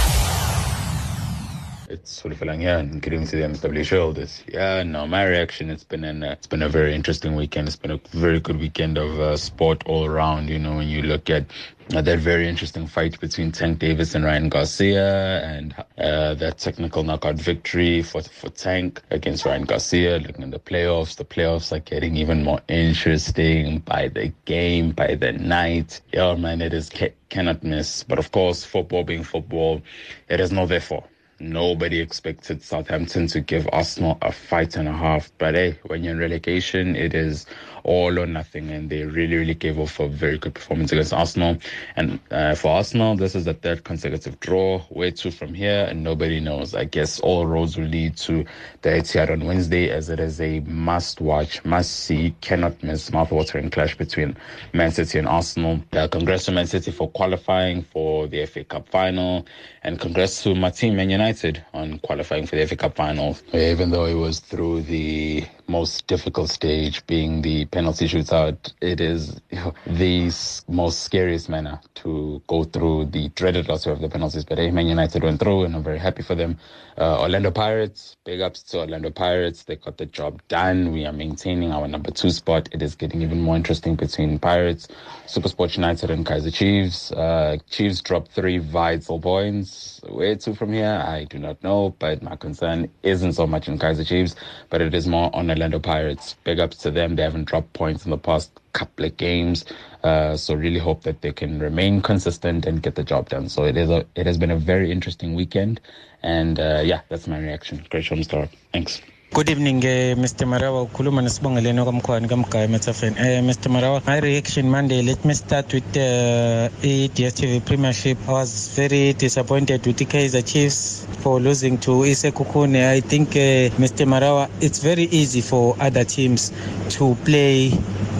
It's 1.93 2.25
and 2.25 3.01
getting 3.03 3.27
to 3.27 3.35
the 3.35 3.43
MSW 3.43 3.85
shareholders. 3.85 4.43
Yeah, 4.47 4.81
no, 4.81 5.05
my 5.05 5.25
reaction, 5.25 5.69
it's 5.69 5.83
been 5.83 6.03
an, 6.03 6.23
uh, 6.23 6.31
it's 6.31 6.47
been 6.47 6.63
a 6.63 6.67
very 6.67 6.95
interesting 6.95 7.35
weekend. 7.35 7.67
It's 7.67 7.77
been 7.77 7.91
a 7.91 7.99
very 8.13 8.39
good 8.39 8.59
weekend 8.59 8.97
of 8.97 9.19
uh, 9.19 9.37
sport 9.37 9.83
all 9.85 10.03
around. 10.03 10.49
You 10.49 10.57
know, 10.57 10.77
when 10.77 10.87
you 10.87 11.03
look 11.03 11.29
at 11.29 11.45
uh, 11.93 12.01
that 12.01 12.17
very 12.17 12.47
interesting 12.47 12.87
fight 12.87 13.19
between 13.19 13.51
Tank 13.51 13.77
Davis 13.77 14.15
and 14.15 14.25
Ryan 14.25 14.49
Garcia 14.49 15.43
and 15.45 15.75
uh, 15.99 16.33
that 16.33 16.57
technical 16.57 17.03
knockout 17.03 17.35
victory 17.35 18.01
for, 18.01 18.23
for 18.23 18.49
Tank 18.49 18.99
against 19.11 19.45
Ryan 19.45 19.65
Garcia. 19.65 20.17
Looking 20.17 20.45
at 20.45 20.51
the 20.51 20.59
playoffs, 20.59 21.15
the 21.15 21.25
playoffs 21.25 21.71
are 21.71 21.79
getting 21.79 22.15
even 22.15 22.43
more 22.43 22.61
interesting 22.69 23.79
by 23.81 24.07
the 24.07 24.33
game, 24.45 24.93
by 24.93 25.13
the 25.13 25.33
night. 25.33 26.01
Yeah, 26.11 26.33
man, 26.33 26.59
it 26.63 26.73
is 26.73 26.89
ca- 26.89 27.13
cannot 27.29 27.63
miss. 27.63 28.01
But 28.01 28.17
of 28.17 28.31
course, 28.31 28.63
football 28.63 29.03
being 29.03 29.23
football, 29.23 29.83
it 30.27 30.39
is 30.39 30.51
no 30.51 30.65
therefore. 30.65 31.03
Nobody 31.39 31.99
expected 31.99 32.61
Southampton 32.63 33.27
to 33.27 33.41
give 33.41 33.67
Arsenal 33.73 34.17
a 34.21 34.31
fight 34.31 34.77
and 34.77 34.87
a 34.87 34.93
half. 34.93 35.31
But 35.37 35.55
hey, 35.55 35.79
when 35.87 36.03
you're 36.03 36.13
in 36.13 36.19
relegation, 36.19 36.95
it 36.95 37.13
is 37.13 37.45
all 37.83 38.19
or 38.19 38.25
nothing. 38.25 38.69
And 38.71 38.89
they 38.89 39.03
really, 39.03 39.35
really 39.35 39.53
gave 39.53 39.79
off 39.79 39.99
a 39.99 40.07
very 40.07 40.37
good 40.37 40.53
performance 40.53 40.91
against 40.91 41.13
Arsenal. 41.13 41.57
And 41.95 42.19
uh, 42.31 42.55
for 42.55 42.69
Arsenal, 42.69 43.15
this 43.15 43.35
is 43.35 43.45
the 43.45 43.53
third 43.53 43.83
consecutive 43.83 44.39
draw. 44.39 44.79
Where 44.89 45.11
to 45.11 45.31
from 45.31 45.53
here? 45.53 45.85
And 45.89 46.03
nobody 46.03 46.39
knows. 46.39 46.75
I 46.75 46.85
guess 46.85 47.19
all 47.19 47.45
roads 47.45 47.77
will 47.77 47.85
lead 47.85 48.17
to 48.17 48.45
the 48.81 48.89
Etihad 48.89 49.29
on 49.29 49.45
Wednesday, 49.45 49.89
as 49.89 50.09
it 50.09 50.19
is 50.19 50.39
a 50.41 50.59
must 50.61 51.21
watch, 51.21 51.63
must 51.65 51.91
see, 51.91 52.35
cannot 52.41 52.81
miss 52.83 53.11
mouth-watering 53.11 53.69
clash 53.69 53.97
between 53.97 54.35
Man 54.73 54.91
City 54.91 55.19
and 55.19 55.27
Arsenal. 55.27 55.81
Uh, 55.93 56.07
congrats 56.07 56.45
to 56.45 56.51
Man 56.51 56.67
City 56.67 56.91
for 56.91 57.09
qualifying 57.09 57.83
for 57.83 58.27
the 58.27 58.45
FA 58.45 58.63
Cup 58.63 58.87
final. 58.89 59.45
And 59.83 59.99
congrats 59.99 60.43
to 60.43 60.55
my 60.55 60.69
team, 60.69 60.95
Man 60.95 61.09
United, 61.09 61.63
on 61.73 61.99
qualifying 61.99 62.45
for 62.47 62.55
the 62.55 62.65
FA 62.65 62.75
Cup 62.75 62.95
final. 62.95 63.37
Even 63.53 63.91
though 63.91 64.05
it 64.05 64.15
was 64.15 64.39
through 64.39 64.81
the 64.81 65.45
most 65.73 66.05
difficult 66.05 66.49
stage, 66.51 67.05
being 67.07 67.41
the 67.41 67.65
penalty 67.65 68.05
shootout, 68.07 68.57
it 68.79 69.01
is 69.01 69.41
the 69.87 70.31
most 70.67 70.99
scariest 70.99 71.49
manner 71.49 71.81
to 71.95 72.41
go 72.47 72.63
through 72.63 73.05
the 73.05 73.29
dreaded 73.29 73.67
lottery 73.67 73.93
of 73.93 73.99
the 73.99 74.09
penalties. 74.09 74.45
But 74.45 74.59
hey, 74.59 74.69
Man 74.69 74.85
United 74.85 75.23
went 75.23 75.39
through, 75.39 75.63
and 75.63 75.75
I'm 75.75 75.83
very 75.83 75.97
happy 75.97 76.21
for 76.21 76.35
them. 76.35 76.59
Uh, 76.95 77.21
Orlando 77.21 77.49
Pirates, 77.49 78.17
big 78.23 78.39
ups 78.39 78.61
to 78.61 78.81
Orlando 78.81 79.09
Pirates. 79.09 79.63
They 79.63 79.77
got 79.77 79.97
the 79.97 80.05
job 80.05 80.41
done. 80.47 80.91
We 80.91 81.05
are 81.07 81.13
maintaining 81.13 81.71
our 81.71 81.87
number 81.87 82.11
two 82.11 82.29
spot. 82.29 82.69
It 82.71 82.83
is 82.83 82.95
getting 82.95 83.23
even 83.23 83.41
more 83.41 83.55
interesting 83.55 83.95
between 83.95 84.37
Pirates, 84.37 84.87
Supersport 85.25 85.75
United, 85.75 86.11
and 86.11 86.23
Kaizer 86.23 86.53
Chiefs. 86.53 87.11
Uh, 87.11 87.57
Chiefs 87.67 87.99
dropped 88.01 88.31
three 88.31 88.59
vital 88.59 89.19
points. 89.19 90.01
Where 90.07 90.35
to 90.35 90.53
from 90.53 90.71
here? 90.73 91.03
I 91.03 91.23
do 91.23 91.39
not 91.39 91.63
know, 91.63 91.95
but 91.97 92.21
my 92.21 92.35
concern 92.35 92.91
isn't 93.01 93.33
so 93.33 93.47
much 93.47 93.67
in 93.67 93.79
Kaizer 93.79 94.05
Chiefs, 94.05 94.35
but 94.69 94.79
it 94.79 94.93
is 94.93 95.07
more 95.07 95.35
on 95.35 95.49
Orlando 95.63 95.79
Pirates. 95.79 96.35
Big 96.43 96.59
ups 96.59 96.75
to 96.77 96.91
them. 96.91 97.15
They 97.15 97.23
haven't 97.23 97.45
dropped 97.45 97.71
points 97.71 98.03
in 98.03 98.11
the 98.11 98.17
past 98.17 98.51
couple 98.73 99.05
of 99.05 99.15
games. 99.15 99.63
Uh, 100.03 100.35
so 100.35 100.55
really 100.55 100.79
hope 100.79 101.03
that 101.03 101.21
they 101.21 101.31
can 101.31 101.57
remain 101.59 102.01
consistent 102.01 102.65
and 102.65 102.83
get 102.83 102.95
the 102.95 103.03
job 103.03 103.29
done. 103.29 103.47
So 103.47 103.63
it 103.63 103.77
is 103.77 103.89
a, 103.89 104.05
it 104.15 104.25
has 104.25 104.37
been 104.37 104.51
a 104.51 104.57
very 104.57 104.91
interesting 104.91 105.35
weekend, 105.35 105.79
and 106.21 106.59
uh, 106.59 106.81
yeah, 106.83 106.99
that's 107.07 107.27
my 107.27 107.39
reaction. 107.39 107.85
Great 107.89 108.03
show, 108.03 108.15
Mr. 108.15 108.49
Thanks. 108.73 109.01
Good 109.33 109.49
evening, 109.49 109.77
uh, 109.77 110.13
Mr. 110.23 110.45
Marawa. 110.45 110.83
Ukhuluma 110.83 111.21
nesibongeleni 111.21 111.83
kamkhwani 111.85 112.27
kamgaya 112.27 112.65
eMthafeni. 112.65 113.15
Uh, 113.15 113.41
Mr. 113.43 113.67
Marawa, 113.71 114.05
my 114.05 114.19
reaction 114.19 114.69
Monday, 114.69 115.01
let 115.01 115.25
me 115.25 115.33
start 115.33 115.73
with 115.73 115.97
uh, 115.97 116.69
a 116.83 117.07
DSTV 117.09 117.65
Premiership. 117.65 118.17
I 118.27 118.31
was 118.31 118.75
very 118.75 119.13
disappointed 119.13 119.87
with 119.87 119.97
the 119.97 120.05
Kaizer 120.05 120.43
Chiefs 120.45 121.07
for 121.21 121.39
losing 121.39 121.79
to 121.79 121.91
Sekhukhune. 122.13 122.87
I 122.87 122.99
think, 122.99 123.29
uh, 123.29 123.73
Mr. 123.81 124.05
Marawa, 124.05 124.51
it's 124.61 124.77
very 124.77 125.05
easy 125.05 125.41
for 125.41 125.75
other 125.79 126.03
teams 126.03 126.51
to 126.89 127.15
play 127.25 127.71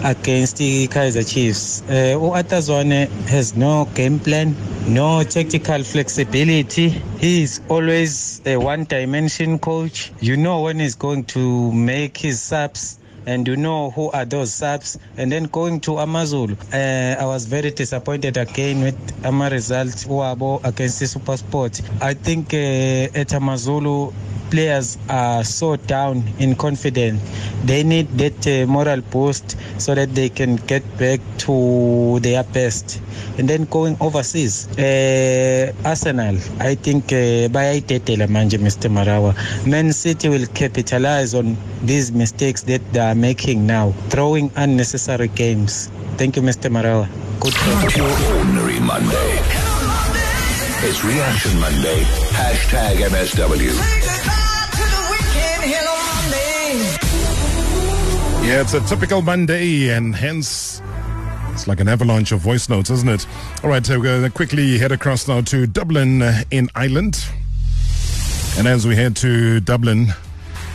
against 0.02 0.56
the 0.56 0.88
Kaizer 0.88 1.22
Chiefs. 1.32 1.82
Uh, 1.88 2.18
Arthur 2.32 2.56
Zwane 2.56 3.08
has 3.28 3.54
no 3.56 3.84
game 3.94 4.18
plan, 4.18 4.56
no 4.88 5.22
tactical 5.22 5.84
flexibility. 5.84 6.88
He 7.20 7.42
is 7.42 7.60
always 7.68 8.42
a 8.44 8.56
one-dimension 8.56 9.60
coach. 9.60 10.12
You 10.20 10.36
know 10.36 10.60
when 10.62 10.80
he's 10.80 10.94
going 11.04 11.22
to 11.22 11.70
make 11.72 12.16
his 12.16 12.40
subs 12.40 12.98
and 13.26 13.46
you 13.46 13.56
know 13.56 13.90
who 13.90 14.10
are 14.10 14.24
those 14.24 14.52
subs. 14.52 14.98
And 15.16 15.30
then 15.30 15.44
going 15.44 15.80
to 15.80 15.98
Amazulu, 15.98 16.56
uh, 16.72 16.76
I 17.18 17.24
was 17.24 17.46
very 17.46 17.70
disappointed 17.70 18.36
again 18.36 18.82
with 18.82 19.24
Ama 19.24 19.50
result 19.50 20.06
against 20.64 21.00
the 21.00 21.06
Super 21.06 21.36
Sport. 21.36 21.80
I 22.00 22.14
think 22.14 22.52
uh, 22.54 23.18
at 23.18 23.32
Amazulu, 23.32 24.12
players 24.50 24.98
are 25.08 25.42
so 25.44 25.76
down 25.76 26.22
in 26.38 26.54
confidence. 26.54 27.20
They 27.64 27.82
need 27.82 28.08
that 28.18 28.46
uh, 28.46 28.66
moral 28.70 29.00
boost 29.00 29.56
so 29.78 29.94
that 29.94 30.14
they 30.14 30.28
can 30.28 30.56
get 30.56 30.84
back 30.98 31.20
to 31.38 32.20
their 32.20 32.44
best. 32.44 33.00
And 33.38 33.48
then 33.48 33.64
going 33.64 33.96
overseas, 34.00 34.68
uh, 34.78 35.72
Arsenal, 35.84 36.36
I 36.60 36.74
think 36.76 37.06
uh, 37.06 37.48
bayayitetela 37.50 38.28
manje 38.28 38.58
Mr. 38.58 38.88
Marawa. 38.90 39.34
Man 39.66 39.92
City 39.92 40.28
will 40.28 40.46
capitalize 40.54 41.34
on 41.34 41.56
these 41.82 42.12
mistakes 42.12 42.62
that 42.62 42.80
they 42.92 43.00
are 43.00 43.13
making 43.14 43.66
now, 43.66 43.92
throwing 44.08 44.50
unnecessary 44.56 45.28
games. 45.28 45.90
Thank 46.16 46.36
you, 46.36 46.42
Mr. 46.42 46.70
Marawa. 46.70 47.08
Good 47.40 47.54
Not 47.54 47.96
your 47.96 48.10
ordinary 48.36 48.80
Monday. 48.80 49.38
It's 50.86 51.02
Reaction 51.04 51.58
Monday. 51.60 52.02
Hashtag 52.32 52.96
MSW. 53.08 53.72
Yeah, 58.44 58.60
it's 58.60 58.74
a 58.74 58.80
typical 58.80 59.22
Monday, 59.22 59.88
and 59.88 60.14
hence 60.14 60.82
it's 61.52 61.66
like 61.66 61.80
an 61.80 61.88
avalanche 61.88 62.30
of 62.32 62.40
voice 62.40 62.68
notes, 62.68 62.90
isn't 62.90 63.08
it? 63.08 63.26
All 63.62 63.70
right, 63.70 63.84
so 63.84 63.96
we're 63.98 64.04
going 64.04 64.22
to 64.22 64.30
quickly 64.30 64.76
head 64.76 64.92
across 64.92 65.26
now 65.26 65.40
to 65.40 65.66
Dublin 65.66 66.20
uh, 66.20 66.42
in 66.50 66.68
Ireland. 66.74 67.24
And 68.58 68.68
as 68.68 68.86
we 68.86 68.96
head 68.96 69.16
to 69.16 69.60
Dublin, 69.60 70.08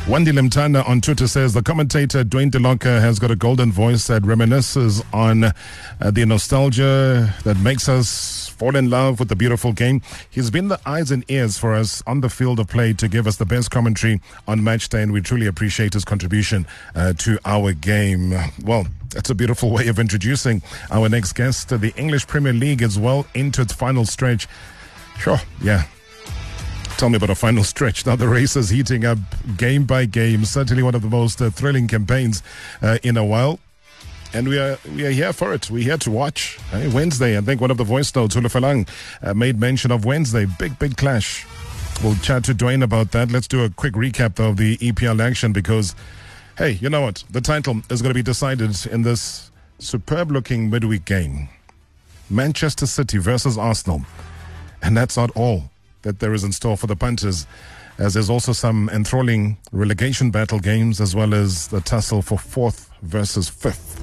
Wendy 0.08 0.32
Limtana 0.32 0.88
on 0.89 1.02
Twitter 1.02 1.28
says 1.28 1.54
the 1.54 1.62
commentator 1.62 2.24
Dwayne 2.24 2.50
DeLocca 2.50 3.00
has 3.00 3.20
got 3.20 3.30
a 3.30 3.36
golden 3.36 3.72
voice 3.72 4.08
that 4.08 4.24
reminisces 4.24 5.04
on 5.14 5.43
uh, 5.43 5.52
the 6.12 6.26
nostalgia 6.26 7.32
that 7.43 7.58
makes 7.58 7.88
us 7.88 8.47
fall 8.50 8.76
in 8.76 8.89
love 8.89 9.20
with 9.20 9.30
the 9.30 9.36
beautiful 9.36 9.72
game. 9.72 10.02
He's 10.30 10.50
been 10.50 10.68
the 10.68 10.80
eyes 10.84 11.12
and 11.12 11.24
ears 11.30 11.60
for 11.60 11.76
us 11.76 12.02
on 12.08 12.22
the 12.22 12.30
field 12.30 12.60
of 12.60 12.68
play 12.68 12.93
to 12.93 13.08
give 13.08 13.28
us 13.28 13.36
the 13.36 13.45
best 13.45 13.70
commentary 13.70 14.20
on 14.47 14.64
match 14.64 14.89
day, 14.89 15.04
and 15.04 15.12
we 15.14 15.22
truly 15.22 15.45
appreciate 15.45 15.93
his 15.93 16.06
contribution 16.06 16.66
uh, 16.95 17.14
to 17.20 17.38
our 17.45 17.74
game. 17.74 18.34
Well, 18.64 18.88
that's 19.12 19.30
a 19.30 19.36
beautiful 19.36 19.70
way 19.70 19.89
of 19.89 20.00
introducing 20.00 20.64
our 20.89 21.08
next 21.08 21.34
guest. 21.34 21.70
The 21.70 21.93
English 21.95 22.26
Premier 22.26 22.54
League 22.54 22.82
is 22.82 22.97
well 22.97 23.28
into 23.36 23.62
its 23.62 23.74
final 23.74 24.06
stretch. 24.06 24.47
Sure, 25.20 25.38
yeah, 25.62 25.84
Tell 27.00 27.10
me 27.10 27.16
about 27.16 27.30
a 27.30 27.36
final 27.36 27.64
stretch. 27.64 28.06
Now 28.06 28.18
the 28.18 28.28
race 28.28 28.58
is 28.58 28.72
heating 28.72 29.06
up 29.06 29.20
game 29.56 29.86
by 29.86 30.04
game. 30.04 30.43
Certainly 30.43 30.84
one 30.84 30.95
of 30.95 31.02
the 31.02 31.08
most 31.08 31.41
uh, 31.41 31.50
thrilling 31.50 31.88
campaigns 31.88 32.43
uh, 32.82 32.97
in 33.04 33.16
a 33.16 33.24
while. 33.24 33.58
And 34.34 34.50
we 34.50 34.60
are 34.60 34.78
we 34.93 35.06
are 35.06 35.10
here 35.10 35.32
for 35.32 35.54
it. 35.54 35.72
We're 35.72 35.82
here 35.82 35.97
to 35.97 36.12
watch. 36.12 36.60
Uh, 36.74 36.91
Wednesday, 36.93 37.38
I 37.38 37.41
think 37.41 37.62
one 37.62 37.72
of 37.72 37.78
the 37.78 37.86
voice 37.86 38.14
notes, 38.14 38.36
Hulufalang, 38.36 38.89
uh, 39.22 39.34
made 39.34 39.58
mention 39.58 39.91
of 39.91 40.04
Wednesday. 40.04 40.45
Big, 40.60 40.78
big 40.78 40.97
clash. 40.97 41.47
We'll 42.04 42.18
chat 42.18 42.43
to 42.43 42.54
Duane 42.54 42.84
about 42.84 43.14
that. 43.14 43.32
Let's 43.32 43.47
do 43.47 43.64
a 43.64 43.70
quick 43.70 43.93
recap 43.93 44.36
though, 44.36 44.50
of 44.50 44.58
the 44.58 44.76
EPL 44.80 45.22
action 45.22 45.54
because, 45.54 45.95
hey, 46.58 46.72
you 46.82 46.89
know 46.89 47.00
what? 47.00 47.24
The 47.30 47.39
title 47.39 47.82
is 47.89 48.02
going 48.02 48.10
to 48.10 48.14
be 48.14 48.24
decided 48.24 48.76
in 48.88 49.04
this 49.04 49.52
superb 49.78 50.32
looking 50.32 50.70
midweek 50.70 51.06
game. 51.06 51.47
Manchester 52.30 52.86
City 52.86 53.20
versus 53.20 53.58
Arsenal. 53.58 54.02
And 54.82 54.97
that's 54.97 55.16
not 55.16 55.32
all 55.34 55.70
that 56.02 56.20
there 56.20 56.34
is 56.34 56.43
in 56.43 56.52
store 56.52 56.78
for 56.78 56.88
the 56.88 56.95
punters, 56.95 57.45
as 57.97 58.14
there's 58.14 58.30
also 58.30 58.54
some 58.54 58.89
enthralling 58.89 59.58
relegation 59.72 60.32
battle 60.32 60.60
games 60.60 61.02
as 61.02 61.16
well 61.16 61.34
as 61.34 61.68
the 61.68 61.82
tussle 61.82 62.22
for 62.22 62.38
fourth 62.38 62.89
versus 63.02 63.50
fifth. 63.50 64.00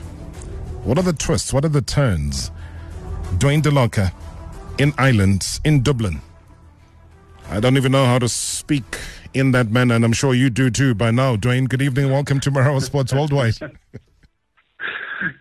What 0.84 0.98
are 0.98 1.02
the 1.02 1.12
twists? 1.12 1.52
What 1.52 1.64
are 1.64 1.70
the 1.70 1.82
turns? 1.82 2.50
Dwayne 3.38 3.62
DeLocca 3.62 4.12
in 4.78 4.92
Ireland, 4.98 5.60
in 5.64 5.82
Dublin. 5.82 6.20
I 7.48 7.60
don't 7.60 7.76
even 7.76 7.92
know 7.92 8.04
how 8.04 8.18
to 8.18 8.28
speak 8.28 8.98
in 9.32 9.52
that 9.52 9.70
manner, 9.70 9.94
and 9.94 10.04
I'm 10.04 10.12
sure 10.12 10.34
you 10.34 10.50
do 10.50 10.70
too 10.70 10.94
by 10.94 11.10
now. 11.10 11.36
Duane, 11.36 11.66
good 11.66 11.82
evening. 11.82 12.10
Welcome 12.10 12.40
to 12.40 12.50
Marawa 12.50 12.82
Sports 12.82 13.12
Worldwide. 13.12 13.54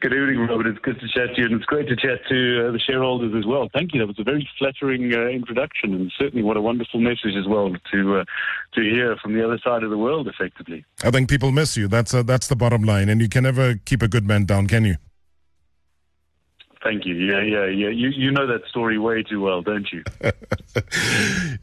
Good 0.01 0.13
evening, 0.13 0.39
Robert. 0.39 0.67
It's 0.67 0.79
good 0.79 0.99
to 0.99 1.07
chat 1.07 1.35
to 1.35 1.41
you, 1.41 1.47
and 1.47 1.55
it's 1.55 1.65
great 1.65 1.87
to 1.89 1.95
chat 1.95 2.19
to 2.29 2.67
uh, 2.67 2.71
the 2.71 2.79
shareholders 2.79 3.33
as 3.37 3.45
well. 3.45 3.69
Thank 3.73 3.93
you. 3.93 3.99
That 3.99 4.07
was 4.07 4.19
a 4.19 4.23
very 4.23 4.47
flattering 4.57 5.13
uh, 5.13 5.27
introduction, 5.27 5.93
and 5.93 6.11
certainly 6.17 6.43
what 6.43 6.55
a 6.55 6.61
wonderful 6.61 6.99
message 6.99 7.35
as 7.37 7.47
well 7.47 7.73
to 7.91 8.17
uh, 8.19 8.25
to 8.75 8.81
hear 8.81 9.17
from 9.17 9.33
the 9.33 9.43
other 9.43 9.59
side 9.63 9.83
of 9.83 9.89
the 9.89 9.97
world, 9.97 10.27
effectively. 10.27 10.85
I 11.03 11.11
think 11.11 11.29
people 11.29 11.51
miss 11.51 11.75
you. 11.75 11.87
That's 11.87 12.13
uh, 12.13 12.23
that's 12.23 12.47
the 12.47 12.55
bottom 12.55 12.83
line, 12.83 13.09
and 13.09 13.21
you 13.21 13.27
can 13.27 13.43
never 13.43 13.75
keep 13.75 14.01
a 14.01 14.07
good 14.07 14.25
man 14.25 14.45
down, 14.45 14.67
can 14.67 14.85
you? 14.85 14.95
Thank 16.85 17.03
you. 17.07 17.15
Yeah, 17.15 17.41
yeah, 17.41 17.65
yeah. 17.65 17.89
You 17.89 18.09
you 18.09 18.29
know 18.29 18.45
that 18.45 18.61
story 18.69 18.99
way 18.99 19.23
too 19.23 19.41
well, 19.41 19.63
don't 19.63 19.87
you? 19.91 20.03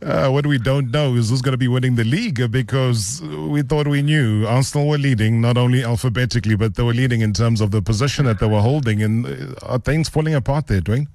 uh, 0.02 0.28
what 0.30 0.44
we 0.44 0.58
don't 0.58 0.90
know 0.90 1.14
is 1.14 1.30
who's 1.30 1.40
going 1.40 1.52
to 1.52 1.64
be 1.66 1.68
winning 1.68 1.94
the 1.94 2.02
league 2.02 2.50
because 2.50 3.22
we 3.22 3.62
thought 3.62 3.86
we 3.86 4.02
knew 4.02 4.44
Arsenal 4.48 4.88
were 4.88 4.98
leading 4.98 5.40
not 5.40 5.56
only 5.56 5.84
alphabetically, 5.84 6.56
but 6.56 6.74
they 6.74 6.82
were 6.82 6.92
leading 6.92 7.20
in 7.20 7.32
terms 7.32 7.60
of 7.60 7.70
the 7.70 7.80
position 7.80 8.24
that 8.24 8.40
they 8.40 8.48
were 8.48 8.60
holding. 8.60 9.00
And 9.00 9.24
uh, 9.24 9.54
are 9.62 9.78
things 9.78 10.08
falling 10.08 10.34
apart 10.34 10.66
there, 10.66 10.80
Duane? 10.80 11.06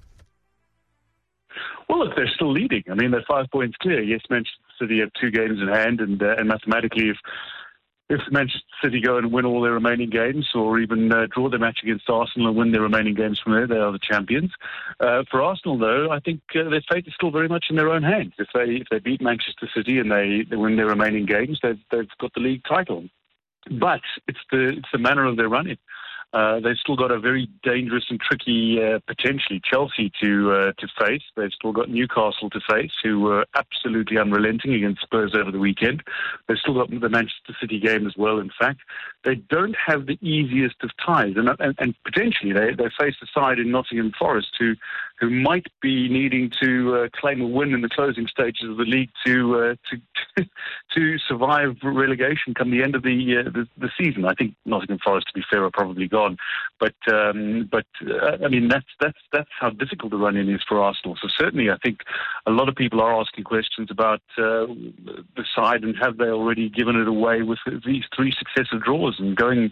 Well, 1.90 2.00
look, 2.00 2.16
they're 2.16 2.32
still 2.34 2.54
leading. 2.54 2.86
I 2.90 2.94
mean, 2.94 3.12
they're 3.12 3.26
five 3.28 3.48
points 3.52 3.76
clear. 3.82 4.02
Yes, 4.02 4.22
Manchester 4.30 4.56
City 4.80 5.00
have 5.02 5.12
two 5.20 5.32
games 5.32 5.60
in 5.60 5.68
hand, 5.68 6.00
and 6.00 6.24
uh, 6.24 6.36
and 6.38 6.48
mathematically, 6.48 7.10
if 7.10 7.18
if 8.10 8.22
Manchester 8.32 8.62
City 8.82 9.02
go 9.02 9.18
and 9.18 9.32
win 9.32 9.46
all 9.46 9.62
their 9.62 9.74
remaining 9.74 10.10
games, 10.10 10.48
or 10.56 10.80
even 10.80 11.12
uh, 11.12 11.28
draw 11.30 11.50
their 11.50 11.60
match 11.60 11.80
against 11.84 12.10
Arsenal 12.10 12.48
and 12.48 12.58
win 12.58 12.72
their 12.72 12.82
remaining 12.82 13.16
games 13.16 13.40
from 13.40 13.54
there, 13.54 13.68
they 13.68 13.78
are 13.78 13.92
the 13.92 14.00
champions. 14.00 14.52
Uh, 15.00 15.24
for 15.30 15.42
Arsenal, 15.42 15.78
though, 15.78 16.10
I 16.12 16.20
think 16.20 16.42
uh, 16.56 16.70
their 16.70 16.84
fate 16.90 17.08
is 17.08 17.14
still 17.14 17.32
very 17.32 17.50
much 17.50 17.66
in 17.70 17.76
their 17.76 17.90
own 17.90 18.04
hands. 18.04 18.34
If 18.38 18.48
they 18.54 18.76
if 18.76 18.88
they 18.90 19.00
beat 19.00 19.22
Manchester 19.22 19.70
City 19.76 20.00
and 20.00 20.12
they, 20.12 20.46
they 20.50 20.56
win 20.56 20.78
their 20.78 20.88
remaining 20.88 21.26
games, 21.26 21.60
they've 21.62 21.80
they've 21.92 22.08
got 22.20 22.34
the 22.34 22.40
league 22.40 22.64
title. 22.64 23.10
But 23.70 24.02
it's 24.28 24.40
the 24.52 24.70
it's 24.78 24.90
the 24.94 25.00
manner 25.00 25.26
of 25.26 25.36
their 25.36 25.50
running. 25.50 25.78
Uh, 26.34 26.60
they've 26.60 26.78
still 26.78 26.98
got 26.98 27.10
a 27.10 27.20
very 27.20 27.50
dangerous 27.64 28.04
and 28.10 28.20
tricky, 28.20 28.80
uh, 28.84 29.00
potentially 29.08 29.62
Chelsea 29.64 30.12
to 30.22 30.52
uh, 30.52 30.72
to 30.78 30.88
face. 31.00 31.22
They've 31.36 31.54
still 31.54 31.72
got 31.72 31.90
Newcastle 31.90 32.50
to 32.50 32.60
face, 32.70 32.92
who 33.02 33.22
were 33.22 33.46
absolutely 33.56 34.18
unrelenting 34.18 34.74
against 34.74 35.02
Spurs 35.02 35.34
over 35.34 35.52
the 35.52 35.60
weekend. 35.60 36.04
They've 36.48 36.58
still 36.58 36.74
got 36.74 36.90
the 36.90 37.10
Manchester 37.10 37.56
City 37.62 37.80
game 37.80 38.06
as 38.06 38.18
well. 38.18 38.40
In 38.40 38.52
fact, 38.60 38.82
they 39.24 39.36
don't 39.36 39.76
have 39.86 40.06
the 40.06 40.18
easiest 40.22 40.76
of 40.84 40.92
ties, 41.04 41.34
and 41.38 41.50
and, 41.60 41.76
and 41.80 41.96
potentially 42.04 42.52
they 42.52 42.74
they 42.74 42.90
face 43.00 43.16
a 43.22 43.28
side 43.34 43.58
in 43.58 43.72
Nottingham 43.72 44.12
Forest 44.20 44.50
who 44.60 44.76
who 45.20 45.30
might 45.30 45.66
be 45.82 46.08
needing 46.10 46.52
to 46.62 46.96
uh, 46.96 47.08
claim 47.20 47.42
a 47.42 47.48
win 47.48 47.74
in 47.74 47.82
the 47.82 47.90
closing 47.90 48.28
stages 48.28 48.70
of 48.70 48.78
the 48.78 48.84
league 48.84 49.10
to 49.26 49.56
uh, 49.56 49.76
to 49.90 50.46
to 50.96 51.18
survive 51.28 51.76
relegation 51.84 52.54
come 52.54 52.70
the 52.70 52.84
end 52.84 52.96
of 52.96 53.04
the, 53.04 53.38
uh, 53.38 53.50
the 53.50 53.68
the 53.78 53.90
season. 54.00 54.26
I 54.26 54.34
think 54.34 54.56
Nottingham 54.66 55.00
Forest, 55.04 55.28
to 55.28 55.34
be 55.34 55.44
fair, 55.50 55.64
are 55.64 55.72
probably 55.72 56.08
gone. 56.08 56.38
But 56.80 56.96
um, 57.12 57.68
but 57.72 57.86
uh, 58.06 58.38
I 58.44 58.48
mean 58.48 58.68
that's 58.68 58.86
that's 59.00 59.18
that's 59.32 59.50
how 59.60 59.72
difficult 59.72 60.12
the 60.12 60.18
run 60.18 60.38
in 60.38 60.50
is 60.54 60.62
for 60.68 60.82
Arsenal. 60.82 61.18
So 61.22 61.28
certainly, 61.38 61.72
I 61.72 61.78
think 61.84 62.02
a 62.46 62.52
lot 62.52 62.70
of 62.70 62.76
people 62.76 63.02
are 63.02 63.20
asking 63.20 63.46
questions 63.46 63.90
about 63.90 64.22
uh, 64.38 64.68
the 65.36 65.46
side 65.56 65.84
and 65.84 65.96
have 66.02 66.18
they 66.18 66.26
already 66.26 66.70
given 66.70 66.96
it 66.96 67.08
away 67.08 67.42
with 67.42 67.60
these 67.86 68.04
three 68.16 68.34
successive 68.38 68.84
draws 68.84 69.20
and 69.20 69.36
going. 69.36 69.72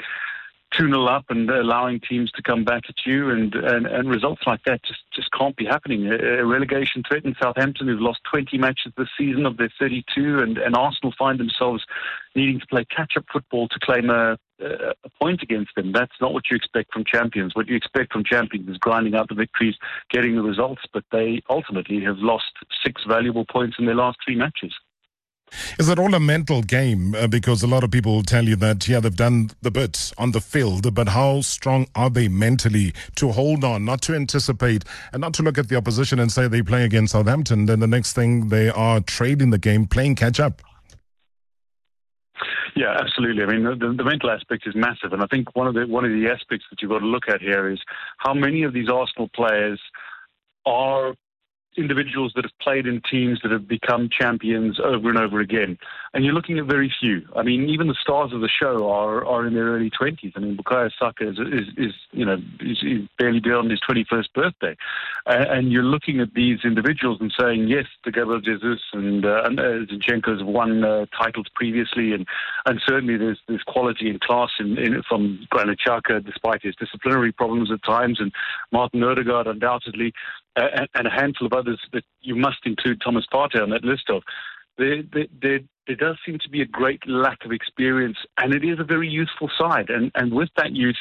2 0.78 0.88
0 0.88 1.06
up 1.06 1.26
and 1.30 1.50
allowing 1.50 2.00
teams 2.00 2.32
to 2.32 2.42
come 2.42 2.64
back 2.64 2.84
at 2.90 2.96
you, 3.06 3.30
and, 3.30 3.56
and, 3.56 3.86
and 3.86 4.10
results 4.10 4.42
like 4.46 4.62
that 4.66 4.84
just, 4.84 5.02
just 5.14 5.32
can't 5.32 5.56
be 5.56 5.66
happening. 5.66 6.08
A, 6.08 6.42
a 6.42 6.46
relegation 6.46 7.04
threat 7.08 7.26
in 7.26 7.36
Southampton, 7.42 7.88
who've 7.88 8.02
lost 8.02 8.20
20 8.32 8.58
matches 8.58 8.92
this 8.98 9.10
season 9.18 9.46
of 9.46 9.58
their 9.58 9.72
32, 9.80 10.40
and, 10.40 10.58
and 10.58 10.76
Arsenal 10.76 11.14
find 11.18 11.40
themselves 11.40 11.84
needing 12.36 12.60
to 12.60 12.68
play 12.68 12.86
catch 12.86 13.14
up 13.18 13.26
football 13.32 13.68
to 13.70 13.80
claim 13.80 14.10
a, 14.10 14.38
a 14.60 15.10
point 15.22 15.42
against 15.42 15.72
them. 15.76 15.92
That's 15.92 16.16
not 16.22 16.34
what 16.34 16.44
you 16.50 16.56
expect 16.56 16.94
from 16.94 17.04
champions. 17.06 17.56
What 17.56 17.68
you 17.68 17.76
expect 17.76 18.14
from 18.14 18.24
champions 18.24 18.70
is 18.70 18.78
grinding 18.78 19.16
out 19.16 19.30
the 19.30 19.36
victories, 19.36 19.76
getting 20.10 20.36
the 20.36 20.44
results, 20.44 20.84
but 20.94 21.04
they 21.12 21.42
ultimately 21.50 22.02
have 22.04 22.18
lost 22.18 22.52
six 22.84 23.04
valuable 23.08 23.46
points 23.46 23.78
in 23.80 23.86
their 23.86 23.96
last 23.96 24.18
three 24.26 24.36
matches. 24.36 24.74
Is 25.80 25.90
it 25.90 26.00
all 26.00 26.14
a 26.14 26.20
mental 26.20 26.62
game? 26.62 27.16
Uh, 27.16 27.28
because 27.28 27.64
a 27.64 27.68
lot 27.68 27.84
of 27.84 27.92
people 27.92 28.24
tell 28.24 28.46
you 28.46 28.56
that, 28.58 28.88
yeah, 28.88 29.00
they've 29.00 29.16
done 29.16 29.52
the 29.62 29.72
bit 29.72 30.12
on 30.18 30.32
the 30.32 30.42
field, 30.42 30.94
but 30.94 31.10
how 31.10 31.42
strong 31.42 31.88
are 31.96 32.10
they 32.10 32.28
mentally 32.28 32.94
to 33.16 33.32
hold 33.32 33.64
on, 33.64 33.86
not 33.86 34.02
to 34.04 34.16
anticipate, 34.16 34.84
and 35.14 35.22
not 35.22 35.34
to 35.36 35.44
look 35.44 35.58
at 35.58 35.70
the 35.70 35.76
opposition 35.76 36.20
and 36.20 36.32
say 36.32 36.48
they 36.48 36.62
play 36.62 36.84
against 36.84 37.14
Southampton, 37.14 37.66
then 37.66 37.80
the 37.80 37.88
next 37.88 38.14
thing 38.14 38.50
they 38.50 38.70
are 38.70 39.00
trading 39.02 39.50
the 39.50 39.58
game, 39.58 39.88
playing 39.88 40.16
catch 40.16 40.40
up? 40.40 40.62
Yeah, 42.76 42.98
absolutely. 43.00 43.44
I 43.44 43.46
mean, 43.46 43.64
the, 43.64 43.94
the, 43.96 44.04
mental 44.04 44.30
aspect 44.30 44.68
is 44.68 44.76
massive, 44.76 45.14
and 45.14 45.24
I 45.24 45.28
think 45.28 45.56
one 45.56 45.68
of 45.68 45.76
the 45.76 45.86
one 45.88 46.04
of 46.04 46.12
the 46.12 46.28
aspects 46.28 46.66
that 46.70 46.82
you've 46.82 46.92
got 46.92 47.00
to 47.00 47.06
look 47.06 47.30
at 47.30 47.40
here 47.42 47.70
is 47.70 47.80
how 48.18 48.34
many 48.34 48.64
of 48.64 48.74
these 48.74 48.90
Arsenal 48.90 49.30
players 49.34 49.80
are 50.66 51.16
individuals 51.78 52.34
that 52.36 52.46
have 52.46 52.58
played 52.60 52.88
in 52.88 53.02
teams 53.10 53.40
that 53.44 53.52
have 53.52 53.68
become 53.68 54.10
champions 54.10 54.80
over 54.84 55.10
and 55.10 55.18
over 55.18 55.40
again. 55.40 55.78
And 56.16 56.24
you're 56.24 56.34
looking 56.34 56.58
at 56.60 56.66
very 56.66 56.90
few. 56.98 57.24
I 57.36 57.44
mean, 57.44 57.68
even 57.68 57.88
the 57.88 57.96
stars 58.02 58.32
of 58.32 58.40
the 58.40 58.48
show 58.48 58.90
are, 58.90 59.26
are 59.26 59.46
in 59.46 59.54
their 59.54 59.66
early 59.66 59.90
20s. 59.90 60.32
I 60.38 60.40
mean, 60.40 60.56
Bukayo 60.56 60.90
Saka 60.98 61.28
is, 61.28 61.38
is, 61.38 61.68
is 61.76 61.94
you 62.14 62.26
know, 62.26 62.38
is, 62.62 62.78
is 62.84 63.10
barely 63.20 63.42
beyond 63.42 63.70
his 63.70 63.82
21st 63.82 64.32
birthday. 64.34 64.78
And 65.26 65.74
you're 65.74 65.84
looking 65.84 66.22
at 66.22 66.34
these 66.34 66.60
individuals 66.64 67.18
and 67.20 67.34
saying, 67.38 67.68
yes, 67.68 67.88
the 68.06 68.14
Gabriel 68.14 68.40
Jesus 68.40 68.80
and, 68.94 69.26
uh, 69.26 69.44
and 69.44 69.60
uh, 69.60 69.64
Zinchenko 69.92 70.40
have 70.40 70.48
won 70.48 70.86
uh, 70.86 71.06
titles 71.08 71.48
previously. 71.54 72.14
And, 72.14 72.26
and 72.66 72.82
certainly 72.88 73.18
there's, 73.18 73.42
there's 73.50 73.64
quality 73.64 74.10
and 74.10 74.22
class 74.22 74.52
in, 74.58 74.78
in, 74.78 75.04
from 75.10 75.46
Granit 75.50 75.80
Xhaka, 75.86 76.26
despite 76.26 76.64
his 76.64 76.78
disciplinary 76.78 77.34
problems 77.34 77.72
at 77.74 77.84
times. 77.84 78.22
And 78.22 78.32
Martin 78.72 79.04
Odegaard, 79.04 79.48
undoubtedly 79.48 80.14
uh, 80.56 80.86
and 80.96 81.08
a 81.08 81.12
handful 81.12 81.46
of 81.46 81.52
others 81.52 81.82
that 81.92 82.06
you 82.22 82.38
must 82.38 82.60
include 82.66 83.02
Thomas 83.02 83.26
Partey 83.34 83.62
on 83.62 83.72
that 83.72 83.84
list 83.84 84.10
of. 84.10 84.24
There, 84.78 85.04
there, 85.42 85.60
there, 85.88 85.96
does 85.96 86.18
seem 86.26 86.40
to 86.40 86.50
be 86.50 86.62
a 86.62 86.66
great 86.66 87.08
lack 87.08 87.46
of 87.46 87.52
experience, 87.52 88.18
and 88.38 88.54
it 88.54 88.64
is 88.64 88.80
a 88.80 88.84
very 88.84 89.08
youthful 89.08 89.50
side. 89.58 89.90
And, 89.90 90.12
and 90.16 90.34
with 90.34 90.50
that 90.58 90.72
youth 90.72 90.96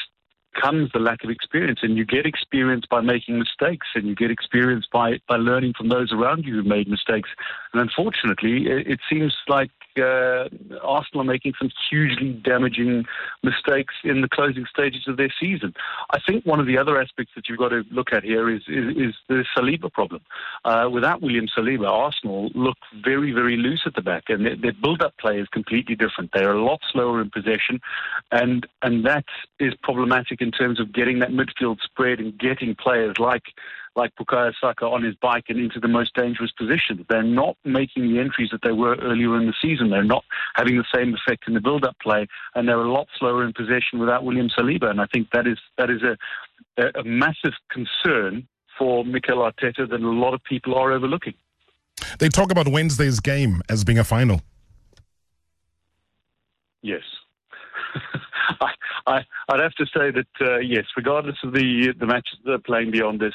comes 0.60 0.90
the 0.92 1.00
lack 1.00 1.24
of 1.24 1.30
experience, 1.30 1.80
and 1.82 1.96
you 1.96 2.04
get 2.04 2.26
experience 2.26 2.84
by 2.88 3.00
making 3.00 3.38
mistakes, 3.38 3.88
and 3.94 4.06
you 4.06 4.14
get 4.14 4.30
experience 4.30 4.86
by, 4.92 5.18
by 5.28 5.36
learning 5.36 5.74
from 5.76 5.88
those 5.88 6.12
around 6.12 6.44
you 6.44 6.54
who 6.54 6.62
made 6.62 6.88
mistakes. 6.88 7.30
And 7.72 7.82
unfortunately, 7.82 8.66
it, 8.66 8.86
it 8.86 9.00
seems 9.10 9.34
like 9.48 9.70
uh, 9.98 10.48
Arsenal 10.82 11.22
are 11.22 11.24
making 11.24 11.54
some 11.58 11.70
hugely 11.90 12.32
damaging 12.32 13.04
mistakes 13.42 13.94
in 14.04 14.20
the 14.20 14.28
closing 14.28 14.66
stages 14.68 15.02
of 15.06 15.16
their 15.16 15.32
season. 15.40 15.74
I 16.10 16.18
think 16.26 16.44
one 16.44 16.60
of 16.60 16.66
the 16.66 16.78
other 16.78 17.00
aspects 17.00 17.32
that 17.36 17.48
you've 17.48 17.58
got 17.58 17.70
to 17.70 17.84
look 17.90 18.12
at 18.12 18.24
here 18.24 18.50
is 18.50 18.62
is, 18.68 18.96
is 18.96 19.14
the 19.28 19.44
Saliba 19.56 19.92
problem. 19.92 20.22
Uh, 20.64 20.88
without 20.92 21.22
William 21.22 21.46
Saliba, 21.46 21.88
Arsenal 21.88 22.50
look 22.54 22.76
very 23.04 23.32
very 23.32 23.56
loose 23.56 23.82
at 23.86 23.94
the 23.94 24.02
back, 24.02 24.24
and 24.28 24.46
their, 24.46 24.56
their 24.56 24.72
build-up 24.72 25.16
play 25.18 25.38
is 25.38 25.48
completely 25.48 25.94
different. 25.94 26.30
They 26.32 26.44
are 26.44 26.52
a 26.52 26.64
lot 26.64 26.80
slower 26.92 27.20
in 27.20 27.30
possession, 27.30 27.80
and 28.30 28.66
and 28.82 29.04
that 29.06 29.24
is 29.58 29.74
problematic 29.82 30.40
in 30.40 30.50
terms 30.50 30.80
of 30.80 30.92
getting 30.92 31.18
that 31.20 31.30
midfield 31.30 31.80
spread 31.80 32.18
and 32.18 32.38
getting 32.38 32.74
players 32.74 33.18
like 33.18 33.44
like 33.96 34.12
Bukayo 34.16 34.52
Saka 34.60 34.84
on 34.86 35.02
his 35.02 35.14
bike 35.16 35.44
and 35.48 35.58
into 35.58 35.80
the 35.80 35.88
most 35.88 36.14
dangerous 36.14 36.52
positions. 36.52 37.04
They're 37.08 37.22
not 37.22 37.56
making 37.64 38.12
the 38.12 38.18
entries 38.18 38.50
that 38.50 38.62
they 38.62 38.72
were 38.72 38.96
earlier 38.96 39.36
in 39.38 39.46
the 39.46 39.54
season. 39.60 39.90
They're 39.90 40.04
not 40.04 40.24
having 40.54 40.76
the 40.76 40.84
same 40.94 41.14
effect 41.14 41.44
in 41.46 41.54
the 41.54 41.60
build-up 41.60 41.96
play, 42.02 42.26
and 42.54 42.68
they're 42.68 42.80
a 42.80 42.92
lot 42.92 43.06
slower 43.18 43.44
in 43.44 43.52
possession 43.52 43.98
without 43.98 44.24
William 44.24 44.48
Saliba. 44.48 44.90
And 44.90 45.00
I 45.00 45.06
think 45.12 45.28
that 45.32 45.46
is 45.46 45.58
that 45.78 45.90
is 45.90 46.02
a, 46.02 46.98
a 46.98 47.04
massive 47.04 47.54
concern 47.70 48.46
for 48.78 49.04
Mikel 49.04 49.38
Arteta 49.38 49.88
that 49.88 50.00
a 50.00 50.08
lot 50.08 50.34
of 50.34 50.42
people 50.44 50.74
are 50.74 50.92
overlooking. 50.92 51.34
They 52.18 52.28
talk 52.28 52.50
about 52.50 52.68
Wednesday's 52.68 53.20
game 53.20 53.62
as 53.68 53.84
being 53.84 53.98
a 53.98 54.04
final. 54.04 54.40
Yes. 56.82 57.02
I, 58.60 58.72
I, 59.06 59.22
would 59.52 59.60
have 59.60 59.72
to 59.74 59.86
say 59.86 60.10
that 60.10 60.26
uh, 60.40 60.58
yes, 60.58 60.84
regardless 60.96 61.36
of 61.44 61.52
the 61.52 61.94
the 61.98 62.06
matches 62.06 62.38
that 62.44 62.52
are 62.52 62.58
playing 62.58 62.90
beyond 62.90 63.20
this, 63.20 63.34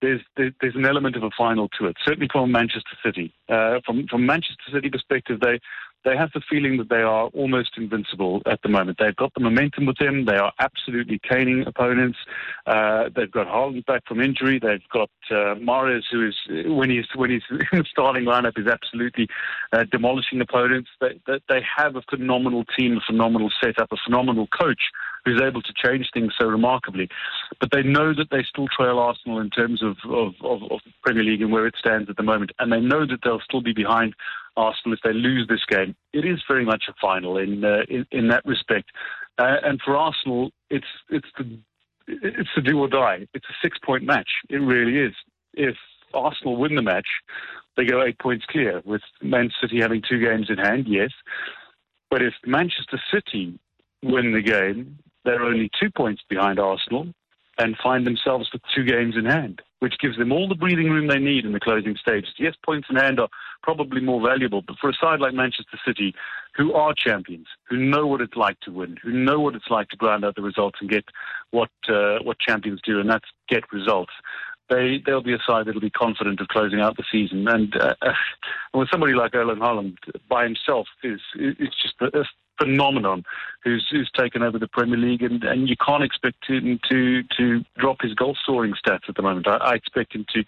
there's 0.00 0.20
there's 0.36 0.76
an 0.76 0.86
element 0.86 1.16
of 1.16 1.22
a 1.22 1.30
final 1.36 1.68
to 1.78 1.86
it. 1.86 1.96
Certainly 2.04 2.28
from 2.32 2.52
Manchester 2.52 2.96
City, 3.04 3.34
uh, 3.48 3.80
from 3.84 4.06
from 4.08 4.26
Manchester 4.26 4.70
City 4.72 4.90
perspective, 4.90 5.40
they 5.40 5.60
they 6.04 6.16
have 6.16 6.30
the 6.32 6.40
feeling 6.48 6.78
that 6.78 6.88
they 6.88 7.02
are 7.02 7.26
almost 7.28 7.72
invincible 7.76 8.40
at 8.46 8.60
the 8.62 8.68
moment. 8.68 8.98
They've 8.98 9.16
got 9.16 9.34
the 9.34 9.40
momentum 9.40 9.86
with 9.86 9.98
them. 9.98 10.24
They 10.24 10.36
are 10.36 10.52
absolutely 10.58 11.18
caning 11.18 11.66
opponents. 11.66 12.18
Uh, 12.66 13.10
they've 13.14 13.30
got 13.30 13.46
Haaland 13.46 13.84
back 13.86 14.06
from 14.06 14.20
injury. 14.20 14.58
They've 14.58 14.80
got 14.92 15.10
uh, 15.30 15.56
Mahrez, 15.56 16.02
who 16.10 16.26
is 16.26 16.34
when 16.66 16.90
he's 16.90 17.06
when 17.14 17.30
he's 17.30 17.42
in 17.50 17.78
the 17.78 17.84
starting 17.90 18.24
lineup, 18.24 18.58
is 18.58 18.66
absolutely 18.66 19.28
uh, 19.72 19.84
demolishing 19.90 20.40
opponents. 20.40 20.88
They, 21.00 21.20
they, 21.26 21.60
have 21.76 21.96
a 21.96 22.02
phenomenal 22.10 22.64
team, 22.76 22.96
a 22.96 23.00
phenomenal 23.06 23.50
setup, 23.62 23.92
a 23.92 23.96
phenomenal 24.04 24.48
coach 24.48 24.80
who's 25.24 25.40
able 25.42 25.60
to 25.62 25.72
change 25.76 26.08
things 26.12 26.32
so 26.38 26.46
remarkably. 26.46 27.08
But 27.60 27.70
they 27.70 27.82
know 27.82 28.14
that 28.14 28.28
they 28.30 28.42
still 28.42 28.66
trail 28.68 28.98
Arsenal 28.98 29.38
in 29.38 29.50
terms 29.50 29.82
of, 29.82 29.96
of, 30.08 30.34
of 30.42 30.80
Premier 31.02 31.22
League 31.22 31.42
and 31.42 31.52
where 31.52 31.66
it 31.66 31.74
stands 31.78 32.08
at 32.08 32.16
the 32.16 32.22
moment, 32.22 32.52
and 32.58 32.72
they 32.72 32.80
know 32.80 33.06
that 33.06 33.20
they'll 33.22 33.40
still 33.40 33.60
be 33.60 33.72
behind 33.72 34.14
Arsenal 34.60 34.94
if 34.94 35.00
they 35.02 35.12
lose 35.12 35.46
this 35.48 35.64
game. 35.68 35.94
It 36.12 36.24
is 36.24 36.40
very 36.46 36.64
much 36.64 36.84
a 36.88 36.94
final 37.00 37.38
in 37.38 37.64
uh, 37.64 37.82
in, 37.88 38.06
in, 38.10 38.28
that 38.28 38.44
respect, 38.44 38.90
uh, 39.38 39.56
and 39.62 39.80
for 39.84 39.96
Arsenal, 39.96 40.50
it's 40.68 40.86
it's 41.08 41.28
the 41.38 41.58
it's 42.06 42.50
the 42.54 42.62
do 42.62 42.78
or 42.78 42.88
die. 42.88 43.26
It's 43.34 43.46
a 43.46 43.56
six 43.62 43.78
point 43.84 44.04
match. 44.04 44.28
It 44.48 44.58
really 44.58 44.98
is. 44.98 45.14
If 45.54 45.76
Arsenal 46.12 46.56
win 46.56 46.74
the 46.74 46.82
match, 46.82 47.06
they 47.76 47.84
go 47.84 48.02
eight 48.02 48.18
points 48.18 48.44
clear. 48.48 48.82
With 48.84 49.02
Man 49.22 49.50
City 49.60 49.80
having 49.80 50.02
two 50.08 50.18
games 50.18 50.48
in 50.50 50.58
hand, 50.58 50.86
yes. 50.88 51.10
But 52.10 52.22
if 52.22 52.34
Manchester 52.44 53.00
City 53.12 53.58
win 54.02 54.32
the 54.32 54.42
game, 54.42 54.98
they're 55.24 55.42
only 55.42 55.70
two 55.80 55.90
points 55.90 56.22
behind 56.28 56.58
Arsenal 56.58 57.08
and 57.60 57.76
find 57.82 58.06
themselves 58.06 58.48
with 58.52 58.62
two 58.74 58.84
games 58.84 59.16
in 59.18 59.26
hand, 59.26 59.60
which 59.80 59.98
gives 60.00 60.16
them 60.16 60.32
all 60.32 60.48
the 60.48 60.54
breathing 60.54 60.88
room 60.88 61.08
they 61.08 61.18
need 61.18 61.44
in 61.44 61.52
the 61.52 61.60
closing 61.60 61.94
stages. 62.00 62.30
Yes, 62.38 62.54
points 62.64 62.88
in 62.88 62.96
hand 62.96 63.20
are 63.20 63.28
probably 63.62 64.00
more 64.00 64.26
valuable, 64.26 64.62
but 64.62 64.76
for 64.80 64.88
a 64.88 64.94
side 64.94 65.20
like 65.20 65.34
Manchester 65.34 65.78
City, 65.86 66.14
who 66.56 66.72
are 66.72 66.94
champions, 66.94 67.46
who 67.68 67.76
know 67.76 68.06
what 68.06 68.22
it's 68.22 68.34
like 68.34 68.58
to 68.60 68.72
win, 68.72 68.96
who 69.02 69.12
know 69.12 69.40
what 69.40 69.54
it's 69.54 69.68
like 69.70 69.88
to 69.90 69.96
grind 69.96 70.24
out 70.24 70.36
the 70.36 70.42
results 70.42 70.78
and 70.80 70.88
get 70.88 71.04
what 71.50 71.70
uh, 71.88 72.18
what 72.22 72.38
champions 72.38 72.80
do, 72.82 72.98
and 72.98 73.10
that's 73.10 73.28
get 73.48 73.70
results. 73.72 74.12
They 74.70 75.02
they'll 75.04 75.22
be 75.22 75.34
a 75.34 75.38
side 75.46 75.66
that'll 75.66 75.80
be 75.80 75.90
confident 75.90 76.40
of 76.40 76.48
closing 76.48 76.80
out 76.80 76.96
the 76.96 77.04
season, 77.10 77.46
and 77.48 77.74
uh, 77.76 77.94
with 78.72 78.88
somebody 78.90 79.14
like 79.14 79.34
Erling 79.34 79.58
Haaland 79.58 79.96
by 80.28 80.44
himself 80.44 80.86
is 81.02 81.20
it's 81.34 81.76
just 81.82 81.94
a, 82.00 82.24
phenomenon 82.60 83.24
who's 83.64 83.86
who's 83.90 84.10
taken 84.14 84.42
over 84.42 84.58
the 84.58 84.68
Premier 84.68 84.98
League, 84.98 85.22
and, 85.22 85.42
and 85.44 85.68
you 85.68 85.76
can't 85.84 86.04
expect 86.04 86.46
him 86.46 86.78
to 86.90 87.22
to 87.36 87.64
drop 87.78 87.96
his 88.02 88.14
goal 88.14 88.36
scoring 88.42 88.74
stats 88.74 89.08
at 89.08 89.16
the 89.16 89.22
moment. 89.22 89.48
I, 89.48 89.56
I 89.56 89.74
expect 89.74 90.14
him 90.14 90.26
to 90.34 90.44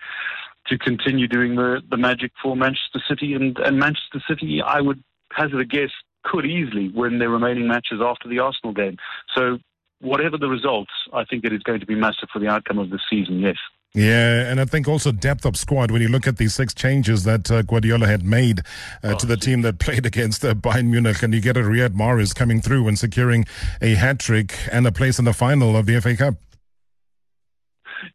to 0.67 0.79
continue 0.79 1.27
doing 1.27 1.57
the, 1.57 1.81
the 1.91 1.97
magic 1.97 2.33
for 2.41 2.57
Manchester 2.57 3.03
City, 3.09 3.35
and, 3.35 3.59
and 3.59 3.79
Manchester 3.79 4.23
City, 4.29 4.63
I 4.65 4.81
would 4.81 5.03
hazard 5.33 5.61
a 5.61 5.65
guess, 5.65 5.91
could 6.25 6.47
easily 6.47 6.89
win 6.95 7.19
their 7.19 7.31
remaining 7.31 7.67
matches 7.67 8.01
after 8.01 8.29
the 8.29 8.39
Arsenal 8.39 8.73
game. 8.73 8.97
So, 9.35 9.59
whatever 10.01 10.39
the 10.39 10.49
results, 10.49 10.93
I 11.13 11.25
think 11.25 11.45
it 11.45 11.53
is 11.53 11.63
going 11.63 11.81
to 11.81 11.87
be 11.87 11.95
massive 11.95 12.29
for 12.33 12.39
the 12.39 12.49
outcome 12.49 12.79
of 12.79 12.91
the 12.91 13.01
season. 13.11 13.41
Yes. 13.41 13.57
Yeah, 13.95 14.51
and 14.51 14.59
I 14.59 14.65
think 14.65 14.89
also 14.89 15.13
depth 15.13 15.45
of 15.45 15.55
squad. 15.57 15.91
When 15.91 16.01
you 16.01 16.09
look 16.09 16.27
at 16.27 16.39
these 16.39 16.55
six 16.55 16.73
changes 16.73 17.25
that 17.25 17.51
uh, 17.51 17.61
Guardiola 17.61 18.07
had 18.07 18.25
made 18.25 18.61
uh, 19.05 19.13
oh, 19.13 19.19
to 19.19 19.27
the 19.27 19.37
team 19.37 19.61
that 19.63 19.79
played 19.81 20.07
against 20.07 20.45
uh, 20.45 20.55
Bayern 20.55 20.87
Munich, 20.87 21.23
and 21.23 21.35
you 21.35 21.43
get 21.43 21.59
a 21.59 21.61
Riyad 21.61 21.91
Mahrez 21.91 22.35
coming 22.35 22.63
through 22.63 22.89
and 22.89 22.99
securing 22.99 23.45
a 23.83 23.95
hat 23.95 24.19
trick 24.19 24.55
and 24.71 24.87
a 24.87 24.93
place 24.93 25.19
in 25.19 25.27
the 25.27 25.35
final 25.35 25.77
of 25.77 25.85
the 25.85 26.01
FA 26.01 26.17
Cup. 26.17 26.37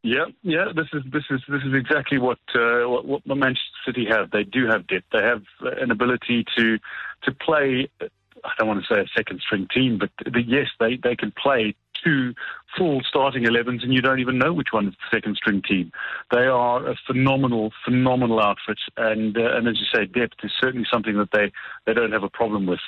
Yeah, 0.02 0.26
yeah. 0.42 0.66
This 0.76 0.88
is 0.94 1.04
this 1.12 1.24
is 1.30 1.42
this 1.48 1.62
is 1.64 1.74
exactly 1.76 2.18
what 2.18 2.40
uh, 2.56 2.90
what, 2.90 3.06
what 3.06 3.38
Manchester 3.38 3.62
City 3.86 4.06
have. 4.10 4.32
They 4.32 4.44
do 4.44 4.68
have 4.68 4.88
depth. 4.88 5.06
They 5.14 5.22
have 5.22 5.44
an 5.62 5.92
ability 5.92 6.44
to 6.58 6.80
to 7.24 7.32
play. 7.32 7.88
I 8.02 8.52
don't 8.58 8.68
want 8.68 8.84
to 8.84 8.94
say 8.94 9.02
a 9.02 9.08
second 9.16 9.42
string 9.42 9.68
team, 9.74 10.00
but 10.00 10.10
the, 10.26 10.42
yes, 10.42 10.68
they, 10.80 10.98
they 10.98 11.16
can 11.16 11.32
play 11.32 11.76
two 12.08 12.34
full 12.78 13.02
starting 13.08 13.44
11s 13.44 13.84
and 13.84 13.94
you 13.94 14.02
don't 14.02 14.20
even 14.20 14.38
know 14.38 14.54
which 14.54 14.68
one 14.72 14.88
is 14.88 14.94
the 14.94 15.18
second 15.18 15.36
string 15.36 15.62
team. 15.68 15.92
They 16.32 16.46
are 16.46 16.88
a 16.88 16.96
phenomenal, 17.08 17.72
phenomenal 17.84 18.40
outfit. 18.40 18.78
And, 18.98 19.38
uh, 19.38 19.56
and 19.56 19.68
as 19.68 19.78
you 19.80 19.86
say, 19.94 20.06
depth 20.06 20.36
is 20.44 20.52
certainly 20.62 20.86
something 20.92 21.18
that 21.18 21.30
they, 21.32 21.52
they 21.86 21.94
don't 21.94 22.12
have 22.12 22.24
a 22.24 22.30
problem 22.30 22.66
with. 22.66 22.80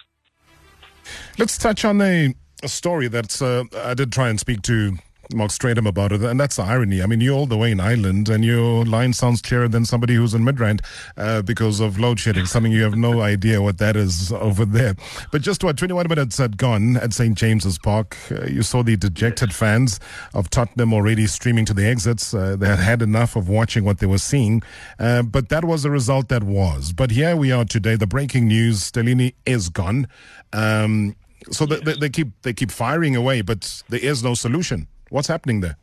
Let's 1.37 1.57
touch 1.57 1.85
on 1.85 2.01
a, 2.01 2.33
story 2.65 3.07
that 3.07 3.41
uh, 3.41 3.63
I 3.87 3.93
did 3.93 4.11
try 4.11 4.27
and 4.27 4.37
speak 4.37 4.61
to 4.63 4.97
Marc 5.33 5.51
Strydom 5.51 5.87
about 5.87 6.11
it, 6.11 6.21
and 6.23 6.39
that's 6.39 6.55
the 6.55 6.63
irony. 6.63 7.03
I 7.03 7.05
mean, 7.05 7.21
you're 7.21 7.35
all 7.35 7.45
the 7.45 7.57
way 7.57 7.71
in 7.71 7.79
Ireland, 7.79 8.29
and 8.29 8.43
your 8.43 8.83
line 8.83 9.13
sounds 9.13 9.43
clearer 9.43 9.67
than 9.67 9.85
somebody 9.85 10.15
who's 10.15 10.33
in 10.33 10.41
Midrand 10.41 10.83
uh, 11.17 11.43
because 11.43 11.79
of 11.79 11.99
load 11.99 12.19
shedding, 12.19 12.47
something 12.47 12.71
you 12.71 12.81
have 12.81 12.95
no 12.95 13.21
idea 13.33 13.61
what 13.61 13.77
that 13.77 13.95
is 13.95 14.31
over 14.31 14.65
there. 14.65 14.95
But 15.31 15.43
just 15.43 15.63
what 15.63 15.77
21 15.77 16.07
minutes 16.09 16.39
had 16.39 16.57
gone 16.57 16.97
at 16.97 17.13
St. 17.13 17.37
James's 17.37 17.77
Park, 17.77 18.17
uh, 18.31 18.45
you 18.47 18.63
saw 18.63 18.81
the 18.81 18.97
dejected 18.97 19.53
fans 19.53 19.99
of 20.33 20.49
Tottenham 20.49 20.93
already 20.93 21.27
streaming 21.27 21.65
to 21.65 21.75
the 21.75 21.85
exits. 21.85 22.33
Uh, 22.33 22.55
they 22.55 22.67
had 22.67 22.79
had 22.79 23.01
enough 23.03 23.35
of 23.35 23.47
watching 23.47 23.83
what 23.83 23.99
they 23.99 24.07
were 24.07 24.17
seeing, 24.17 24.63
uh, 24.97 25.21
but 25.21 25.49
that 25.49 25.63
was 25.63 25.83
the 25.83 25.91
result 25.91 26.29
that 26.29 26.43
was. 26.43 26.91
But 26.91 27.11
here 27.11 27.35
we 27.35 27.51
are 27.51 27.65
today. 27.65 27.95
The 27.95 28.07
breaking 28.07 28.47
news: 28.47 28.91
Stellini 28.91 29.35
is 29.45 29.69
gone. 29.69 30.07
Um, 30.53 31.15
so 31.51 31.65
yes. 31.65 31.81
they, 31.83 31.93
they 31.93 32.09
keep 32.09 32.29
they 32.41 32.53
keep 32.53 32.71
firing 32.71 33.15
away, 33.15 33.41
but 33.41 33.83
there 33.89 33.99
is 33.99 34.23
no 34.23 34.33
solution. 34.33 34.87
What's 35.09 35.27
happening 35.27 35.61
there? 35.61 35.77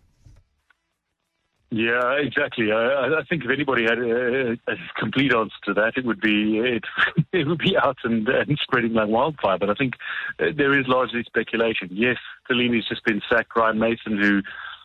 Yeah, 1.70 2.12
exactly. 2.12 2.70
I, 2.70 3.18
I 3.18 3.22
think 3.29 3.45
if 3.45 3.51
anybody 3.51 3.83
had 3.83 3.99
a, 3.99 4.53
a, 4.53 4.77
complete 4.97 5.35
answer 5.35 5.57
to 5.64 5.74
that, 5.74 5.95
it 5.97 6.05
would 6.05 6.20
be 6.20 6.59
it, 6.59 6.85
it 7.33 7.49
would 7.49 7.59
be 7.59 7.77
out 7.77 7.99
and, 8.05 8.29
and 8.29 8.57
spreading 8.62 8.93
like 8.93 9.09
wildfire. 9.09 9.59
But 9.59 9.70
I 9.70 9.74
think 9.74 9.95
uh, 10.39 10.47
there 10.57 10.79
is 10.79 10.87
largely 10.87 11.24
speculation. 11.24 11.89
Yes, 11.91 12.18
Stellini's 12.49 12.89
just 12.89 13.05
been 13.05 13.20
sacked. 13.29 13.57
Ryan 13.57 13.81
Mason, 13.81 14.16
who, 14.16 14.43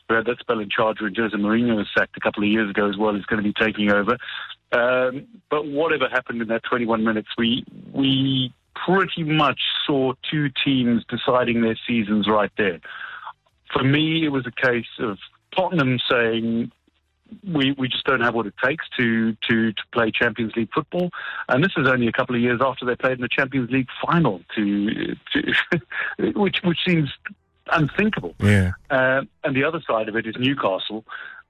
who 0.10 0.16
had 0.16 0.26
that 0.26 0.40
spell 0.40 0.60
in 0.60 0.70
charge 0.70 1.02
when 1.02 1.14
Jose 1.14 1.36
Mourinho 1.36 1.78
was 1.78 1.88
sacked 1.96 2.18
a 2.18 2.20
couple 2.20 2.44
of 2.44 2.50
years 2.50 2.72
ago 2.72 2.90
as 2.90 2.98
well, 2.98 3.16
is 3.16 3.26
going 3.26 3.44
to 3.44 3.48
be 3.48 3.54
taking 3.54 3.92
over. 3.92 4.18
Um, 4.72 5.28
but 5.52 5.68
whatever 5.68 6.10
happened 6.10 6.42
in 6.42 6.48
that 6.48 6.64
21 6.64 7.04
minutes, 7.04 7.30
we 7.38 7.64
we 7.94 8.54
pretty 8.88 9.24
much 9.24 9.60
saw 9.86 10.14
two 10.32 10.50
teams 10.66 11.04
deciding 11.08 11.62
their 11.62 11.78
seasons 11.88 12.28
right 12.28 12.52
there 12.58 12.80
for 13.74 13.84
me, 13.84 14.26
it 14.26 14.30
was 14.30 14.46
a 14.46 14.52
case 14.52 14.86
of 15.00 15.18
Tottenham 15.56 16.00
saying, 16.10 16.72
we, 17.48 17.74
we 17.78 17.88
just 17.88 18.04
don't 18.04 18.22
have 18.22 18.34
what 18.34 18.46
it 18.46 18.54
takes 18.64 18.86
to, 18.98 19.34
to, 19.50 19.72
to 19.72 19.84
play 19.94 20.12
Champions 20.12 20.54
League 20.56 20.70
football. 20.74 21.10
And 21.48 21.64
this 21.64 21.72
is 21.78 21.88
only 21.88 22.08
a 22.08 22.12
couple 22.12 22.36
of 22.36 22.42
years 22.42 22.60
after 22.62 22.86
they 22.86 22.96
played 22.96 23.14
in 23.14 23.22
the 23.22 23.30
Champions 23.30 23.72
League 23.72 23.88
final, 24.06 24.42
to, 24.56 25.16
to 25.34 25.54
which, 26.36 26.58
which 26.64 26.80
seems 26.86 27.10
unthinkable. 27.72 28.36
Yeah. 28.40 28.72
Uh, 28.90 29.22
and 29.44 29.56
the 29.56 29.64
other 29.64 29.82
side 29.88 30.10
of 30.10 30.16
it 30.16 30.28
is 30.28 30.36
Newcastle. 30.38 31.06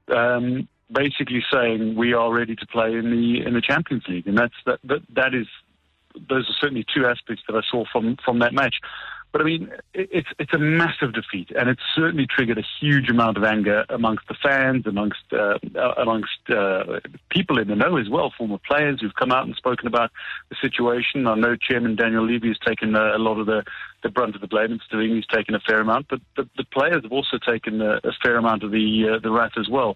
Um, 0.08 0.68
basically 0.92 1.44
saying 1.52 1.96
we 1.96 2.14
are 2.14 2.34
ready 2.34 2.56
to 2.56 2.68
play 2.68 2.94
in 2.94 3.12
the 3.12 3.46
in 3.46 3.54
the 3.54 3.62
Champions 3.62 4.04
League, 4.08 4.28
and 4.28 4.38
that's 4.38 4.54
that 4.66 4.80
that, 4.84 5.02
that 5.14 5.34
is 5.34 5.48
those 6.30 6.50
are 6.50 6.54
certainly 6.60 6.86
two 6.94 7.06
aspects 7.06 7.44
that 7.48 7.56
I 7.56 7.62
saw 7.70 7.86
from 7.92 8.18
from 8.24 8.40
that 8.40 8.54
match. 8.54 8.76
But 9.32 9.42
I 9.42 9.44
mean, 9.46 9.72
it's 9.94 10.28
it's 10.40 10.54
a 10.54 10.58
massive 10.58 11.14
defeat, 11.14 11.52
and 11.58 11.70
it's 11.70 11.82
certainly 11.96 12.28
triggered 12.28 12.58
a 12.58 12.66
huge 12.82 13.10
amount 13.10 13.38
of 13.38 13.46
anger 13.46 13.86
amongst 13.88 14.28
the 14.28 14.36
fans, 14.44 14.86
amongst 14.86 15.24
uh, 15.32 15.58
uh, 15.74 15.94
amongst 15.98 16.50
uh, 16.50 17.00
people 17.30 17.58
in 17.58 17.70
the 17.70 17.76
know 17.76 17.96
as 17.96 18.10
well, 18.10 18.34
former 18.38 18.58
players 18.58 19.00
who've 19.00 19.16
come 19.16 19.32
out 19.32 19.46
and 19.46 19.56
spoken 19.56 19.88
about 19.88 20.12
the 20.50 20.58
situation. 20.62 21.28
I 21.28 21.36
know 21.36 21.56
Chairman 21.56 21.96
Daniel 21.96 22.26
Levy 22.26 22.50
has 22.50 22.60
taken 22.60 22.94
uh, 22.94 23.16
a 23.16 23.20
lot 23.20 23.40
of 23.40 23.46
the, 23.46 23.64
the 24.04 24.10
brunt 24.10 24.36
of 24.36 24.42
the 24.42 24.48
blame. 24.48 24.74
It's 24.74 24.88
doing 24.92 25.16
he's 25.16 25.28
taken 25.28 25.56
a 25.56 25.62
fair 25.62 25.80
amount, 25.80 26.08
but 26.10 26.20
the, 26.36 26.50
the 26.58 26.66
players 26.66 27.04
have 27.04 27.14
also 27.14 27.38
taken 27.38 27.82
a, 27.82 28.02
a 28.04 28.12
fair 28.22 28.36
amount 28.36 28.64
of 28.64 28.72
the 28.72 29.14
uh, 29.16 29.20
the 29.20 29.32
wrath 29.32 29.54
as 29.58 29.70
well. 29.70 29.96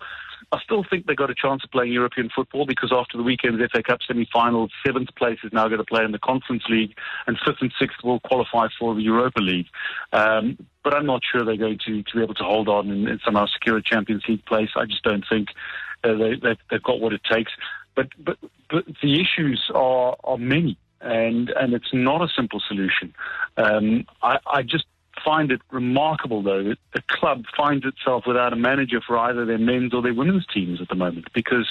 I 0.52 0.60
still 0.62 0.84
think 0.90 1.06
they've 1.06 1.16
got 1.16 1.30
a 1.30 1.36
chance 1.36 1.64
of 1.64 1.72
playing 1.72 1.92
European 1.92 2.30
football 2.34 2.66
because 2.66 2.92
after 2.94 3.18
the 3.18 3.24
weekend's 3.24 3.62
FA 3.72 3.84
Cup 3.84 4.00
semi-final, 4.08 4.70
seventh 4.86 5.10
place 5.16 5.40
is 5.44 5.52
now 5.54 5.68
going 5.68 5.80
to 5.80 5.86
play 5.86 6.04
in 6.04 6.12
the 6.12 6.20
Conference 6.20 6.64
League, 6.70 6.96
and 7.28 7.38
fifth 7.46 7.62
and 7.62 7.74
sixth 7.80 7.98
will 8.04 8.20
qualify 8.22 8.68
for 8.80 8.96
the 8.96 9.02
Europa 9.02 9.42
League. 9.42 9.68
Um, 10.14 10.58
but 10.84 10.94
I'm 10.94 11.06
not 11.06 11.22
sure 11.30 11.44
they're 11.44 11.58
going 11.58 11.80
to, 11.86 12.04
to 12.04 12.16
be 12.16 12.22
able 12.22 12.36
to 12.36 12.44
hold 12.44 12.70
on 12.70 12.90
and, 12.90 13.08
and 13.08 13.20
somehow 13.24 13.46
secure 13.48 13.78
a 13.78 13.84
Champions 13.84 14.24
League 14.28 14.46
place. 14.46 14.70
I 14.76 14.86
just 14.86 15.04
don't 15.04 15.26
think 15.28 15.50
uh, 16.04 16.14
they, 16.14 16.36
they've, 16.36 16.58
they've 16.70 16.84
got 16.84 17.00
what 17.00 17.14
it 17.14 17.22
takes. 17.30 17.52
But 17.96 18.10
but 18.18 18.38
but 18.70 18.86
the 19.02 19.22
issues 19.22 19.72
are 19.74 20.18
are 20.24 20.38
many, 20.38 20.78
and 21.02 21.50
and 21.50 21.74
it's 21.74 21.94
not 21.94 22.22
a 22.22 22.28
simple 22.36 22.62
solution. 22.68 23.14
Um, 23.58 24.06
I, 24.22 24.38
I 24.46 24.62
just 24.64 24.86
find 25.26 25.52
it 25.52 25.62
remarkable, 25.72 26.44
though, 26.44 26.64
that 26.64 26.78
the 26.94 27.02
club 27.10 27.44
finds 27.58 27.86
itself 27.86 28.24
without 28.28 28.54
a 28.54 28.56
manager 28.56 29.02
for 29.06 29.18
either 29.18 29.46
their 29.46 29.58
men's 29.58 29.94
or 29.94 30.02
their 30.02 30.14
women's 30.14 30.46
teams 30.54 30.80
at 30.80 30.88
the 30.88 30.96
moment, 30.96 31.26
because, 31.34 31.68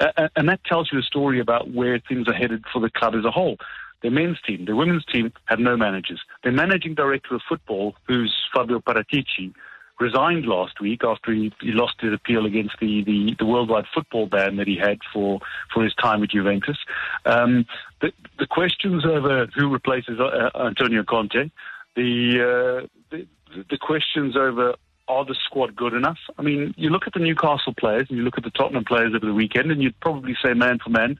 uh, 0.00 0.28
and 0.34 0.48
that 0.48 0.64
tells 0.64 0.90
you 0.92 0.98
a 0.98 1.02
story 1.02 1.40
about 1.40 1.70
where 1.70 2.00
things 2.08 2.26
are 2.28 2.34
headed 2.34 2.64
for 2.72 2.80
the 2.80 2.90
club 2.90 3.14
as 3.14 3.24
a 3.24 3.30
whole. 3.30 3.56
Their 4.02 4.10
men's 4.10 4.40
team, 4.46 4.66
their 4.66 4.76
women's 4.76 5.04
team 5.06 5.32
have 5.46 5.58
no 5.58 5.76
managers. 5.76 6.20
Their 6.42 6.52
managing 6.52 6.94
director 6.94 7.34
of 7.34 7.40
football, 7.48 7.94
who's 8.06 8.34
Fabio 8.52 8.80
Paratici, 8.80 9.54
resigned 9.98 10.44
last 10.44 10.78
week 10.80 11.02
after 11.02 11.32
he, 11.32 11.52
he 11.60 11.72
lost 11.72 11.94
his 12.00 12.12
appeal 12.12 12.44
against 12.44 12.74
the, 12.80 13.02
the, 13.04 13.34
the 13.38 13.46
worldwide 13.46 13.86
football 13.94 14.26
ban 14.26 14.56
that 14.56 14.66
he 14.66 14.76
had 14.76 14.98
for, 15.12 15.40
for 15.72 15.82
his 15.82 15.94
time 15.94 16.22
at 16.22 16.30
Juventus. 16.30 16.76
Um, 17.24 17.64
the, 18.02 18.12
the 18.38 18.46
questions 18.46 19.06
over 19.06 19.46
who 19.54 19.72
replaces 19.72 20.20
uh, 20.20 20.50
Antonio 20.54 21.02
Conte, 21.02 21.50
the, 21.96 22.82
uh, 22.82 22.86
the 23.10 23.26
the 23.70 23.78
questions 23.78 24.36
over 24.36 24.74
are 25.08 25.24
the 25.24 25.36
squad 25.44 25.74
good 25.76 25.94
enough? 25.94 26.18
I 26.38 26.42
mean, 26.42 26.74
you 26.76 26.90
look 26.90 27.06
at 27.06 27.14
the 27.14 27.20
Newcastle 27.20 27.74
players 27.78 28.06
and 28.08 28.18
you 28.18 28.24
look 28.24 28.36
at 28.36 28.44
the 28.44 28.50
Tottenham 28.50 28.84
players 28.84 29.12
over 29.14 29.24
the 29.24 29.34
weekend, 29.34 29.70
and 29.70 29.82
you'd 29.82 29.98
probably 30.00 30.36
say 30.42 30.52
man 30.52 30.78
for 30.82 30.90
man, 30.90 31.18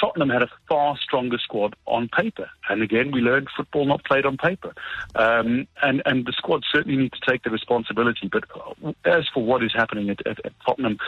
Tottenham 0.00 0.30
had 0.30 0.42
a 0.42 0.50
far 0.68 0.96
stronger 0.96 1.38
squad 1.38 1.76
on 1.86 2.08
paper. 2.08 2.48
And 2.68 2.82
again, 2.82 3.10
we 3.10 3.20
learned 3.20 3.48
football 3.54 3.84
not 3.84 4.04
played 4.04 4.24
on 4.24 4.36
paper. 4.36 4.72
Um, 5.14 5.66
and, 5.82 6.02
and 6.06 6.24
the 6.24 6.32
squad 6.32 6.62
certainly 6.72 6.96
need 6.96 7.12
to 7.12 7.30
take 7.30 7.42
the 7.42 7.50
responsibility. 7.50 8.30
But 8.30 8.44
as 9.04 9.24
for 9.32 9.44
what 9.44 9.62
is 9.62 9.72
happening 9.74 10.08
at, 10.10 10.26
at, 10.26 10.44
at 10.44 10.52
Tottenham, 10.64 10.98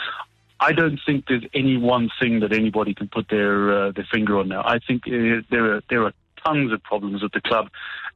I 0.58 0.72
don't 0.72 1.00
think 1.06 1.26
there's 1.26 1.46
any 1.54 1.78
one 1.78 2.10
thing 2.20 2.40
that 2.40 2.52
anybody 2.52 2.92
can 2.92 3.08
put 3.08 3.28
their 3.30 3.72
uh, 3.72 3.92
their 3.92 4.06
finger 4.12 4.38
on 4.38 4.48
now. 4.48 4.62
I 4.62 4.78
think 4.78 5.04
uh, 5.06 5.40
there 5.50 5.76
are 5.76 5.82
there 5.88 6.04
are 6.04 6.12
tons 6.44 6.72
of 6.72 6.82
problems 6.82 7.22
at 7.24 7.32
the 7.32 7.40
club, 7.40 7.70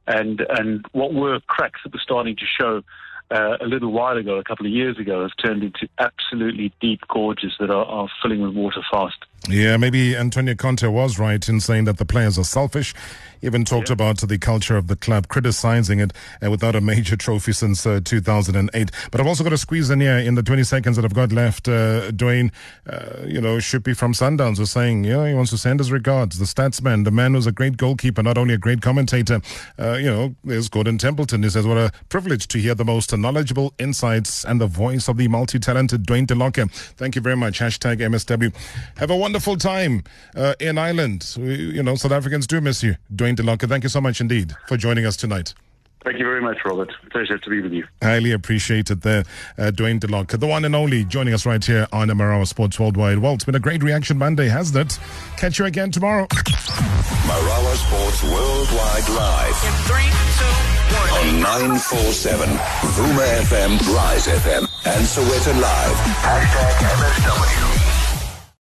and 0.07 0.45
and 0.49 0.85
what 0.91 1.13
were 1.13 1.39
cracks 1.47 1.81
that 1.83 1.93
were 1.93 1.99
starting 1.99 2.35
to 2.35 2.45
show 2.45 2.83
uh, 3.31 3.57
a 3.59 3.65
little 3.65 3.91
while 3.91 4.17
ago, 4.17 4.37
a 4.37 4.43
couple 4.43 4.65
of 4.65 4.71
years 4.71 4.99
ago, 4.99 5.23
has 5.23 5.31
turned 5.43 5.63
into 5.63 5.87
absolutely 5.99 6.71
deep 6.79 7.01
gorges 7.07 7.53
that 7.59 7.71
are, 7.71 7.85
are 7.85 8.07
filling 8.21 8.41
with 8.41 8.53
water 8.53 8.81
fast. 8.91 9.17
Yeah, 9.47 9.77
maybe 9.77 10.15
Antonio 10.15 10.55
Conte 10.55 10.87
was 10.87 11.19
right 11.19 11.47
in 11.47 11.59
saying 11.59 11.85
that 11.85 11.97
the 11.97 12.05
players 12.05 12.39
are 12.39 12.43
selfish. 12.43 12.95
Even 13.43 13.63
talked 13.63 13.91
about 13.91 14.17
the 14.17 14.39
culture 14.39 14.75
of 14.75 14.87
the 14.87 14.95
club, 14.95 15.27
criticizing 15.27 15.99
it 15.99 16.13
uh, 16.43 16.49
without 16.49 16.75
a 16.75 16.81
major 16.81 17.15
trophy 17.15 17.51
since 17.51 17.85
uh, 17.85 17.99
2008. 18.03 18.89
But 19.11 19.21
I've 19.21 19.27
also 19.27 19.43
got 19.43 19.51
to 19.51 19.57
squeeze 19.57 19.91
in 19.91 19.99
here 19.99 20.17
in 20.17 20.33
the 20.33 20.41
20 20.41 20.63
seconds 20.63 20.95
that 20.95 21.05
I've 21.05 21.13
got 21.13 21.31
left. 21.31 21.67
Uh, 21.67 22.09
Duane, 22.09 22.51
uh, 22.89 23.23
you 23.27 23.39
know, 23.39 23.57
Shippy 23.57 23.95
from 23.95 24.13
Sundowns 24.13 24.57
was 24.57 24.71
saying, 24.71 25.03
you 25.03 25.11
know, 25.11 25.25
he 25.25 25.35
wants 25.35 25.51
to 25.51 25.59
send 25.59 25.79
his 25.79 25.91
regards. 25.91 26.39
The 26.39 26.45
statsman, 26.45 27.03
the 27.03 27.11
man 27.11 27.35
who's 27.35 27.45
a 27.45 27.51
great 27.51 27.77
goalkeeper, 27.77 28.23
not 28.23 28.39
only 28.39 28.55
a 28.55 28.57
great 28.57 28.81
commentator. 28.81 29.41
Uh, 29.77 29.93
you 29.93 30.07
know, 30.07 30.33
there's 30.43 30.67
Gordon 30.67 30.97
Templeton. 30.97 31.43
He 31.43 31.49
says, 31.49 31.67
what 31.67 31.77
a 31.77 31.91
privilege 32.09 32.47
to 32.47 32.57
hear 32.57 32.73
the 32.73 32.85
most 32.85 33.15
knowledgeable 33.15 33.75
insights 33.77 34.43
and 34.43 34.59
the 34.59 34.67
voice 34.67 35.07
of 35.07 35.17
the 35.17 35.27
multi-talented 35.27 36.07
Dwayne 36.07 36.25
DeLocke. 36.25 36.71
Thank 36.97 37.13
you 37.13 37.21
very 37.21 37.37
much. 37.37 37.59
Hashtag 37.59 37.97
MSW. 37.97 38.51
Have 38.97 39.11
a 39.11 39.15
wonderful 39.15 39.34
time 39.57 40.03
uh, 40.35 40.53
in 40.59 40.77
Ireland. 40.77 41.35
We, 41.37 41.55
you 41.55 41.83
know, 41.83 41.95
South 41.95 42.11
Africans 42.11 42.47
do 42.47 42.61
miss 42.61 42.83
you. 42.83 42.95
Dwayne 43.13 43.35
DeLocke, 43.35 43.67
thank 43.67 43.83
you 43.83 43.89
so 43.89 44.01
much 44.01 44.21
indeed 44.21 44.53
for 44.67 44.77
joining 44.77 45.05
us 45.05 45.17
tonight. 45.17 45.53
Thank 46.03 46.19
you 46.19 46.23
very 46.25 46.41
much, 46.41 46.59
Robert. 46.63 46.93
Pleasure 47.09 47.39
to 47.39 47.49
be 47.49 47.61
with 47.61 47.73
you. 47.73 47.83
Highly 48.03 48.31
appreciated 48.31 49.01
there, 49.01 49.23
uh, 49.57 49.71
Dwayne 49.71 49.99
DeLocke, 49.99 50.39
the 50.39 50.45
one 50.45 50.63
and 50.63 50.75
only, 50.75 51.03
joining 51.03 51.33
us 51.33 51.47
right 51.47 51.63
here 51.65 51.87
on 51.91 52.09
Marawa 52.09 52.45
Sports 52.45 52.79
Worldwide. 52.79 53.17
Well, 53.17 53.33
it's 53.33 53.43
been 53.43 53.55
a 53.55 53.59
great 53.59 53.81
reaction 53.81 54.19
Monday, 54.19 54.47
hasn't 54.47 54.77
it? 54.77 54.99
Catch 55.37 55.57
you 55.57 55.65
again 55.65 55.89
tomorrow. 55.89 56.27
Marawa 56.27 57.75
Sports 57.75 58.23
Worldwide 58.23 59.09
Live. 59.09 59.63
In 59.65 59.73
three, 59.89 60.11
two, 60.37 60.75
one. 60.93 61.35
On 61.35 61.41
947, 61.41 62.49
Vuma 62.49 63.25
FM, 63.41 63.95
Rise 63.95 64.27
FM, 64.27 64.61
and 64.85 65.05
Sowetan 65.07 65.59
Live. 65.59 65.95
Hashtag 66.21 66.85
MSW. 66.85 67.84